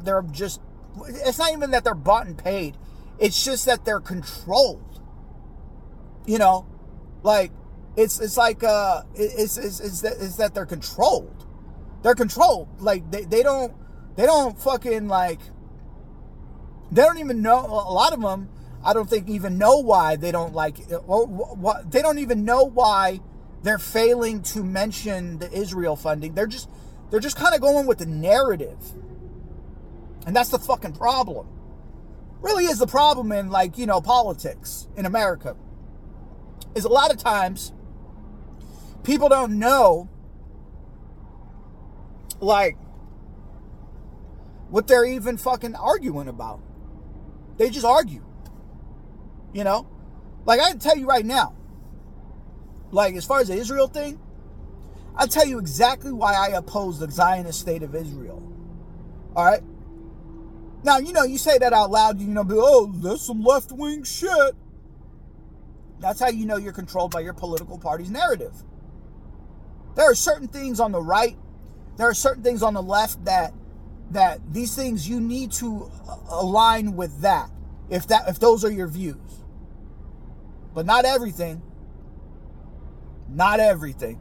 they're 0.00 0.22
just. 0.30 0.60
It's 1.06 1.38
not 1.38 1.52
even 1.52 1.70
that 1.72 1.84
they're 1.84 1.94
bought 1.94 2.26
and 2.26 2.36
paid; 2.36 2.76
it's 3.18 3.44
just 3.44 3.66
that 3.66 3.84
they're 3.84 4.00
controlled. 4.00 5.00
You 6.26 6.38
know, 6.38 6.66
like 7.22 7.52
it's 7.96 8.20
it's 8.20 8.36
like 8.36 8.62
uh, 8.62 9.02
it's 9.14 9.56
it's, 9.56 9.80
it's 9.80 10.00
that 10.02 10.14
it's 10.20 10.36
that 10.36 10.54
they're 10.54 10.66
controlled. 10.66 11.46
They're 12.02 12.14
controlled. 12.14 12.80
Like 12.80 13.10
they, 13.10 13.24
they 13.24 13.42
don't 13.42 13.74
they 14.16 14.26
don't 14.26 14.58
fucking 14.58 15.08
like 15.08 15.40
they 16.92 17.02
don't 17.02 17.18
even 17.18 17.40
know, 17.40 17.58
a 17.58 17.92
lot 17.92 18.12
of 18.12 18.20
them, 18.20 18.50
I 18.84 18.92
don't 18.92 19.08
think 19.08 19.28
even 19.28 19.56
know 19.56 19.78
why 19.78 20.16
they 20.16 20.30
don't 20.30 20.52
like, 20.52 20.76
uh, 20.92 20.96
or 20.96 21.26
what, 21.26 21.90
they 21.90 22.02
don't 22.02 22.18
even 22.18 22.44
know 22.44 22.64
why 22.64 23.20
they're 23.62 23.78
failing 23.78 24.42
to 24.42 24.62
mention 24.62 25.38
the 25.38 25.50
Israel 25.50 25.96
funding. 25.96 26.34
They're 26.34 26.46
just, 26.46 26.68
they're 27.10 27.20
just 27.20 27.36
kind 27.36 27.54
of 27.54 27.62
going 27.62 27.86
with 27.86 27.98
the 27.98 28.06
narrative. 28.06 28.78
And 30.26 30.36
that's 30.36 30.50
the 30.50 30.58
fucking 30.58 30.92
problem. 30.92 31.48
Really 32.42 32.66
is 32.66 32.78
the 32.78 32.86
problem 32.86 33.32
in 33.32 33.48
like, 33.48 33.78
you 33.78 33.86
know, 33.86 34.02
politics 34.02 34.86
in 34.94 35.06
America. 35.06 35.56
Is 36.74 36.84
a 36.84 36.88
lot 36.88 37.10
of 37.10 37.16
times 37.16 37.72
people 39.02 39.28
don't 39.28 39.58
know 39.58 40.10
like 42.40 42.76
what 44.72 44.88
they're 44.88 45.04
even 45.04 45.36
fucking 45.36 45.74
arguing 45.74 46.28
about. 46.28 46.62
They 47.58 47.68
just 47.68 47.84
argue. 47.84 48.24
You 49.52 49.64
know? 49.64 49.86
Like 50.46 50.60
I 50.60 50.72
tell 50.72 50.96
you 50.96 51.06
right 51.06 51.26
now, 51.26 51.54
like 52.90 53.14
as 53.14 53.26
far 53.26 53.40
as 53.40 53.48
the 53.48 53.54
Israel 53.54 53.86
thing, 53.86 54.18
I'll 55.14 55.28
tell 55.28 55.46
you 55.46 55.58
exactly 55.58 56.10
why 56.10 56.32
I 56.32 56.56
oppose 56.56 56.98
the 56.98 57.10
Zionist 57.10 57.60
state 57.60 57.82
of 57.82 57.94
Israel. 57.94 58.42
All 59.36 59.44
right? 59.44 59.62
Now, 60.84 60.96
you 60.96 61.12
know, 61.12 61.24
you 61.24 61.36
say 61.36 61.58
that 61.58 61.74
out 61.74 61.90
loud, 61.90 62.18
you 62.18 62.28
know, 62.28 62.44
oh, 62.48 62.90
that's 62.96 63.26
some 63.26 63.44
left 63.44 63.72
wing 63.72 64.04
shit. 64.04 64.54
That's 66.00 66.18
how 66.18 66.30
you 66.30 66.46
know 66.46 66.56
you're 66.56 66.72
controlled 66.72 67.10
by 67.10 67.20
your 67.20 67.34
political 67.34 67.78
party's 67.78 68.10
narrative. 68.10 68.54
There 69.96 70.10
are 70.10 70.14
certain 70.14 70.48
things 70.48 70.80
on 70.80 70.92
the 70.92 71.02
right, 71.02 71.36
there 71.98 72.08
are 72.08 72.14
certain 72.14 72.42
things 72.42 72.62
on 72.62 72.72
the 72.72 72.82
left 72.82 73.26
that 73.26 73.52
that 74.12 74.40
these 74.52 74.74
things 74.74 75.08
you 75.08 75.20
need 75.20 75.52
to 75.52 75.90
align 76.28 76.96
with 76.96 77.20
that. 77.22 77.50
If 77.90 78.06
that 78.08 78.28
if 78.28 78.38
those 78.38 78.64
are 78.64 78.70
your 78.70 78.88
views. 78.88 79.16
But 80.74 80.86
not 80.86 81.04
everything. 81.04 81.62
Not 83.28 83.60
everything. 83.60 84.20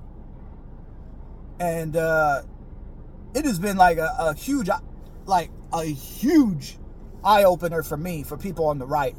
And 1.59 1.95
uh 1.95 2.43
it 3.33 3.45
has 3.45 3.59
been 3.59 3.77
like 3.77 3.97
a, 3.97 4.13
a 4.19 4.33
huge 4.33 4.69
like 5.25 5.51
a 5.73 5.83
huge 5.83 6.77
eye-opener 7.23 7.83
for 7.83 7.97
me 7.97 8.23
for 8.23 8.37
people 8.37 8.65
on 8.67 8.79
the 8.79 8.87
right. 8.87 9.15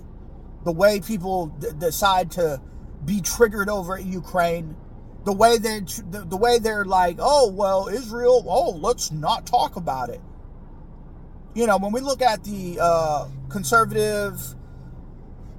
The 0.65 0.73
way 0.73 1.01
people 1.01 1.47
d- 1.47 1.69
decide 1.79 2.33
to 2.33 2.61
be 3.05 3.21
triggered 3.21 3.69
over 3.69 3.99
ukraine. 3.99 4.77
The 5.25 5.33
way 5.33 5.59
they 5.59 5.81
the, 5.81 6.27
the 6.29 6.37
way 6.37 6.59
they're 6.59 6.85
like 6.85 7.17
oh 7.21 7.51
well 7.53 7.89
israel 7.89 8.45
oh 8.49 8.71
let's 8.71 9.13
not 9.13 9.47
talk 9.47 9.77
about 9.77 10.09
it 10.09 10.21
you 11.55 11.67
know, 11.67 11.79
when 11.79 11.93
we 11.93 12.01
look 12.01 12.23
at 12.23 12.45
the 12.45 12.79
uh, 12.81 13.29
conservative 13.51 14.41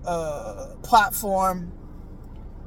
uh, 0.06 0.76
platform 0.84 1.74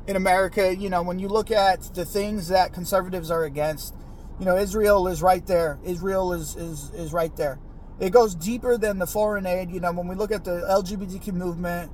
in 0.07 0.17
America, 0.17 0.75
you 0.77 0.91
know, 0.91 1.03
when 1.03 1.19
you 1.19 1.29
look 1.29 1.51
at 1.51 1.83
the 1.95 2.05
things 2.05 2.49
that 2.49 2.73
conservatives 2.73 3.31
are 3.31 3.45
against, 3.45 3.95
You 4.41 4.47
know, 4.47 4.59
Israel 4.59 5.09
is 5.09 5.23
right 5.23 5.47
there. 5.47 5.79
Israel 5.85 6.35
is 6.35 6.57
is 6.57 6.91
is 6.95 7.13
right 7.15 7.35
there. 7.37 7.59
It 8.01 8.11
goes 8.13 8.35
deeper 8.37 8.79
than 8.79 8.99
the 8.99 9.07
foreign 9.09 9.47
aid. 9.47 9.71
You 9.73 9.81
know, 9.81 9.93
when 9.93 10.09
we 10.09 10.17
look 10.17 10.33
at 10.33 10.45
the 10.45 10.63
LGBTQ 10.71 11.33
movement, 11.35 11.93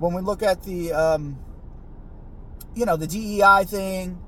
when 0.00 0.14
we 0.14 0.22
look 0.22 0.42
at 0.42 0.64
the 0.64 0.92
um, 0.92 1.38
you 2.74 2.86
know 2.86 2.96
the 2.96 3.08
DEI 3.08 3.64
thing, 3.66 4.20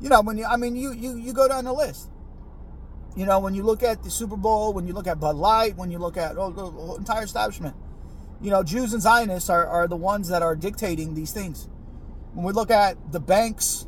you 0.00 0.10
know 0.10 0.22
when 0.22 0.38
you 0.38 0.46
I 0.46 0.56
mean 0.58 0.76
you 0.76 0.92
you 0.92 1.16
you 1.16 1.34
go 1.34 1.48
down 1.48 1.66
the 1.66 1.74
list. 1.74 2.10
You 3.14 3.26
know 3.26 3.38
when 3.40 3.54
you 3.54 3.62
look 3.62 3.82
at 3.82 4.02
the 4.02 4.10
Super 4.10 4.36
Bowl, 4.36 4.72
when 4.72 4.86
you 4.86 4.94
look 4.94 5.06
at 5.06 5.20
Bud 5.20 5.36
Light, 5.36 5.76
when 5.76 5.90
you 5.90 5.98
look 5.98 6.16
at 6.16 6.36
oh, 6.38 6.50
the 6.50 6.64
whole 6.64 6.96
entire 6.96 7.24
establishment, 7.24 7.76
you 8.40 8.50
know 8.50 8.62
Jews 8.62 8.92
and 8.92 9.02
Zionists 9.02 9.50
are 9.50 9.66
are 9.66 9.86
the 9.86 9.96
ones 9.96 10.28
that 10.28 10.42
are 10.42 10.56
dictating 10.56 11.14
these 11.14 11.32
things. 11.32 11.68
When 12.32 12.46
we 12.46 12.52
look 12.52 12.70
at 12.70 12.96
the 13.12 13.20
banks, 13.20 13.86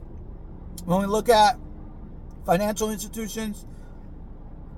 when 0.85 1.01
we 1.01 1.07
look 1.07 1.29
at 1.31 1.59
financial 2.45 2.91
institutions, 2.91 3.64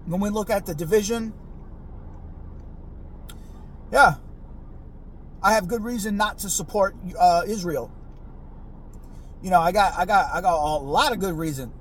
when 0.04 0.20
we 0.20 0.30
look 0.30 0.50
at 0.50 0.66
the 0.66 0.74
division, 0.74 1.34
yeah, 3.92 4.14
I 5.42 5.52
have 5.52 5.68
good 5.68 5.84
reason 5.84 6.16
not 6.16 6.38
to 6.38 6.50
support 6.50 6.94
uh, 7.18 7.42
Israel. 7.46 7.92
You 9.42 9.50
know, 9.50 9.60
I 9.60 9.70
got, 9.70 9.94
I 9.96 10.04
got, 10.04 10.34
I 10.34 10.40
got 10.40 10.54
a 10.54 10.82
lot 10.82 11.12
of 11.12 11.20
good 11.20 11.34
reason. 11.34 11.72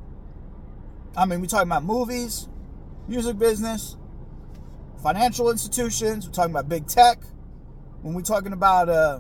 I 1.18 1.26
mean, 1.26 1.42
we 1.42 1.48
talking 1.48 1.68
about 1.68 1.84
movies, 1.84 2.48
music 3.08 3.38
business, 3.38 3.98
financial 5.02 5.52
institutions. 5.52 6.28
We're 6.28 6.34
talking 6.34 6.52
about 6.52 6.70
big 6.70 6.88
tech. 6.88 7.20
When 8.02 8.14
we're 8.14 8.22
talking 8.22 8.54
about, 8.54 8.90
uh, 8.90 9.20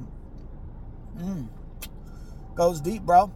mm, 1.17 1.47
goes 2.55 2.81
deep, 2.81 3.03
bro. 3.03 3.31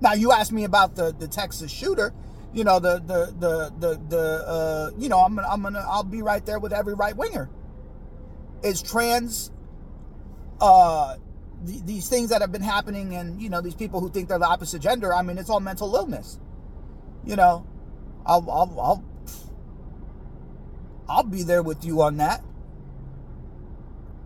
Now 0.00 0.12
you 0.12 0.32
asked 0.32 0.52
me 0.52 0.64
about 0.64 0.94
the 0.94 1.12
the 1.12 1.28
Texas 1.28 1.70
shooter. 1.70 2.12
You 2.52 2.64
know 2.64 2.78
the 2.78 2.98
the 2.98 3.34
the 3.38 3.72
the 3.78 4.00
the 4.08 4.44
uh, 4.46 4.90
you 4.98 5.08
know 5.08 5.18
I'm 5.18 5.34
gonna 5.34 5.48
I'm 5.48 5.62
gonna 5.62 5.84
I'll 5.86 6.04
be 6.04 6.22
right 6.22 6.44
there 6.46 6.58
with 6.58 6.72
every 6.72 6.94
right 6.94 7.16
winger. 7.16 7.50
Is 8.62 8.82
trans 8.82 9.50
uh 10.60 11.16
th- 11.66 11.84
these 11.84 12.08
things 12.08 12.30
that 12.30 12.40
have 12.40 12.50
been 12.50 12.62
happening 12.62 13.14
and 13.14 13.40
you 13.40 13.48
know 13.48 13.60
these 13.60 13.74
people 13.74 14.00
who 14.00 14.10
think 14.10 14.28
they're 14.28 14.38
the 14.38 14.46
opposite 14.46 14.80
gender. 14.80 15.12
I 15.12 15.22
mean 15.22 15.38
it's 15.38 15.50
all 15.50 15.60
mental 15.60 15.94
illness. 15.94 16.40
You 17.24 17.36
know, 17.36 17.66
I'll 18.24 18.48
I'll 18.50 18.80
I'll 18.80 19.04
I'll 21.08 21.22
be 21.22 21.42
there 21.42 21.62
with 21.62 21.84
you 21.84 22.02
on 22.02 22.16
that. 22.18 22.42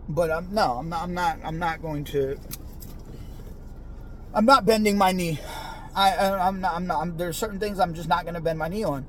But 0.09 0.31
I'm 0.31 0.53
no, 0.53 0.73
I'm 0.73 0.89
not 0.89 1.03
I'm 1.03 1.13
not 1.13 1.39
I'm 1.43 1.59
not 1.59 1.81
going 1.81 2.03
to 2.05 2.37
I'm 4.33 4.45
not 4.45 4.65
bending 4.65 4.97
my 4.97 5.11
knee. 5.11 5.39
I, 5.95 6.47
am 6.47 6.59
not. 6.59 6.73
I'm 6.73 6.87
not. 6.87 7.01
I'm, 7.01 7.17
there's 7.17 7.37
certain 7.37 7.59
things 7.59 7.79
I'm 7.79 7.93
just 7.93 8.09
not 8.09 8.23
going 8.23 8.33
to 8.33 8.41
bend 8.41 8.57
my 8.57 8.67
knee 8.67 8.83
on. 8.83 9.05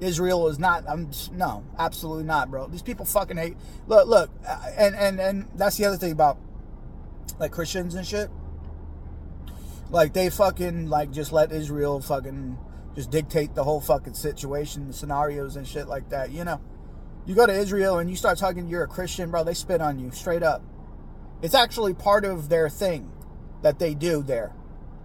Israel 0.00 0.48
is 0.48 0.58
not. 0.58 0.84
I'm 0.88 1.10
just, 1.10 1.32
no, 1.32 1.64
absolutely 1.78 2.24
not, 2.24 2.50
bro. 2.50 2.68
These 2.68 2.82
people 2.82 3.04
fucking 3.04 3.36
hate. 3.36 3.56
Look, 3.86 4.06
look, 4.08 4.30
uh, 4.46 4.70
and 4.76 4.94
and 4.94 5.20
and 5.20 5.48
that's 5.54 5.76
the 5.76 5.84
other 5.84 5.96
thing 5.96 6.12
about 6.12 6.38
like 7.38 7.52
Christians 7.52 7.94
and 7.94 8.06
shit. 8.06 8.30
Like 9.90 10.12
they 10.12 10.30
fucking 10.30 10.88
like 10.88 11.10
just 11.10 11.32
let 11.32 11.52
Israel 11.52 12.00
fucking 12.00 12.56
just 12.94 13.10
dictate 13.10 13.54
the 13.54 13.64
whole 13.64 13.80
fucking 13.80 14.14
situation, 14.14 14.92
scenarios 14.92 15.56
and 15.56 15.66
shit 15.66 15.88
like 15.88 16.08
that. 16.10 16.30
You 16.30 16.44
know, 16.44 16.60
you 17.26 17.34
go 17.34 17.46
to 17.46 17.52
Israel 17.52 17.98
and 17.98 18.10
you 18.10 18.16
start 18.16 18.38
talking, 18.38 18.68
you're 18.68 18.82
a 18.82 18.88
Christian, 18.88 19.30
bro. 19.30 19.44
They 19.44 19.54
spit 19.54 19.80
on 19.80 19.98
you 19.98 20.10
straight 20.10 20.42
up. 20.42 20.62
It's 21.40 21.54
actually 21.54 21.94
part 21.94 22.24
of 22.24 22.48
their 22.48 22.68
thing 22.68 23.10
that 23.62 23.78
they 23.78 23.94
do 23.94 24.22
there. 24.22 24.52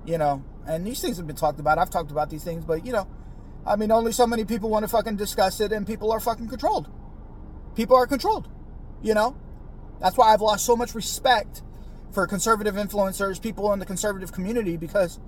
You 0.05 0.18
know, 0.18 0.43
and 0.68 0.86
these 0.86 1.01
things 1.01 1.18
have 1.18 1.28
been 1.28 1.36
talked 1.36 1.59
about. 1.59 1.78
I've 1.78 1.89
talked 1.89 2.11
about 2.11 2.30
these 2.30 2.43
things, 2.43 2.63
but 2.65 2.86
you 2.86 2.91
know, 2.91 3.07
I 3.65 3.76
mean, 3.76 3.91
only 3.91 4.11
so 4.11 4.26
many 4.26 4.45
people 4.45 4.70
want 4.70 4.84
to 4.84 4.88
fucking 4.88 5.18
discuss 5.18 5.59
it, 5.59 5.72
and 5.72 5.86
people 5.86 6.11
are 6.11 6.20
fucking 6.20 6.47
controlled. 6.47 6.89
People 7.76 7.97
are 7.97 8.07
controlled. 8.07 8.47
You 9.01 9.13
know, 9.13 9.36
that's 9.99 10.18
why 10.18 10.34
I've 10.34 10.41
lost 10.41 10.65
so 10.65 10.76
much 10.76 10.95
respect 10.95 11.61
for 12.11 12.26
conservative 12.26 12.76
influencers, 12.76 13.41
people 13.41 13.72
in 13.74 13.80
the 13.80 13.86
conservative 13.86 14.32
community, 14.32 14.78
because 14.78 15.20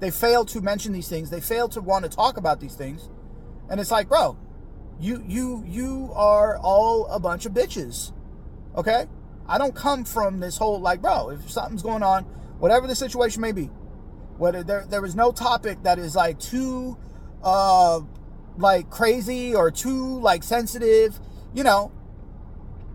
they 0.00 0.10
fail 0.10 0.44
to 0.46 0.60
mention 0.60 0.92
these 0.92 1.08
things. 1.08 1.30
They 1.30 1.40
fail 1.40 1.68
to 1.68 1.80
want 1.80 2.04
to 2.04 2.10
talk 2.10 2.36
about 2.36 2.58
these 2.58 2.74
things, 2.74 3.10
and 3.68 3.78
it's 3.78 3.90
like, 3.90 4.08
bro, 4.08 4.38
you 5.02 5.24
you 5.26 5.64
you 5.66 6.10
are 6.14 6.56
all 6.58 7.06
a 7.06 7.18
bunch 7.18 7.44
of 7.44 7.52
bitches. 7.52 8.12
Okay, 8.76 9.06
I 9.46 9.58
don't 9.58 9.74
come 9.74 10.04
from 10.04 10.40
this 10.40 10.56
whole 10.56 10.80
like, 10.80 11.02
bro, 11.02 11.30
if 11.30 11.50
something's 11.50 11.82
going 11.82 12.02
on 12.02 12.24
whatever 12.62 12.86
the 12.86 12.94
situation 12.94 13.42
may 13.42 13.50
be. 13.50 13.64
Whether 14.38 14.62
there 14.62 14.86
there 14.88 15.04
is 15.04 15.16
no 15.16 15.32
topic 15.32 15.82
that 15.82 15.98
is 15.98 16.14
like 16.14 16.38
too 16.38 16.96
uh 17.42 18.00
like 18.56 18.88
crazy 18.88 19.52
or 19.52 19.72
too 19.72 20.20
like 20.20 20.44
sensitive, 20.44 21.18
you 21.52 21.64
know. 21.64 21.90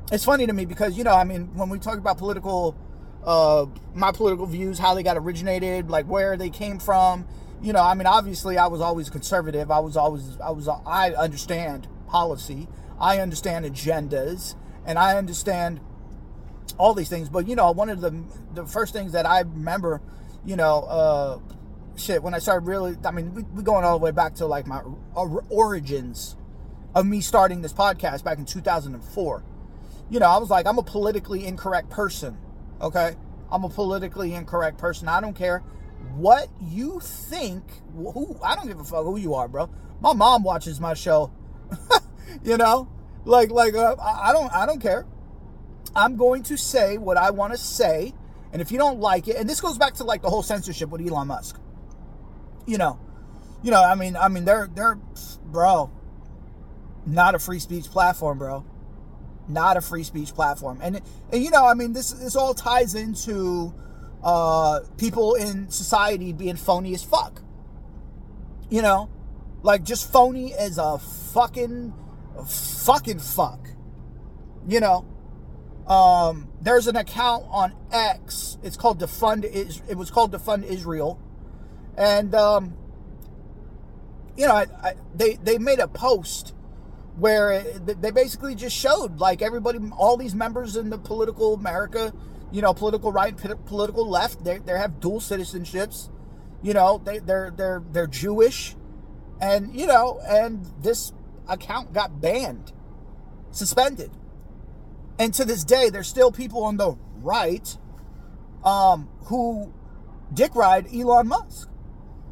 It's 0.10 0.24
funny 0.24 0.48
to 0.48 0.54
me 0.54 0.64
because, 0.64 0.98
you 0.98 1.04
know, 1.04 1.14
I 1.14 1.26
mean, 1.26 1.54
when 1.54 1.68
we 1.68 1.80
talk 1.80 1.98
about 1.98 2.18
political 2.18 2.78
uh 3.26 3.66
my 3.94 4.14
political 4.14 4.46
views, 4.46 4.80
how 4.80 4.94
they 4.94 5.04
got 5.04 5.18
originated, 5.18 5.90
like 5.90 6.06
where 6.06 6.38
they 6.38 6.50
came 6.50 6.80
from, 6.80 7.28
you 7.62 7.74
know, 7.74 7.82
I 7.82 7.94
mean, 7.94 8.08
obviously 8.08 8.58
I 8.58 8.68
was 8.68 8.80
always 8.80 9.10
conservative. 9.10 9.70
I 9.70 9.80
was 9.80 9.98
always 9.98 10.40
I 10.40 10.52
was 10.52 10.70
I 10.70 11.12
understand 11.12 11.90
policy. 12.08 12.68
I 13.00 13.20
understand 13.20 13.66
agendas 13.66 14.56
and 14.86 14.98
I 14.98 15.18
understand 15.18 15.80
all 16.78 16.94
these 16.94 17.10
things. 17.10 17.30
But 17.30 17.48
you 17.48 17.56
know, 17.56 17.72
one 17.72 17.90
of 17.90 18.02
the 18.02 18.24
the 18.54 18.66
first 18.66 18.94
things 18.94 19.12
that 19.12 19.26
I 19.26 19.42
remember, 19.42 20.02
you 20.46 20.56
know, 20.56 20.80
uh, 20.84 21.40
shit, 21.96 22.24
when 22.24 22.34
I 22.34 22.40
started 22.40 22.68
really, 22.68 22.98
I 23.04 23.12
mean, 23.12 23.34
we, 23.34 23.44
we 23.44 23.64
going 23.64 23.84
all 23.84 23.98
the 23.98 24.04
way 24.04 24.12
back 24.12 24.36
to 24.36 24.46
like 24.46 24.68
my 24.68 24.82
origins 25.50 26.36
of 26.96 27.06
me 27.06 27.22
starting 27.22 27.62
this 27.62 27.74
podcast 27.74 28.24
back 28.24 28.38
in 28.38 28.46
2004. 28.46 29.44
You 30.10 30.20
know, 30.20 30.28
I 30.28 30.38
was 30.38 30.50
like, 30.50 30.66
I'm 30.66 30.78
a 30.78 30.84
politically 30.84 31.46
incorrect 31.46 31.90
person. 31.90 32.38
Okay, 32.82 33.16
I'm 33.52 33.64
a 33.64 33.70
politically 33.70 34.34
incorrect 34.34 34.78
person. 34.78 35.08
I 35.08 35.20
don't 35.20 35.36
care 35.36 35.60
what 36.16 36.50
you 36.62 37.00
think. 37.00 37.64
Who 37.96 38.38
I 38.44 38.56
don't 38.56 38.68
give 38.68 38.80
a 38.80 38.84
fuck 38.84 39.04
who 39.04 39.18
you 39.18 39.34
are, 39.34 39.48
bro. 39.48 39.70
My 40.00 40.14
mom 40.14 40.44
watches 40.44 40.80
my 40.80 40.94
show. 40.94 41.32
you 42.44 42.58
know, 42.58 42.90
like 43.26 43.52
like 43.52 43.76
uh, 43.76 43.96
I 44.00 44.32
don't 44.34 44.52
I 44.54 44.66
don't 44.66 44.82
care. 44.82 45.06
I'm 45.96 46.16
going 46.16 46.44
to 46.44 46.58
say 46.58 46.98
what 46.98 47.18
I 47.18 47.32
want 47.32 47.54
to 47.54 47.58
say. 47.58 48.14
And 48.54 48.62
if 48.62 48.72
you 48.72 48.78
don't 48.78 49.00
like 49.00 49.28
it, 49.28 49.36
and 49.36 49.50
this 49.50 49.60
goes 49.60 49.78
back 49.78 49.96
to 49.96 50.04
like 50.04 50.22
the 50.22 50.30
whole 50.30 50.44
censorship 50.44 50.90
with 50.90 51.02
Elon 51.02 51.28
Musk. 51.28 51.60
You 52.66 52.78
know, 52.78 53.00
you 53.64 53.72
know, 53.72 53.84
I 53.84 53.96
mean, 53.96 54.16
I 54.16 54.28
mean, 54.28 54.46
they're 54.46 54.70
they're 54.74 54.98
bro, 55.46 55.92
not 57.06 57.36
a 57.36 57.40
free 57.40 57.60
speech 57.60 57.86
platform, 57.86 58.38
bro. 58.38 58.66
Not 59.48 59.78
a 59.78 59.82
free 59.82 60.04
speech 60.04 60.34
platform. 60.34 60.80
And 60.82 61.02
and 61.32 61.44
you 61.44 61.50
know, 61.50 61.66
I 61.66 61.74
mean, 61.74 61.94
this 61.94 62.12
this 62.12 62.36
all 62.36 62.54
ties 62.54 62.96
into 62.96 63.74
uh 64.24 64.82
people 64.98 65.36
in 65.36 65.70
society 65.70 66.34
being 66.34 66.56
phony 66.56 66.94
as 66.94 67.04
fuck. 67.04 67.42
You 68.70 68.82
know, 68.82 69.10
like 69.64 69.84
just 69.84 70.12
phony 70.12 70.54
as 70.54 70.78
a 70.78 70.98
fucking 70.98 71.94
fucking 72.46 73.20
fuck. 73.20 73.70
You 74.68 74.80
know, 74.80 75.06
um, 75.88 76.50
there's 76.62 76.88
an 76.88 76.96
account 76.96 77.46
on 77.50 77.74
X. 77.92 78.58
It's 78.64 78.78
called 78.78 79.00
Defund. 79.00 79.46
Is- 79.46 79.82
it 79.90 79.98
was 79.98 80.12
called 80.12 80.32
Defund 80.32 80.64
Israel, 80.64 81.20
and 81.98 82.36
um, 82.36 82.76
you 84.36 84.48
know, 84.48 84.54
I, 84.54 84.68
I, 84.84 84.94
they 85.16 85.36
they 85.36 85.58
made 85.58 85.80
a 85.80 85.88
post 85.88 86.54
where 87.18 87.64
they 87.80 88.12
basically 88.12 88.54
just 88.54 88.76
showed 88.76 89.20
like 89.20 89.42
everybody, 89.42 89.80
all 89.98 90.18
these 90.18 90.36
members 90.36 90.76
in 90.76 90.90
the 90.92 90.98
political 91.00 91.56
America, 91.56 92.14
you 92.52 92.62
know, 92.62 92.74
political 92.74 93.12
right, 93.12 93.36
political 93.66 94.08
left, 94.08 94.44
they 94.44 94.60
they 94.60 94.74
have 94.78 95.00
dual 95.00 95.20
citizenships. 95.20 96.10
You 96.62 96.74
know, 96.74 97.02
they 97.04 97.20
they're 97.20 97.52
they're 97.56 97.84
they're 97.92 98.08
Jewish, 98.08 98.76
and 99.42 99.74
you 99.74 99.88
know, 99.88 100.20
and 100.28 100.66
this 100.82 101.14
account 101.48 101.94
got 101.94 102.22
banned, 102.22 102.72
suspended 103.52 104.12
and 105.20 105.34
to 105.34 105.46
this 105.46 105.64
day, 105.64 105.90
there's 105.90 106.08
still 106.08 106.32
people 106.32 106.64
on 106.64 106.78
the 106.78 106.96
right 107.22 107.78
um, 108.64 109.10
who 109.26 109.74
dick 110.34 110.56
ride 110.56 110.88
Elon 110.94 111.28
Musk. 111.28 111.70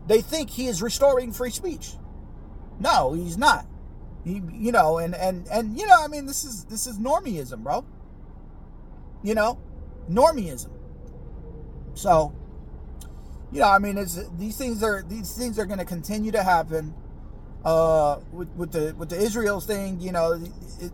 They 0.08 0.22
think 0.22 0.51
he 0.51 0.68
is 0.68 0.82
restoring 0.82 1.32
free 1.32 1.49
speech. 1.49 1.93
No, 2.80 3.14
he's 3.14 3.38
not. 3.38 3.66
He, 4.24 4.41
you 4.53 4.72
know, 4.72 4.97
and 4.97 5.16
and 5.16 5.47
and 5.47 5.78
you 5.78 5.88
know, 5.88 5.97
I 5.99 6.08
mean, 6.08 6.26
this 6.26 6.43
is 6.43 6.66
this 6.66 6.86
is 6.86 6.99
normieism, 6.99 7.64
bro. 7.64 7.86
You 9.24 9.34
know, 9.34 9.60
normieism. 10.10 10.72
So, 11.95 12.36
you 13.52 13.60
know, 13.60 13.70
I 13.70 13.80
mean, 13.80 13.98
it's 13.98 14.20
these 14.38 14.58
things 14.58 14.84
are 14.84 15.04
these 15.04 15.36
things 15.36 15.60
are 15.60 15.66
going 15.66 15.80
to 15.80 15.86
continue 15.86 16.32
to 16.32 16.43
happen. 16.43 16.93
Uh, 17.64 18.20
with 18.32 18.50
with 18.50 18.72
the 18.72 18.93
with 18.96 19.10
the 19.10 19.18
Israel 19.18 19.60
thing, 19.60 20.00
you 20.00 20.12
know, 20.12 20.34
it, 20.80 20.91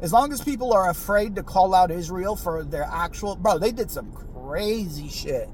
as 0.00 0.12
long 0.12 0.32
as 0.32 0.42
people 0.42 0.72
are 0.72 0.90
afraid 0.90 1.36
to 1.36 1.42
call 1.42 1.74
out 1.74 1.90
Israel 1.90 2.36
for 2.36 2.64
their 2.64 2.84
actual 2.84 3.36
bro, 3.36 3.58
they 3.58 3.72
did 3.72 3.90
some 3.90 4.12
crazy 4.12 5.08
shit. 5.08 5.48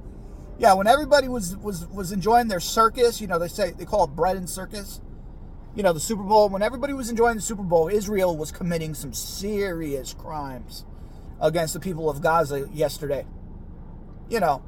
Yeah, 0.59 0.75
when 0.75 0.87
everybody 0.87 1.29
was 1.29 1.57
was 1.57 1.87
was 1.89 2.13
enjoying 2.13 2.49
their 2.49 2.61
circus, 2.61 3.21
you 3.21 3.27
know, 3.27 3.39
they 3.39 3.49
say 3.49 3.73
they 3.73 3.85
call 3.85 4.05
it 4.05 4.11
bread 4.11 4.37
and 4.37 4.49
circus. 4.49 5.01
You 5.75 5.83
know, 5.83 5.93
the 5.93 6.01
Super 6.01 6.23
Bowl, 6.23 6.49
when 6.49 6.63
everybody 6.63 6.93
was 6.93 7.11
enjoying 7.11 7.37
the 7.37 7.43
Super 7.43 7.63
Bowl, 7.63 7.89
Israel 7.89 8.37
was 8.37 8.51
committing 8.51 8.93
some 8.93 9.13
serious 9.15 10.15
crimes 10.15 10.85
against 11.41 11.75
the 11.75 11.81
people 11.81 12.11
of 12.11 12.21
Gaza 12.21 12.69
yesterday. 12.73 13.25
You 14.29 14.41
know, 14.41 14.63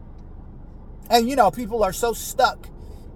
and 1.11 1.29
you 1.29 1.37
know, 1.37 1.51
people 1.51 1.83
are 1.83 1.93
so 1.93 2.13
stuck. 2.13 2.69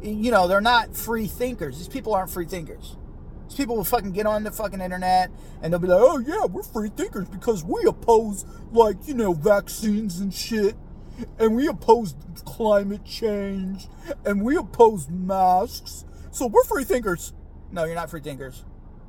You 0.02 0.30
know, 0.30 0.46
they're 0.46 0.60
not 0.60 0.96
free 0.96 1.26
thinkers. 1.26 1.78
These 1.78 1.88
people 1.88 2.14
aren't 2.14 2.30
free 2.30 2.46
thinkers. 2.46 2.96
These 3.48 3.56
people 3.56 3.76
will 3.76 3.84
fucking 3.84 4.12
get 4.12 4.26
on 4.26 4.44
the 4.44 4.50
fucking 4.50 4.80
internet 4.80 5.30
and 5.62 5.72
they'll 5.72 5.80
be 5.80 5.88
like, 5.88 6.00
oh 6.00 6.18
yeah, 6.18 6.44
we're 6.44 6.62
free 6.62 6.90
thinkers 6.90 7.28
because 7.28 7.64
we 7.64 7.82
oppose, 7.86 8.44
like, 8.72 8.96
you 9.06 9.14
know, 9.14 9.32
vaccines 9.32 10.20
and 10.20 10.32
shit. 10.34 10.76
And 11.38 11.56
we 11.56 11.66
oppose 11.66 12.14
climate 12.44 13.04
change. 13.04 13.88
And 14.24 14.42
we 14.42 14.56
oppose 14.56 15.08
masks. 15.08 16.04
So 16.30 16.46
we're 16.46 16.64
free 16.64 16.84
thinkers. 16.84 17.32
No, 17.72 17.84
you're 17.84 17.94
not 17.94 18.10
free 18.10 18.20
thinkers. 18.20 18.64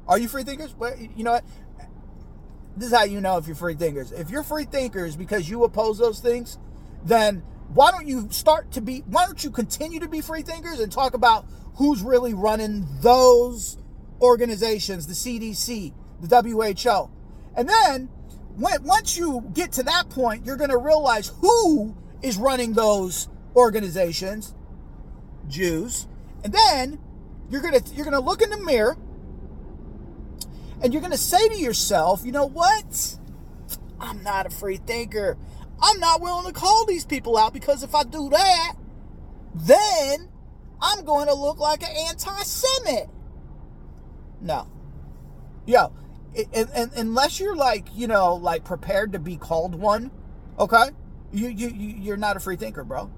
Are 0.07 0.17
you 0.17 0.29
free 0.29 0.43
thinkers? 0.43 0.73
Well, 0.73 0.95
you 0.97 1.23
know 1.23 1.33
what? 1.33 1.43
This 2.77 2.91
is 2.91 2.97
how 2.97 3.03
you 3.03 3.19
know 3.19 3.37
if 3.37 3.47
you're 3.47 3.55
free 3.55 3.73
thinkers. 3.73 4.11
If 4.11 4.29
you're 4.29 4.43
free 4.43 4.65
thinkers 4.65 5.15
because 5.15 5.49
you 5.49 5.63
oppose 5.63 5.97
those 5.97 6.19
things, 6.19 6.57
then 7.03 7.43
why 7.73 7.91
don't 7.91 8.07
you 8.07 8.27
start 8.31 8.71
to 8.73 8.81
be, 8.81 8.99
why 9.07 9.25
don't 9.25 9.43
you 9.43 9.51
continue 9.51 9.99
to 9.99 10.07
be 10.07 10.21
free 10.21 10.41
thinkers 10.41 10.79
and 10.79 10.91
talk 10.91 11.13
about 11.13 11.45
who's 11.75 12.01
really 12.01 12.33
running 12.33 12.87
those 13.01 13.77
organizations, 14.21 15.07
the 15.07 15.13
CDC, 15.13 15.93
the 16.21 16.41
WHO. 16.41 17.09
And 17.55 17.69
then 17.69 18.09
when, 18.55 18.83
once 18.83 19.17
you 19.17 19.43
get 19.53 19.73
to 19.73 19.83
that 19.83 20.09
point, 20.09 20.45
you're 20.45 20.57
going 20.57 20.69
to 20.69 20.77
realize 20.77 21.31
who 21.41 21.95
is 22.21 22.37
running 22.37 22.73
those 22.73 23.27
organizations, 23.55 24.55
Jews. 25.47 26.07
And 26.43 26.53
then 26.53 26.99
you're 27.49 27.61
going 27.61 27.79
to 27.79 27.95
you're 27.95 28.05
going 28.05 28.13
to 28.13 28.19
look 28.19 28.41
in 28.41 28.49
the 28.49 28.59
mirror 28.59 28.97
and 30.81 30.93
you're 30.93 31.01
going 31.01 31.11
to 31.11 31.17
say 31.17 31.47
to 31.47 31.55
yourself, 31.57 32.23
"You 32.25 32.31
know 32.31 32.45
what? 32.45 33.17
I'm 33.99 34.23
not 34.23 34.45
a 34.45 34.49
free 34.49 34.77
thinker. 34.77 35.37
I'm 35.81 35.99
not 35.99 36.21
willing 36.21 36.45
to 36.45 36.53
call 36.53 36.85
these 36.85 37.05
people 37.05 37.37
out 37.37 37.53
because 37.53 37.83
if 37.83 37.93
I 37.93 38.03
do 38.03 38.29
that, 38.29 38.73
then 39.53 40.29
I'm 40.81 41.05
going 41.05 41.27
to 41.27 41.33
look 41.33 41.59
like 41.59 41.83
an 41.83 41.95
anti-Semite." 42.09 43.09
No. 44.41 44.67
Yo, 45.65 45.91
and, 46.53 46.91
unless 46.95 47.39
you're 47.39 47.55
like, 47.55 47.87
you 47.93 48.07
know, 48.07 48.35
like 48.35 48.63
prepared 48.63 49.13
to 49.13 49.19
be 49.19 49.37
called 49.37 49.75
one, 49.75 50.11
okay? 50.59 50.89
You, 51.31 51.49
you, 51.49 51.67
you're 51.69 52.17
not 52.17 52.37
a 52.37 52.39
free 52.39 52.55
thinker, 52.55 52.83
bro. 52.83 53.11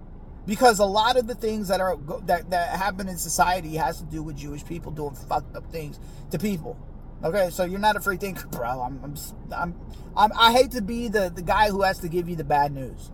Because 0.46 0.80
a 0.80 0.86
lot 0.86 1.18
of 1.18 1.28
the 1.28 1.36
things 1.36 1.68
that 1.68 1.80
are 1.80 1.96
that, 2.26 2.50
that 2.50 2.76
happen 2.76 3.08
in 3.08 3.18
society 3.18 3.76
has 3.76 4.00
to 4.00 4.06
do 4.06 4.24
with 4.24 4.36
Jewish 4.36 4.66
people 4.66 4.92
doing 4.92 5.14
fucked 5.14 5.56
up 5.56 5.72
things 5.72 6.00
to 6.32 6.40
people. 6.40 6.76
Okay, 7.24 7.50
so 7.50 7.66
you're 7.66 7.80
not 7.80 7.98
a 7.98 8.00
free 8.00 8.18
thinker, 8.18 8.48
bro. 8.48 8.82
I'm, 8.82 9.00
I'm, 9.04 9.16
I'm, 9.54 9.76
I'm 10.16 10.32
i 10.38 10.52
hate 10.54 10.72
to 10.72 10.82
be 10.82 11.10
the, 11.10 11.30
the 11.34 11.42
guy 11.42 11.70
who 11.70 11.82
has 11.82 12.00
to 12.00 12.08
give 12.08 12.30
you 12.30 12.36
the 12.36 12.46
bad 12.46 12.72
news. 12.72 13.12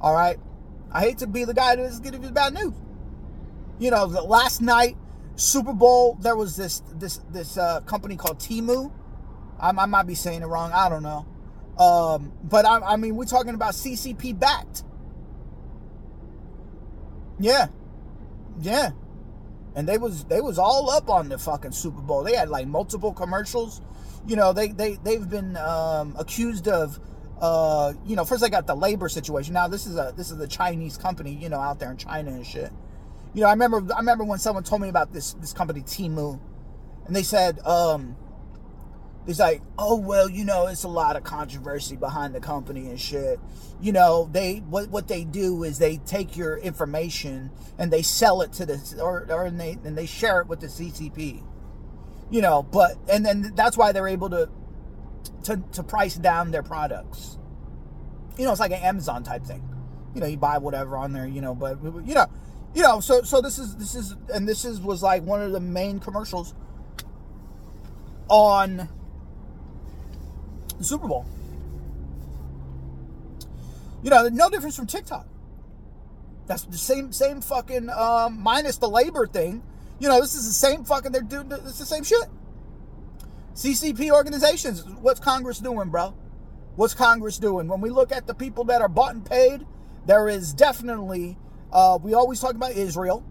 All 0.00 0.12
right, 0.12 0.38
I 0.90 1.00
hate 1.00 1.18
to 1.18 1.26
be 1.26 1.44
the 1.44 1.54
guy 1.54 1.76
who 1.76 1.82
has 1.82 2.00
to 2.00 2.10
give 2.10 2.20
you 2.20 2.26
the 2.26 2.32
bad 2.32 2.52
news. 2.52 2.74
You 3.78 3.90
know, 3.90 4.06
the 4.06 4.22
last 4.22 4.60
night 4.60 4.96
Super 5.36 5.72
Bowl, 5.72 6.16
there 6.20 6.36
was 6.36 6.56
this 6.56 6.82
this 6.94 7.20
this 7.30 7.56
uh, 7.56 7.80
company 7.80 8.16
called 8.16 8.38
Temu. 8.38 8.92
I, 9.60 9.70
I, 9.70 9.86
might 9.86 10.06
be 10.06 10.14
saying 10.14 10.42
it 10.42 10.46
wrong. 10.46 10.72
I 10.72 10.88
don't 10.88 11.02
know. 11.02 11.26
Um, 11.78 12.32
but 12.42 12.64
I, 12.64 12.80
I 12.80 12.96
mean, 12.96 13.16
we're 13.16 13.24
talking 13.24 13.54
about 13.54 13.72
CCP 13.72 14.38
backed. 14.38 14.84
Yeah, 17.38 17.66
yeah, 18.60 18.90
and 19.74 19.88
they 19.88 19.98
was 19.98 20.24
they 20.24 20.40
was 20.40 20.58
all 20.58 20.90
up 20.90 21.08
on 21.08 21.28
the 21.28 21.38
fucking 21.38 21.72
Super 21.72 22.00
Bowl. 22.00 22.22
They 22.22 22.36
had 22.36 22.48
like 22.48 22.66
multiple 22.66 23.12
commercials. 23.12 23.80
You 24.26 24.36
know, 24.36 24.52
they 24.52 24.68
they 24.68 24.96
they've 25.02 25.28
been 25.28 25.56
um, 25.56 26.14
accused 26.18 26.68
of. 26.68 26.98
Uh, 27.40 27.92
you 28.06 28.14
know, 28.14 28.24
first 28.24 28.42
they 28.42 28.48
got 28.48 28.66
the 28.66 28.74
labor 28.74 29.08
situation. 29.08 29.52
Now 29.54 29.68
this 29.68 29.86
is 29.86 29.96
a 29.96 30.14
this 30.16 30.30
is 30.30 30.38
a 30.40 30.46
Chinese 30.46 30.96
company, 30.96 31.34
you 31.34 31.48
know, 31.48 31.58
out 31.58 31.80
there 31.80 31.90
in 31.90 31.96
China 31.96 32.30
and 32.30 32.46
shit. 32.46 32.70
You 33.34 33.42
know, 33.42 33.48
I 33.48 33.50
remember 33.50 33.82
I 33.92 33.98
remember 33.98 34.24
when 34.24 34.38
someone 34.38 34.62
told 34.62 34.80
me 34.80 34.88
about 34.88 35.12
this 35.12 35.34
this 35.34 35.52
company 35.52 35.80
Temu, 35.80 36.38
and 37.06 37.14
they 37.14 37.24
said, 37.24 37.58
um, 37.66 38.16
it's 39.26 39.38
like, 39.38 39.62
oh 39.78 39.96
well, 39.96 40.28
you 40.28 40.44
know, 40.44 40.66
it's 40.66 40.84
a 40.84 40.88
lot 40.88 41.16
of 41.16 41.24
controversy 41.24 41.96
behind 41.96 42.34
the 42.34 42.40
company 42.40 42.88
and 42.88 43.00
shit. 43.00 43.40
You 43.80 43.92
know, 43.92 44.28
they 44.30 44.56
what 44.58 44.90
what 44.90 45.08
they 45.08 45.24
do 45.24 45.64
is 45.64 45.78
they 45.78 45.96
take 45.98 46.36
your 46.36 46.58
information 46.58 47.50
and 47.78 47.90
they 47.90 48.02
sell 48.02 48.42
it 48.42 48.52
to 48.54 48.66
the 48.66 49.00
or 49.02 49.26
or 49.30 49.44
and 49.44 49.58
they 49.58 49.78
and 49.84 49.96
they 49.96 50.06
share 50.06 50.40
it 50.40 50.46
with 50.46 50.60
the 50.60 50.66
CCP. 50.66 51.42
You 52.30 52.42
know, 52.42 52.62
but 52.62 52.96
and 53.10 53.24
then 53.24 53.52
that's 53.54 53.76
why 53.76 53.92
they're 53.92 54.08
able 54.08 54.30
to 54.30 54.50
to 55.44 55.62
to 55.72 55.82
price 55.82 56.16
down 56.16 56.50
their 56.50 56.62
products. 56.62 57.38
You 58.36 58.44
know, 58.44 58.50
it's 58.50 58.60
like 58.60 58.72
an 58.72 58.82
Amazon 58.82 59.22
type 59.22 59.44
thing. 59.44 59.62
You 60.14 60.20
know, 60.20 60.26
you 60.26 60.36
buy 60.36 60.58
whatever 60.58 60.96
on 60.96 61.12
there, 61.12 61.26
you 61.26 61.40
know, 61.40 61.54
but 61.54 61.82
you 61.82 62.14
know, 62.14 62.26
you 62.74 62.82
know, 62.82 63.00
so 63.00 63.22
so 63.22 63.40
this 63.40 63.58
is 63.58 63.76
this 63.76 63.94
is 63.94 64.16
and 64.32 64.46
this 64.46 64.66
is 64.66 64.80
was 64.80 65.02
like 65.02 65.22
one 65.22 65.40
of 65.40 65.52
the 65.52 65.60
main 65.60 65.98
commercials 65.98 66.54
on 68.28 68.88
the 70.84 70.88
Super 70.88 71.08
Bowl. 71.08 71.26
You 74.02 74.10
know, 74.10 74.28
no 74.28 74.50
difference 74.50 74.76
from 74.76 74.86
TikTok. 74.86 75.26
That's 76.46 76.64
the 76.64 76.76
same 76.76 77.12
same 77.12 77.40
fucking 77.40 77.88
um, 77.88 78.40
minus 78.42 78.76
the 78.76 78.88
labor 78.88 79.26
thing. 79.26 79.62
You 79.98 80.08
know, 80.08 80.20
this 80.20 80.34
is 80.34 80.46
the 80.46 80.52
same 80.52 80.84
fucking 80.84 81.12
they're 81.12 81.22
doing 81.22 81.50
it's 81.50 81.78
the 81.78 81.86
same 81.86 82.04
shit. 82.04 82.28
CCP 83.54 84.10
organizations, 84.10 84.84
what's 85.00 85.20
Congress 85.20 85.58
doing, 85.58 85.88
bro? 85.88 86.14
What's 86.76 86.92
Congress 86.92 87.38
doing? 87.38 87.68
When 87.68 87.80
we 87.80 87.88
look 87.88 88.12
at 88.12 88.26
the 88.26 88.34
people 88.34 88.64
that 88.64 88.82
are 88.82 88.88
bought 88.88 89.14
and 89.14 89.24
paid, 89.24 89.64
there 90.06 90.28
is 90.28 90.52
definitely 90.52 91.38
uh, 91.72 91.98
we 92.02 92.12
always 92.12 92.40
talk 92.40 92.54
about 92.54 92.72
Israel, 92.72 93.24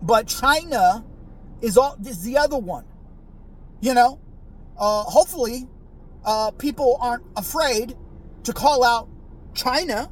but 0.00 0.28
China 0.28 1.04
is 1.60 1.76
all 1.76 1.98
is 2.06 2.22
the 2.22 2.38
other 2.38 2.58
one. 2.58 2.86
You 3.82 3.92
know, 3.92 4.18
uh, 4.78 5.02
hopefully, 5.02 5.68
uh, 6.24 6.50
people 6.52 6.98
aren't 7.00 7.24
afraid 7.36 7.96
to 8.44 8.52
call 8.52 8.84
out 8.84 9.08
China. 9.54 10.10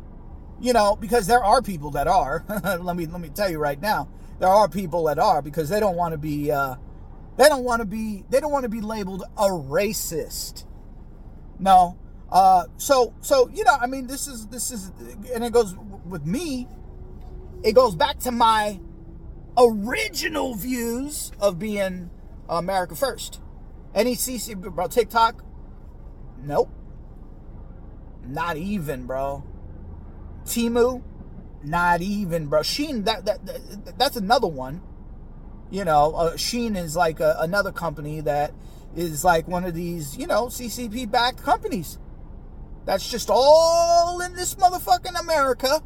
You 0.61 0.73
know, 0.73 0.95
because 0.95 1.27
there 1.27 1.43
are 1.43 1.61
people 1.61 1.91
that 1.93 2.07
are. 2.07 2.45
let 2.81 2.97
me 2.97 3.07
let 3.07 3.21
me 3.21 3.31
tell 3.31 3.51
you 3.51 3.59
right 3.59 3.81
now, 3.81 4.09
there 4.39 4.49
are 4.49 4.69
people 4.69 5.05
that 5.05 5.19
are 5.19 5.43
because 5.43 5.69
they 5.69 5.81
don't 5.81 5.97
want 5.97 6.13
to 6.13 6.19
be. 6.19 6.53
Uh, 6.53 6.77
they 7.37 7.49
don't 7.49 7.65
want 7.65 7.81
to 7.81 7.87
be. 7.87 8.25
They 8.31 8.39
don't 8.39 8.53
want 8.53 8.63
to 8.63 8.69
be 8.69 8.81
labeled 8.81 9.25
a 9.37 9.49
racist. 9.49 10.65
No. 11.59 11.99
Uh, 12.31 12.65
so 12.77 13.13
so 13.23 13.51
you 13.53 13.65
know, 13.65 13.77
I 13.81 13.87
mean, 13.87 14.07
this 14.07 14.29
is 14.29 14.47
this 14.47 14.71
is, 14.71 14.93
and 15.35 15.43
it 15.43 15.53
goes 15.53 15.75
with 16.07 16.25
me 16.25 16.69
it 17.63 17.75
goes 17.75 17.95
back 17.95 18.19
to 18.21 18.33
my 18.33 18.81
original 19.57 20.55
views 20.55 21.31
of 21.41 21.59
being 21.59 22.11
America 22.49 22.97
first. 22.97 23.41
Any 23.95 24.17
CC, 24.17 24.57
bro, 24.57 24.89
TikTok? 24.89 25.45
Nope. 26.43 26.70
Not 28.26 28.57
even, 28.57 29.07
bro. 29.07 29.45
Temu? 30.45 31.03
Not 31.64 32.03
even, 32.03 32.47
bro. 32.47 32.61
Shein, 32.61 33.05
that, 33.05 33.24
that, 33.24 33.45
that 33.47 33.99
that's 33.99 34.16
another 34.16 34.49
one. 34.49 34.82
You 35.70 35.84
know, 35.84 36.12
uh, 36.14 36.32
Shein 36.34 36.76
is 36.76 36.97
like 36.97 37.20
a, 37.20 37.36
another 37.40 37.72
company 37.72 38.20
that 38.20 38.53
is 38.95 39.24
like 39.24 39.49
one 39.49 39.64
of 39.64 39.74
these, 39.74 40.16
you 40.16 40.26
know, 40.26 40.47
CCP 40.47 41.11
backed 41.11 41.43
companies. 41.43 41.99
That's 42.84 43.09
just 43.09 43.30
all 43.30 44.20
in 44.20 44.34
this 44.34 44.55
motherfucking 44.57 45.18
America 45.18 45.82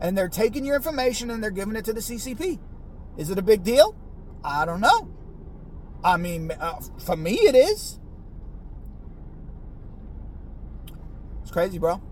and 0.00 0.18
they're 0.18 0.28
taking 0.28 0.64
your 0.64 0.76
information 0.76 1.30
and 1.30 1.42
they're 1.42 1.50
giving 1.50 1.76
it 1.76 1.84
to 1.84 1.92
the 1.92 2.00
CCP. 2.00 2.58
Is 3.16 3.30
it 3.30 3.38
a 3.38 3.42
big 3.42 3.62
deal? 3.62 3.96
I 4.44 4.64
don't 4.64 4.80
know. 4.80 5.08
I 6.02 6.16
mean, 6.16 6.50
uh, 6.50 6.80
for 6.98 7.16
me, 7.16 7.34
it 7.34 7.54
is. 7.54 7.98
Crazy, 11.54 11.78
bro. 11.78 12.02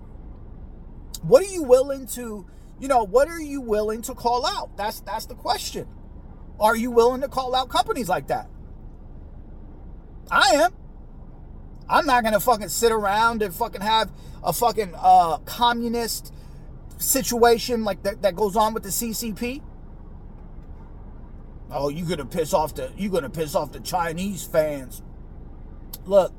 What 1.22 1.43
are 1.43 1.53
you 1.53 1.64
willing 1.64 2.07
to, 2.09 2.47
you 2.78 2.86
know, 2.86 3.03
what 3.03 3.26
are 3.26 3.40
you 3.40 3.61
willing 3.61 4.01
to 4.03 4.14
call 4.14 4.47
out? 4.47 4.76
That's 4.76 5.01
that's 5.01 5.26
the 5.26 5.34
question. 5.34 5.88
Are 6.61 6.76
you 6.76 6.93
willing 6.93 7.22
to 7.22 7.28
call 7.28 7.57
out 7.57 7.68
companies 7.68 8.09
like 8.09 8.28
that? 8.28 8.49
I 10.30 10.51
am. 10.55 10.72
I'm 11.88 12.07
not 12.07 12.22
gonna 12.22 12.38
fucking 12.38 12.68
sit 12.68 12.93
around 12.93 13.43
and 13.43 13.53
fucking 13.53 13.80
have 13.80 14.12
a 14.45 14.53
fucking 14.53 14.95
uh, 14.97 15.38
communist 15.38 16.32
situation 16.99 17.82
like 17.82 18.05
that, 18.05 18.22
that 18.22 18.36
goes 18.36 18.55
on 18.55 18.74
with 18.74 18.84
the 18.84 18.90
CCP? 18.90 19.61
Oh, 21.72 21.88
you're 21.88 22.07
gonna 22.07 22.26
piss 22.26 22.55
off 22.55 22.76
the 22.76 22.93
you're 22.97 23.11
gonna 23.11 23.28
piss 23.28 23.57
off 23.57 23.72
the 23.72 23.80
Chinese 23.80 24.45
fans. 24.45 25.03
Look, 26.07 26.32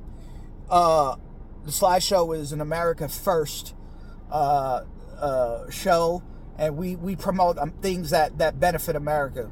uh 0.70 1.18
the 1.66 1.72
Sly 1.72 2.00
Show 2.00 2.32
is 2.34 2.52
an 2.52 2.62
America 2.62 3.08
first 3.08 3.74
uh, 4.32 4.84
uh, 5.20 5.70
show, 5.70 6.24
and 6.58 6.78
we 6.78 6.96
we 6.96 7.16
promote 7.16 7.58
um, 7.58 7.72
things 7.82 8.10
that 8.10 8.38
that 8.38 8.60
benefit 8.60 8.96
America. 8.96 9.52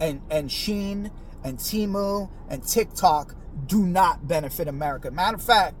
And 0.00 0.22
and 0.30 0.48
Shein 0.48 1.10
and 1.44 1.58
Temu 1.58 2.30
and 2.48 2.66
TikTok 2.66 3.34
do 3.66 3.84
not 3.84 4.26
benefit 4.26 4.66
America. 4.68 5.10
Matter 5.10 5.36
of 5.36 5.42
fact, 5.42 5.76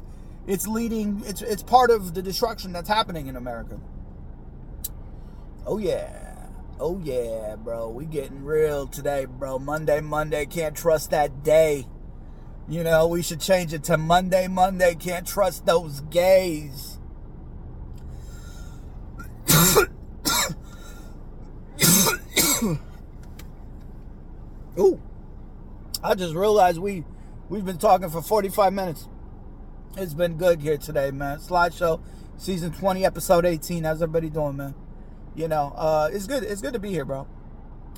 it's 0.46 0.66
leading 0.66 1.22
it's 1.26 1.42
it's 1.42 1.62
part 1.62 1.90
of 1.90 2.14
the 2.14 2.22
destruction 2.22 2.72
that's 2.72 2.88
happening 2.88 3.26
in 3.26 3.36
America. 3.36 3.80
Oh 5.66 5.78
yeah. 5.78 6.26
Oh 6.78 6.98
yeah, 7.02 7.56
bro. 7.56 7.90
We 7.90 8.06
getting 8.06 8.42
real 8.44 8.86
today, 8.86 9.26
bro. 9.26 9.58
Monday, 9.58 10.00
Monday, 10.00 10.46
can't 10.46 10.74
trust 10.74 11.10
that 11.10 11.42
day. 11.42 11.86
You 12.70 12.84
know, 12.84 13.08
we 13.08 13.20
should 13.20 13.40
change 13.40 13.74
it 13.74 13.82
to 13.84 13.98
Monday, 13.98 14.46
Monday, 14.46 14.94
can't 14.94 15.26
trust 15.26 15.66
those 15.66 16.02
gays. 16.02 17.00
Ooh. 24.78 25.02
I 26.00 26.14
just 26.14 26.36
realized 26.36 26.78
we 26.78 27.04
we've 27.48 27.64
been 27.64 27.76
talking 27.76 28.08
for 28.08 28.22
45 28.22 28.72
minutes. 28.72 29.08
It's 29.96 30.14
been 30.14 30.36
good 30.36 30.60
here 30.60 30.78
today, 30.78 31.10
man. 31.10 31.40
Sly 31.40 31.70
Show, 31.70 32.00
season 32.36 32.70
20, 32.70 33.04
episode 33.04 33.44
18. 33.44 33.82
How's 33.82 34.00
everybody 34.00 34.30
doing, 34.30 34.56
man? 34.56 34.76
You 35.34 35.48
know, 35.48 35.74
uh, 35.74 36.08
it's 36.12 36.28
good. 36.28 36.44
It's 36.44 36.60
good 36.62 36.74
to 36.74 36.78
be 36.78 36.90
here, 36.90 37.04
bro. 37.04 37.26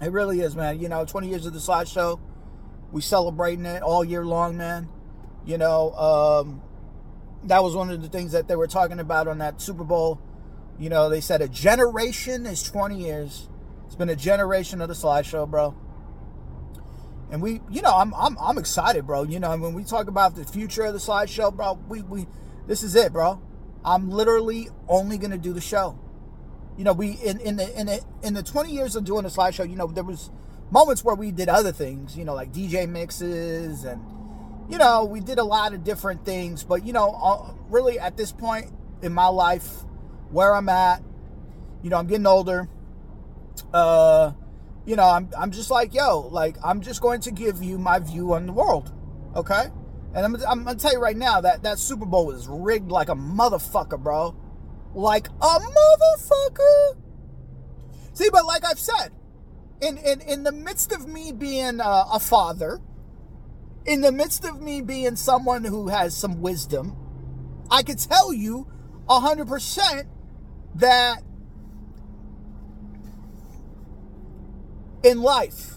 It 0.00 0.12
really 0.12 0.40
is, 0.40 0.56
man. 0.56 0.80
You 0.80 0.88
know, 0.88 1.04
20 1.04 1.28
years 1.28 1.44
of 1.44 1.52
the 1.52 1.60
Sly 1.60 1.84
Show. 1.84 2.18
We 2.93 3.01
celebrating 3.01 3.64
it 3.64 3.82
all 3.82 4.05
year 4.05 4.24
long, 4.24 4.57
man. 4.57 4.88
You 5.45 5.59
know, 5.59 5.93
um, 5.93 6.62
that 7.45 7.62
was 7.62 7.74
one 7.74 7.90
of 7.90 8.03
the 8.03 8.09
things 8.09 8.32
that 8.32 8.47
they 8.47 8.55
were 8.55 8.66
talking 8.68 9.01
about 9.01 9.26
on 9.26 9.38
that 9.38 9.61
Super 9.61 9.84
Bowl. 9.84 10.20
You 10.78 10.88
know, 10.88 11.09
they 11.09 11.20
said 11.20 11.43
a 11.43 11.49
generation 11.49 12.47
is 12.47 12.62
20 12.62 12.99
years. 12.99 13.49
It's 13.86 13.97
been 13.97 14.09
a 14.09 14.16
generation 14.16 14.80
of 14.80 14.88
the 14.88 14.95
Sly 14.95 15.22
Show, 15.22 15.47
bro. 15.47 15.74
And 17.30 17.40
we, 17.40 17.61
you 17.70 17.82
know, 17.82 17.97
I'm, 17.97 18.14
I'm, 18.14 18.36
I'm 18.38 18.59
excited, 18.59 19.07
bro. 19.07 19.22
You 19.22 19.40
know, 19.40 19.57
when 19.57 19.72
we 19.72 19.84
talk 19.84 20.07
about 20.07 20.36
the 20.36 20.45
future 20.45 20.82
of 20.82 20.93
the 20.93 21.01
Sly 21.01 21.26
Show, 21.26 21.51
bro, 21.51 21.78
we, 21.88 22.03
we, 22.03 22.26
this 22.66 22.82
is 22.82 22.95
it, 22.95 23.12
bro. 23.12 23.40
I'm 23.84 24.11
literally 24.11 24.68
only 24.88 25.18
gonna 25.18 25.38
do 25.38 25.53
the 25.53 25.61
show. 25.61 25.99
You 26.76 26.84
know, 26.84 26.93
we 26.93 27.12
in 27.24 27.40
in 27.40 27.57
the 27.57 27.78
in 27.78 27.86
the 27.86 28.01
in 28.22 28.34
the 28.34 28.43
20 28.43 28.70
years 28.70 28.97
of 28.97 29.05
doing 29.05 29.24
the 29.24 29.30
Sly 29.30 29.51
Show, 29.51 29.64
you 29.64 29.76
know, 29.76 29.86
there 29.88 30.05
was 30.05 30.30
moments 30.72 31.04
where 31.04 31.14
we 31.14 31.30
did 31.30 31.48
other 31.48 31.70
things, 31.70 32.16
you 32.16 32.24
know, 32.24 32.34
like 32.34 32.52
DJ 32.52 32.88
mixes 32.88 33.84
and 33.84 34.02
you 34.68 34.78
know, 34.78 35.04
we 35.04 35.20
did 35.20 35.38
a 35.38 35.44
lot 35.44 35.74
of 35.74 35.84
different 35.84 36.24
things. 36.24 36.64
But 36.64 36.86
you 36.86 36.92
know, 36.92 37.54
really 37.68 37.98
at 37.98 38.16
this 38.16 38.32
point 38.32 38.72
in 39.02 39.12
my 39.12 39.26
life, 39.26 39.68
where 40.30 40.54
I'm 40.54 40.68
at, 40.68 41.02
you 41.82 41.90
know, 41.90 41.98
I'm 41.98 42.06
getting 42.06 42.26
older. 42.26 42.68
Uh, 43.72 44.32
you 44.86 44.96
know, 44.96 45.04
I'm, 45.04 45.28
I'm 45.38 45.50
just 45.50 45.70
like, 45.70 45.94
yo, 45.94 46.20
like, 46.20 46.56
I'm 46.64 46.80
just 46.80 47.02
going 47.02 47.20
to 47.22 47.30
give 47.30 47.62
you 47.62 47.78
my 47.78 47.98
view 47.98 48.32
on 48.32 48.46
the 48.46 48.52
world, 48.52 48.92
okay? 49.36 49.66
And 50.14 50.24
I'm, 50.24 50.34
I'm 50.46 50.64
gonna 50.64 50.78
tell 50.78 50.92
you 50.92 51.00
right 51.00 51.16
now 51.16 51.40
that 51.40 51.62
that 51.62 51.78
Super 51.78 52.06
Bowl 52.06 52.26
was 52.26 52.48
rigged 52.48 52.90
like 52.90 53.08
a 53.08 53.14
motherfucker, 53.14 54.02
bro. 54.02 54.34
Like 54.94 55.28
a 55.28 55.58
motherfucker. 55.58 56.96
See, 58.12 58.28
but 58.30 58.44
like 58.44 58.64
I've 58.64 58.78
said, 58.78 59.10
in 59.82 59.98
in, 59.98 60.20
in 60.22 60.42
the 60.44 60.52
midst 60.52 60.92
of 60.92 61.06
me 61.06 61.32
being 61.32 61.80
uh, 61.80 62.04
a 62.12 62.20
father, 62.20 62.80
in 63.84 64.00
the 64.00 64.12
midst 64.12 64.44
of 64.44 64.62
me 64.62 64.80
being 64.80 65.16
someone 65.16 65.64
who 65.64 65.88
has 65.88 66.16
some 66.16 66.40
wisdom, 66.40 66.96
I 67.70 67.82
could 67.82 67.98
tell 67.98 68.32
you 68.32 68.68
a 69.08 69.20
hundred 69.20 69.48
percent 69.48 70.06
that 70.76 71.22
in 75.02 75.20
life, 75.20 75.74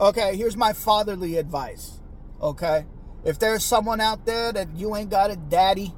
okay, 0.00 0.36
here's 0.36 0.56
my 0.56 0.72
fatherly 0.72 1.36
advice, 1.36 2.00
okay? 2.40 2.86
If 3.24 3.38
there's 3.38 3.62
someone 3.64 4.00
out 4.00 4.24
there 4.24 4.52
that 4.52 4.74
you 4.74 4.96
ain't 4.96 5.10
got 5.10 5.30
a 5.30 5.36
daddy, 5.36 5.94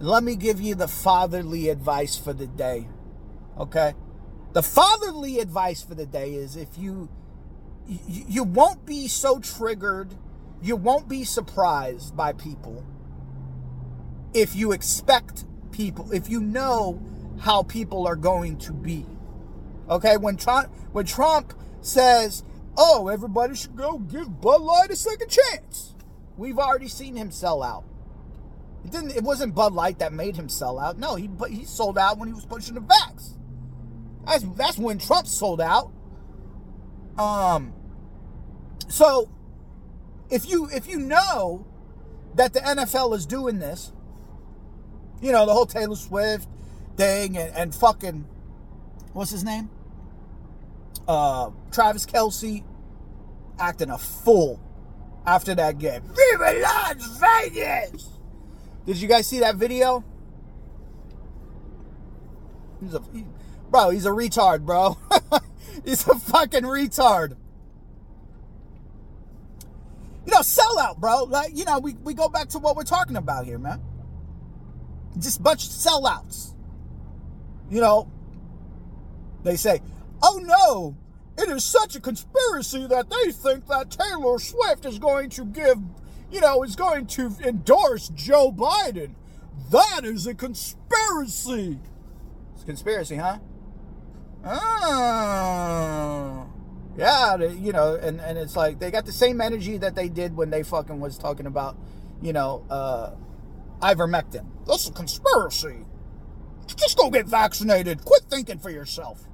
let 0.00 0.24
me 0.24 0.36
give 0.36 0.60
you 0.60 0.74
the 0.74 0.88
fatherly 0.88 1.68
advice 1.68 2.16
for 2.16 2.32
the 2.32 2.46
day, 2.46 2.88
okay? 3.58 3.94
The 4.54 4.62
fatherly 4.62 5.40
advice 5.40 5.82
for 5.82 5.96
the 5.96 6.06
day 6.06 6.34
is 6.34 6.54
if 6.54 6.78
you 6.78 7.08
you, 7.86 8.44
won't 8.44 8.86
be 8.86 9.08
so 9.08 9.40
triggered, 9.40 10.14
you 10.62 10.76
won't 10.76 11.06
be 11.06 11.24
surprised 11.24 12.16
by 12.16 12.32
people 12.32 12.82
if 14.32 14.56
you 14.56 14.72
expect 14.72 15.44
people, 15.70 16.10
if 16.12 16.30
you 16.30 16.40
know 16.40 17.02
how 17.40 17.64
people 17.64 18.06
are 18.06 18.16
going 18.16 18.56
to 18.58 18.72
be. 18.72 19.04
Okay, 19.90 20.16
when 20.16 20.36
Trump 20.36 20.72
when 20.92 21.04
Trump 21.04 21.52
says, 21.80 22.44
"Oh, 22.76 23.08
everybody 23.08 23.56
should 23.56 23.76
go 23.76 23.98
give 23.98 24.40
Bud 24.40 24.62
Light 24.62 24.90
a 24.90 24.96
second 24.96 25.30
chance," 25.30 25.94
we've 26.36 26.60
already 26.60 26.88
seen 26.88 27.16
him 27.16 27.32
sell 27.32 27.60
out. 27.60 27.84
It 28.84 28.92
didn't. 28.92 29.16
It 29.16 29.24
wasn't 29.24 29.56
Bud 29.56 29.72
Light 29.72 29.98
that 29.98 30.12
made 30.12 30.36
him 30.36 30.48
sell 30.48 30.78
out. 30.78 30.96
No, 30.96 31.16
he 31.16 31.28
he 31.48 31.64
sold 31.64 31.98
out 31.98 32.18
when 32.18 32.28
he 32.28 32.34
was 32.34 32.46
pushing 32.46 32.76
the 32.76 32.80
vax. 32.80 33.32
That's 34.26 34.44
that's 34.56 34.78
when 34.78 34.98
Trump 34.98 35.26
sold 35.26 35.60
out. 35.60 35.92
Um. 37.18 37.72
So, 38.88 39.30
if 40.30 40.48
you 40.48 40.68
if 40.72 40.88
you 40.88 40.98
know 40.98 41.66
that 42.34 42.52
the 42.52 42.60
NFL 42.60 43.14
is 43.16 43.26
doing 43.26 43.58
this, 43.58 43.92
you 45.20 45.32
know 45.32 45.46
the 45.46 45.52
whole 45.52 45.66
Taylor 45.66 45.96
Swift 45.96 46.48
thing 46.96 47.36
and, 47.36 47.54
and 47.56 47.74
fucking 47.74 48.26
what's 49.12 49.30
his 49.30 49.44
name? 49.44 49.70
Uh, 51.06 51.50
Travis 51.70 52.06
Kelce 52.06 52.64
acting 53.58 53.90
a 53.90 53.98
fool 53.98 54.60
after 55.26 55.54
that 55.54 55.78
game. 55.78 56.02
Viva 56.02 56.60
Las 56.60 57.18
Vegas! 57.18 58.08
Did 58.86 58.96
you 58.98 59.08
guys 59.08 59.26
see 59.26 59.40
that 59.40 59.56
video? 59.56 60.04
He's 62.80 62.94
a 62.94 63.02
he, 63.12 63.24
bro. 63.74 63.90
He's 63.90 64.06
a 64.06 64.10
retard, 64.10 64.64
bro. 64.64 64.96
he's 65.84 66.06
a 66.06 66.14
fucking 66.14 66.62
retard. 66.62 67.36
You 70.24 70.32
know, 70.32 70.38
sellout, 70.38 70.98
bro. 70.98 71.24
Like 71.24 71.56
you 71.56 71.64
know, 71.64 71.80
we 71.80 71.94
we 72.04 72.14
go 72.14 72.28
back 72.28 72.50
to 72.50 72.60
what 72.60 72.76
we're 72.76 72.84
talking 72.84 73.16
about 73.16 73.46
here, 73.46 73.58
man. 73.58 73.82
Just 75.18 75.42
bunch 75.42 75.64
of 75.64 75.72
sellouts. 75.72 76.54
You 77.68 77.80
know, 77.80 78.12
they 79.42 79.56
say, 79.56 79.80
oh 80.22 80.40
no, 80.40 80.96
it 81.36 81.48
is 81.48 81.64
such 81.64 81.96
a 81.96 82.00
conspiracy 82.00 82.86
that 82.86 83.10
they 83.10 83.32
think 83.32 83.66
that 83.66 83.90
Taylor 83.90 84.38
Swift 84.38 84.84
is 84.84 85.00
going 85.00 85.30
to 85.30 85.46
give, 85.46 85.78
you 86.30 86.40
know, 86.40 86.62
is 86.62 86.76
going 86.76 87.06
to 87.08 87.32
endorse 87.44 88.08
Joe 88.10 88.52
Biden. 88.52 89.16
That 89.72 90.02
is 90.04 90.28
a 90.28 90.34
conspiracy. 90.34 91.80
It's 92.54 92.62
a 92.62 92.66
conspiracy, 92.66 93.16
huh? 93.16 93.38
Oh. 94.46 96.34
Yeah, 96.96 97.36
you 97.36 97.72
know, 97.72 97.94
and, 97.96 98.20
and 98.20 98.38
it's 98.38 98.54
like 98.56 98.78
they 98.78 98.90
got 98.90 99.04
the 99.06 99.12
same 99.12 99.40
energy 99.40 99.78
that 99.78 99.94
they 99.96 100.08
did 100.08 100.36
when 100.36 100.50
they 100.50 100.62
fucking 100.62 101.00
was 101.00 101.18
talking 101.18 101.46
about, 101.46 101.76
you 102.22 102.32
know, 102.32 102.64
uh, 102.70 103.10
ivermectin. 103.80 104.46
That's 104.66 104.88
a 104.88 104.92
conspiracy. 104.92 105.86
Just 106.76 106.96
go 106.96 107.10
get 107.10 107.26
vaccinated. 107.26 108.04
Quit 108.04 108.22
thinking 108.30 108.58
for 108.58 108.70
yourself. 108.70 109.26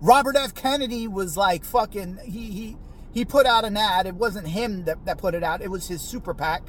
Robert 0.00 0.36
F. 0.36 0.54
Kennedy 0.54 1.08
was 1.08 1.36
like 1.36 1.64
fucking 1.64 2.18
he 2.24 2.50
he 2.50 2.76
he 3.12 3.24
put 3.24 3.46
out 3.46 3.64
an 3.64 3.76
ad. 3.76 4.06
It 4.06 4.14
wasn't 4.14 4.46
him 4.46 4.84
that, 4.84 5.04
that 5.06 5.18
put 5.18 5.34
it 5.34 5.42
out, 5.42 5.60
it 5.60 5.70
was 5.70 5.88
his 5.88 6.00
super 6.00 6.34
PAC. 6.34 6.62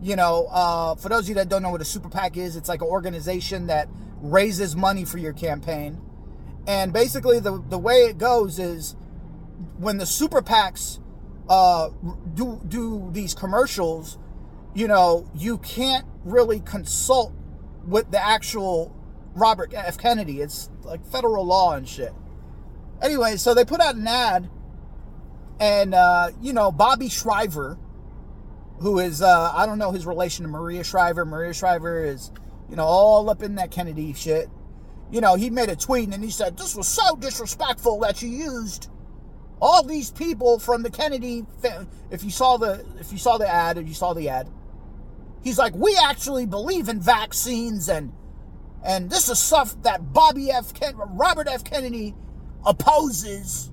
You 0.00 0.14
know, 0.14 0.46
uh, 0.50 0.94
for 0.96 1.08
those 1.08 1.24
of 1.24 1.30
you 1.30 1.34
that 1.36 1.48
don't 1.48 1.62
know 1.62 1.70
what 1.70 1.80
a 1.80 1.84
super 1.86 2.10
PAC 2.10 2.36
is, 2.36 2.54
it's 2.54 2.68
like 2.68 2.82
an 2.82 2.88
organization 2.88 3.66
that 3.68 3.88
raises 4.30 4.76
money 4.76 5.04
for 5.04 5.18
your 5.18 5.32
campaign. 5.32 6.00
And 6.66 6.92
basically 6.92 7.38
the, 7.38 7.62
the 7.68 7.78
way 7.78 8.06
it 8.06 8.18
goes 8.18 8.58
is 8.58 8.96
when 9.78 9.98
the 9.98 10.06
super 10.06 10.42
PACs 10.42 10.98
uh, 11.48 11.90
do 12.34 12.60
do 12.66 13.08
these 13.12 13.34
commercials, 13.34 14.18
you 14.74 14.88
know, 14.88 15.30
you 15.34 15.58
can't 15.58 16.06
really 16.24 16.60
consult 16.60 17.32
with 17.86 18.10
the 18.10 18.22
actual 18.22 18.94
Robert 19.34 19.72
F. 19.74 19.96
Kennedy. 19.96 20.40
It's 20.40 20.70
like 20.82 21.06
federal 21.06 21.44
law 21.44 21.74
and 21.74 21.88
shit. 21.88 22.12
Anyway, 23.00 23.36
so 23.36 23.54
they 23.54 23.64
put 23.64 23.80
out 23.80 23.94
an 23.94 24.06
ad, 24.06 24.48
and 25.60 25.94
uh, 25.94 26.30
you 26.40 26.52
know 26.52 26.72
Bobby 26.72 27.08
Shriver, 27.08 27.78
who 28.80 28.98
is 28.98 29.22
uh, 29.22 29.52
I 29.54 29.66
don't 29.66 29.78
know 29.78 29.92
his 29.92 30.06
relation 30.06 30.44
to 30.44 30.50
Maria 30.50 30.82
Shriver. 30.82 31.24
Maria 31.24 31.52
Shriver 31.52 32.04
is 32.04 32.32
you 32.68 32.76
know 32.76 32.84
all 32.84 33.28
up 33.30 33.42
in 33.42 33.54
that 33.56 33.70
Kennedy 33.70 34.12
shit. 34.12 34.48
You 35.10 35.20
know 35.20 35.34
he 35.34 35.50
made 35.50 35.68
a 35.68 35.76
tweet 35.76 36.12
and 36.12 36.22
he 36.22 36.30
said 36.30 36.56
this 36.56 36.74
was 36.74 36.88
so 36.88 37.16
disrespectful 37.16 38.00
that 38.00 38.22
you 38.22 38.28
used 38.28 38.88
all 39.60 39.82
these 39.82 40.10
people 40.10 40.58
from 40.58 40.82
the 40.82 40.90
Kennedy. 40.90 41.44
If 42.10 42.24
you 42.24 42.30
saw 42.30 42.56
the 42.56 42.84
if 43.00 43.12
you 43.12 43.18
saw 43.18 43.38
the 43.38 43.48
ad, 43.48 43.78
if 43.78 43.88
you 43.88 43.94
saw 43.94 44.12
the 44.12 44.28
ad, 44.28 44.48
he's 45.42 45.58
like 45.58 45.74
we 45.74 45.96
actually 45.96 46.46
believe 46.46 46.88
in 46.88 47.00
vaccines 47.00 47.88
and 47.88 48.12
and 48.86 49.10
this 49.10 49.28
is 49.28 49.40
stuff 49.40 49.80
that 49.82 50.12
Bobby 50.12 50.50
F. 50.50 50.72
Ken- 50.72 50.94
Robert 50.96 51.48
F. 51.48 51.64
Kennedy 51.64 52.14
opposes. 52.64 53.70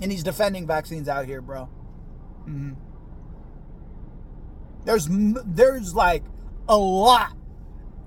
And 0.00 0.12
he's 0.12 0.22
defending 0.22 0.66
vaccines 0.68 1.08
out 1.08 1.26
here, 1.26 1.40
bro. 1.40 1.68
Mm-hmm. 2.42 2.74
There's 4.84 5.08
there's 5.10 5.94
like 5.94 6.22
a 6.68 6.76
lot 6.76 7.32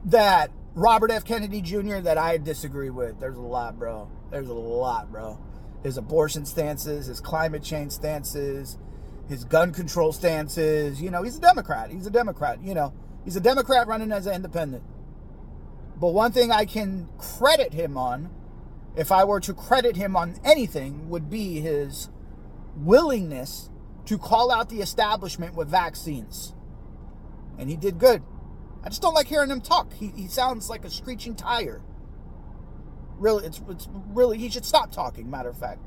that 0.05 0.51
Robert 0.73 1.11
F. 1.11 1.25
Kennedy 1.25 1.61
Jr. 1.61 1.97
that 1.99 2.17
I 2.17 2.37
disagree 2.37 2.89
with. 2.89 3.19
There's 3.19 3.37
a 3.37 3.41
lot, 3.41 3.77
bro. 3.77 4.09
There's 4.29 4.47
a 4.47 4.53
lot, 4.53 5.11
bro. 5.11 5.39
His 5.83 5.97
abortion 5.97 6.45
stances, 6.45 7.07
his 7.07 7.19
climate 7.19 7.63
change 7.63 7.91
stances, 7.91 8.77
his 9.27 9.43
gun 9.43 9.73
control 9.73 10.11
stances. 10.11 11.01
You 11.01 11.11
know, 11.11 11.23
he's 11.23 11.37
a 11.37 11.41
Democrat. 11.41 11.91
He's 11.91 12.07
a 12.07 12.11
Democrat. 12.11 12.63
You 12.63 12.73
know, 12.73 12.93
he's 13.25 13.35
a 13.35 13.41
Democrat 13.41 13.87
running 13.87 14.11
as 14.11 14.27
an 14.27 14.35
independent. 14.35 14.83
But 15.99 16.09
one 16.09 16.31
thing 16.31 16.51
I 16.51 16.65
can 16.65 17.09
credit 17.17 17.73
him 17.73 17.97
on, 17.97 18.29
if 18.95 19.11
I 19.11 19.23
were 19.23 19.39
to 19.41 19.53
credit 19.53 19.95
him 19.95 20.15
on 20.15 20.35
anything, 20.43 21.09
would 21.09 21.29
be 21.29 21.59
his 21.59 22.09
willingness 22.75 23.69
to 24.05 24.17
call 24.17 24.51
out 24.51 24.69
the 24.69 24.81
establishment 24.81 25.53
with 25.53 25.67
vaccines. 25.67 26.53
And 27.57 27.69
he 27.69 27.75
did 27.75 27.99
good. 27.99 28.23
I 28.83 28.89
just 28.89 29.01
don't 29.01 29.13
like 29.13 29.27
hearing 29.27 29.49
him 29.49 29.61
talk. 29.61 29.93
He, 29.93 30.07
he 30.15 30.27
sounds 30.27 30.69
like 30.69 30.85
a 30.85 30.89
screeching 30.89 31.35
tire. 31.35 31.81
Really, 33.17 33.45
it's, 33.45 33.61
it's 33.69 33.87
really, 34.09 34.37
he 34.37 34.49
should 34.49 34.65
stop 34.65 34.91
talking, 34.91 35.29
matter 35.29 35.49
of 35.49 35.57
fact. 35.57 35.81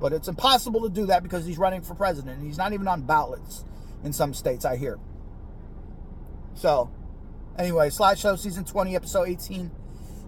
But 0.00 0.12
it's 0.12 0.28
impossible 0.28 0.82
to 0.82 0.88
do 0.88 1.06
that 1.06 1.22
because 1.22 1.44
he's 1.44 1.58
running 1.58 1.82
for 1.82 1.94
president. 1.94 2.38
and 2.38 2.46
He's 2.46 2.58
not 2.58 2.72
even 2.72 2.88
on 2.88 3.02
ballots 3.02 3.64
in 4.02 4.12
some 4.12 4.34
states, 4.34 4.64
I 4.64 4.76
hear. 4.76 4.98
So, 6.54 6.90
anyway, 7.58 7.90
Sly 7.90 8.14
Show 8.14 8.36
Season 8.36 8.64
20, 8.64 8.96
Episode 8.96 9.28
18. 9.28 9.70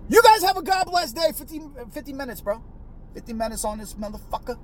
You 0.09 0.23
guys 0.23 0.43
have 0.43 0.57
a 0.57 0.63
God 0.63 0.85
bless 0.85 1.13
day. 1.13 1.33
50, 1.35 1.61
50 1.91 2.13
minutes, 2.13 2.41
bro. 2.41 2.63
50 3.15 3.33
minutes 3.33 3.65
on 3.65 3.79
this 3.79 3.95
motherfucker. 3.95 4.59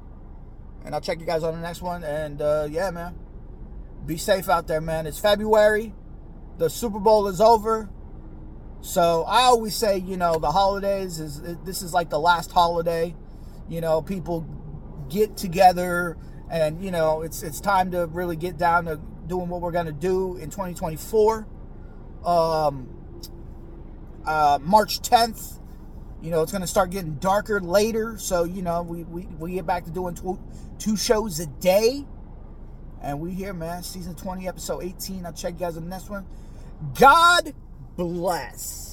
And 0.85 0.95
I'll 0.95 1.01
check 1.01 1.19
you 1.21 1.27
guys 1.27 1.43
on 1.43 1.55
the 1.55 1.61
next 1.61 1.83
one. 1.83 2.05
And 2.05 2.41
uh, 2.43 2.69
yeah, 2.71 2.91
man. 2.91 3.19
Be 4.07 4.17
safe 4.17 4.49
out 4.49 4.67
there, 4.67 4.81
man. 4.81 5.07
It's 5.07 5.19
February. 5.19 5.95
The 6.61 6.69
Super 6.69 6.99
Bowl 6.99 7.27
is 7.27 7.41
over. 7.41 7.89
So 8.83 9.25
I 9.27 9.45
always 9.45 9.75
say, 9.75 9.97
you 9.97 10.19
know, 10.19 10.39
the 10.39 10.51
holidays 10.51 11.19
is 11.19 11.41
this 11.65 11.81
is 11.81 11.95
like 11.95 12.11
the 12.11 12.21
last 12.21 12.53
holiday. 12.53 13.15
You 13.67 13.81
know, 13.81 14.03
people 14.03 14.43
get 15.09 15.39
together 15.39 16.19
and 16.51 16.85
you 16.85 16.91
know, 16.91 17.23
it's 17.23 17.43
it's 17.43 17.63
time 17.63 17.93
to 17.93 18.05
really 18.09 18.37
get 18.37 18.59
down 18.59 18.85
to 18.85 19.01
doing 19.27 19.49
what 19.49 19.63
we're 19.63 19.71
going 19.71 19.87
to 19.87 19.93
do 19.93 20.37
in 20.37 20.51
2024. 20.51 21.47
Um 22.27 22.95
uh 24.27 24.59
March 24.61 25.01
10th, 25.01 25.61
you 26.21 26.31
know, 26.31 26.43
it's 26.43 26.53
going 26.53 26.61
to 26.61 26.69
start 26.69 26.91
getting 26.91 27.15
darker 27.15 27.59
later, 27.63 28.19
so 28.19 28.45
you 28.45 28.61
know, 28.61 28.83
we 28.83 29.05
we 29.05 29.23
we 29.39 29.53
get 29.53 29.67
back 29.67 29.85
to 29.85 29.91
doing 29.91 30.15
two, 30.15 30.39
two 30.79 30.99
shows 30.99 31.41
a 31.41 31.47
day. 31.47 32.05
And 33.03 33.19
we 33.19 33.33
here, 33.33 33.55
man, 33.55 33.83
season 33.83 34.15
20, 34.15 34.47
episode 34.47 34.83
18. 34.83 35.25
I'll 35.25 35.33
check 35.33 35.55
you 35.55 35.61
guys 35.61 35.79
on 35.79 35.85
the 35.85 35.89
next 35.89 36.11
one. 36.11 36.27
God 36.99 37.55
bless. 37.97 38.90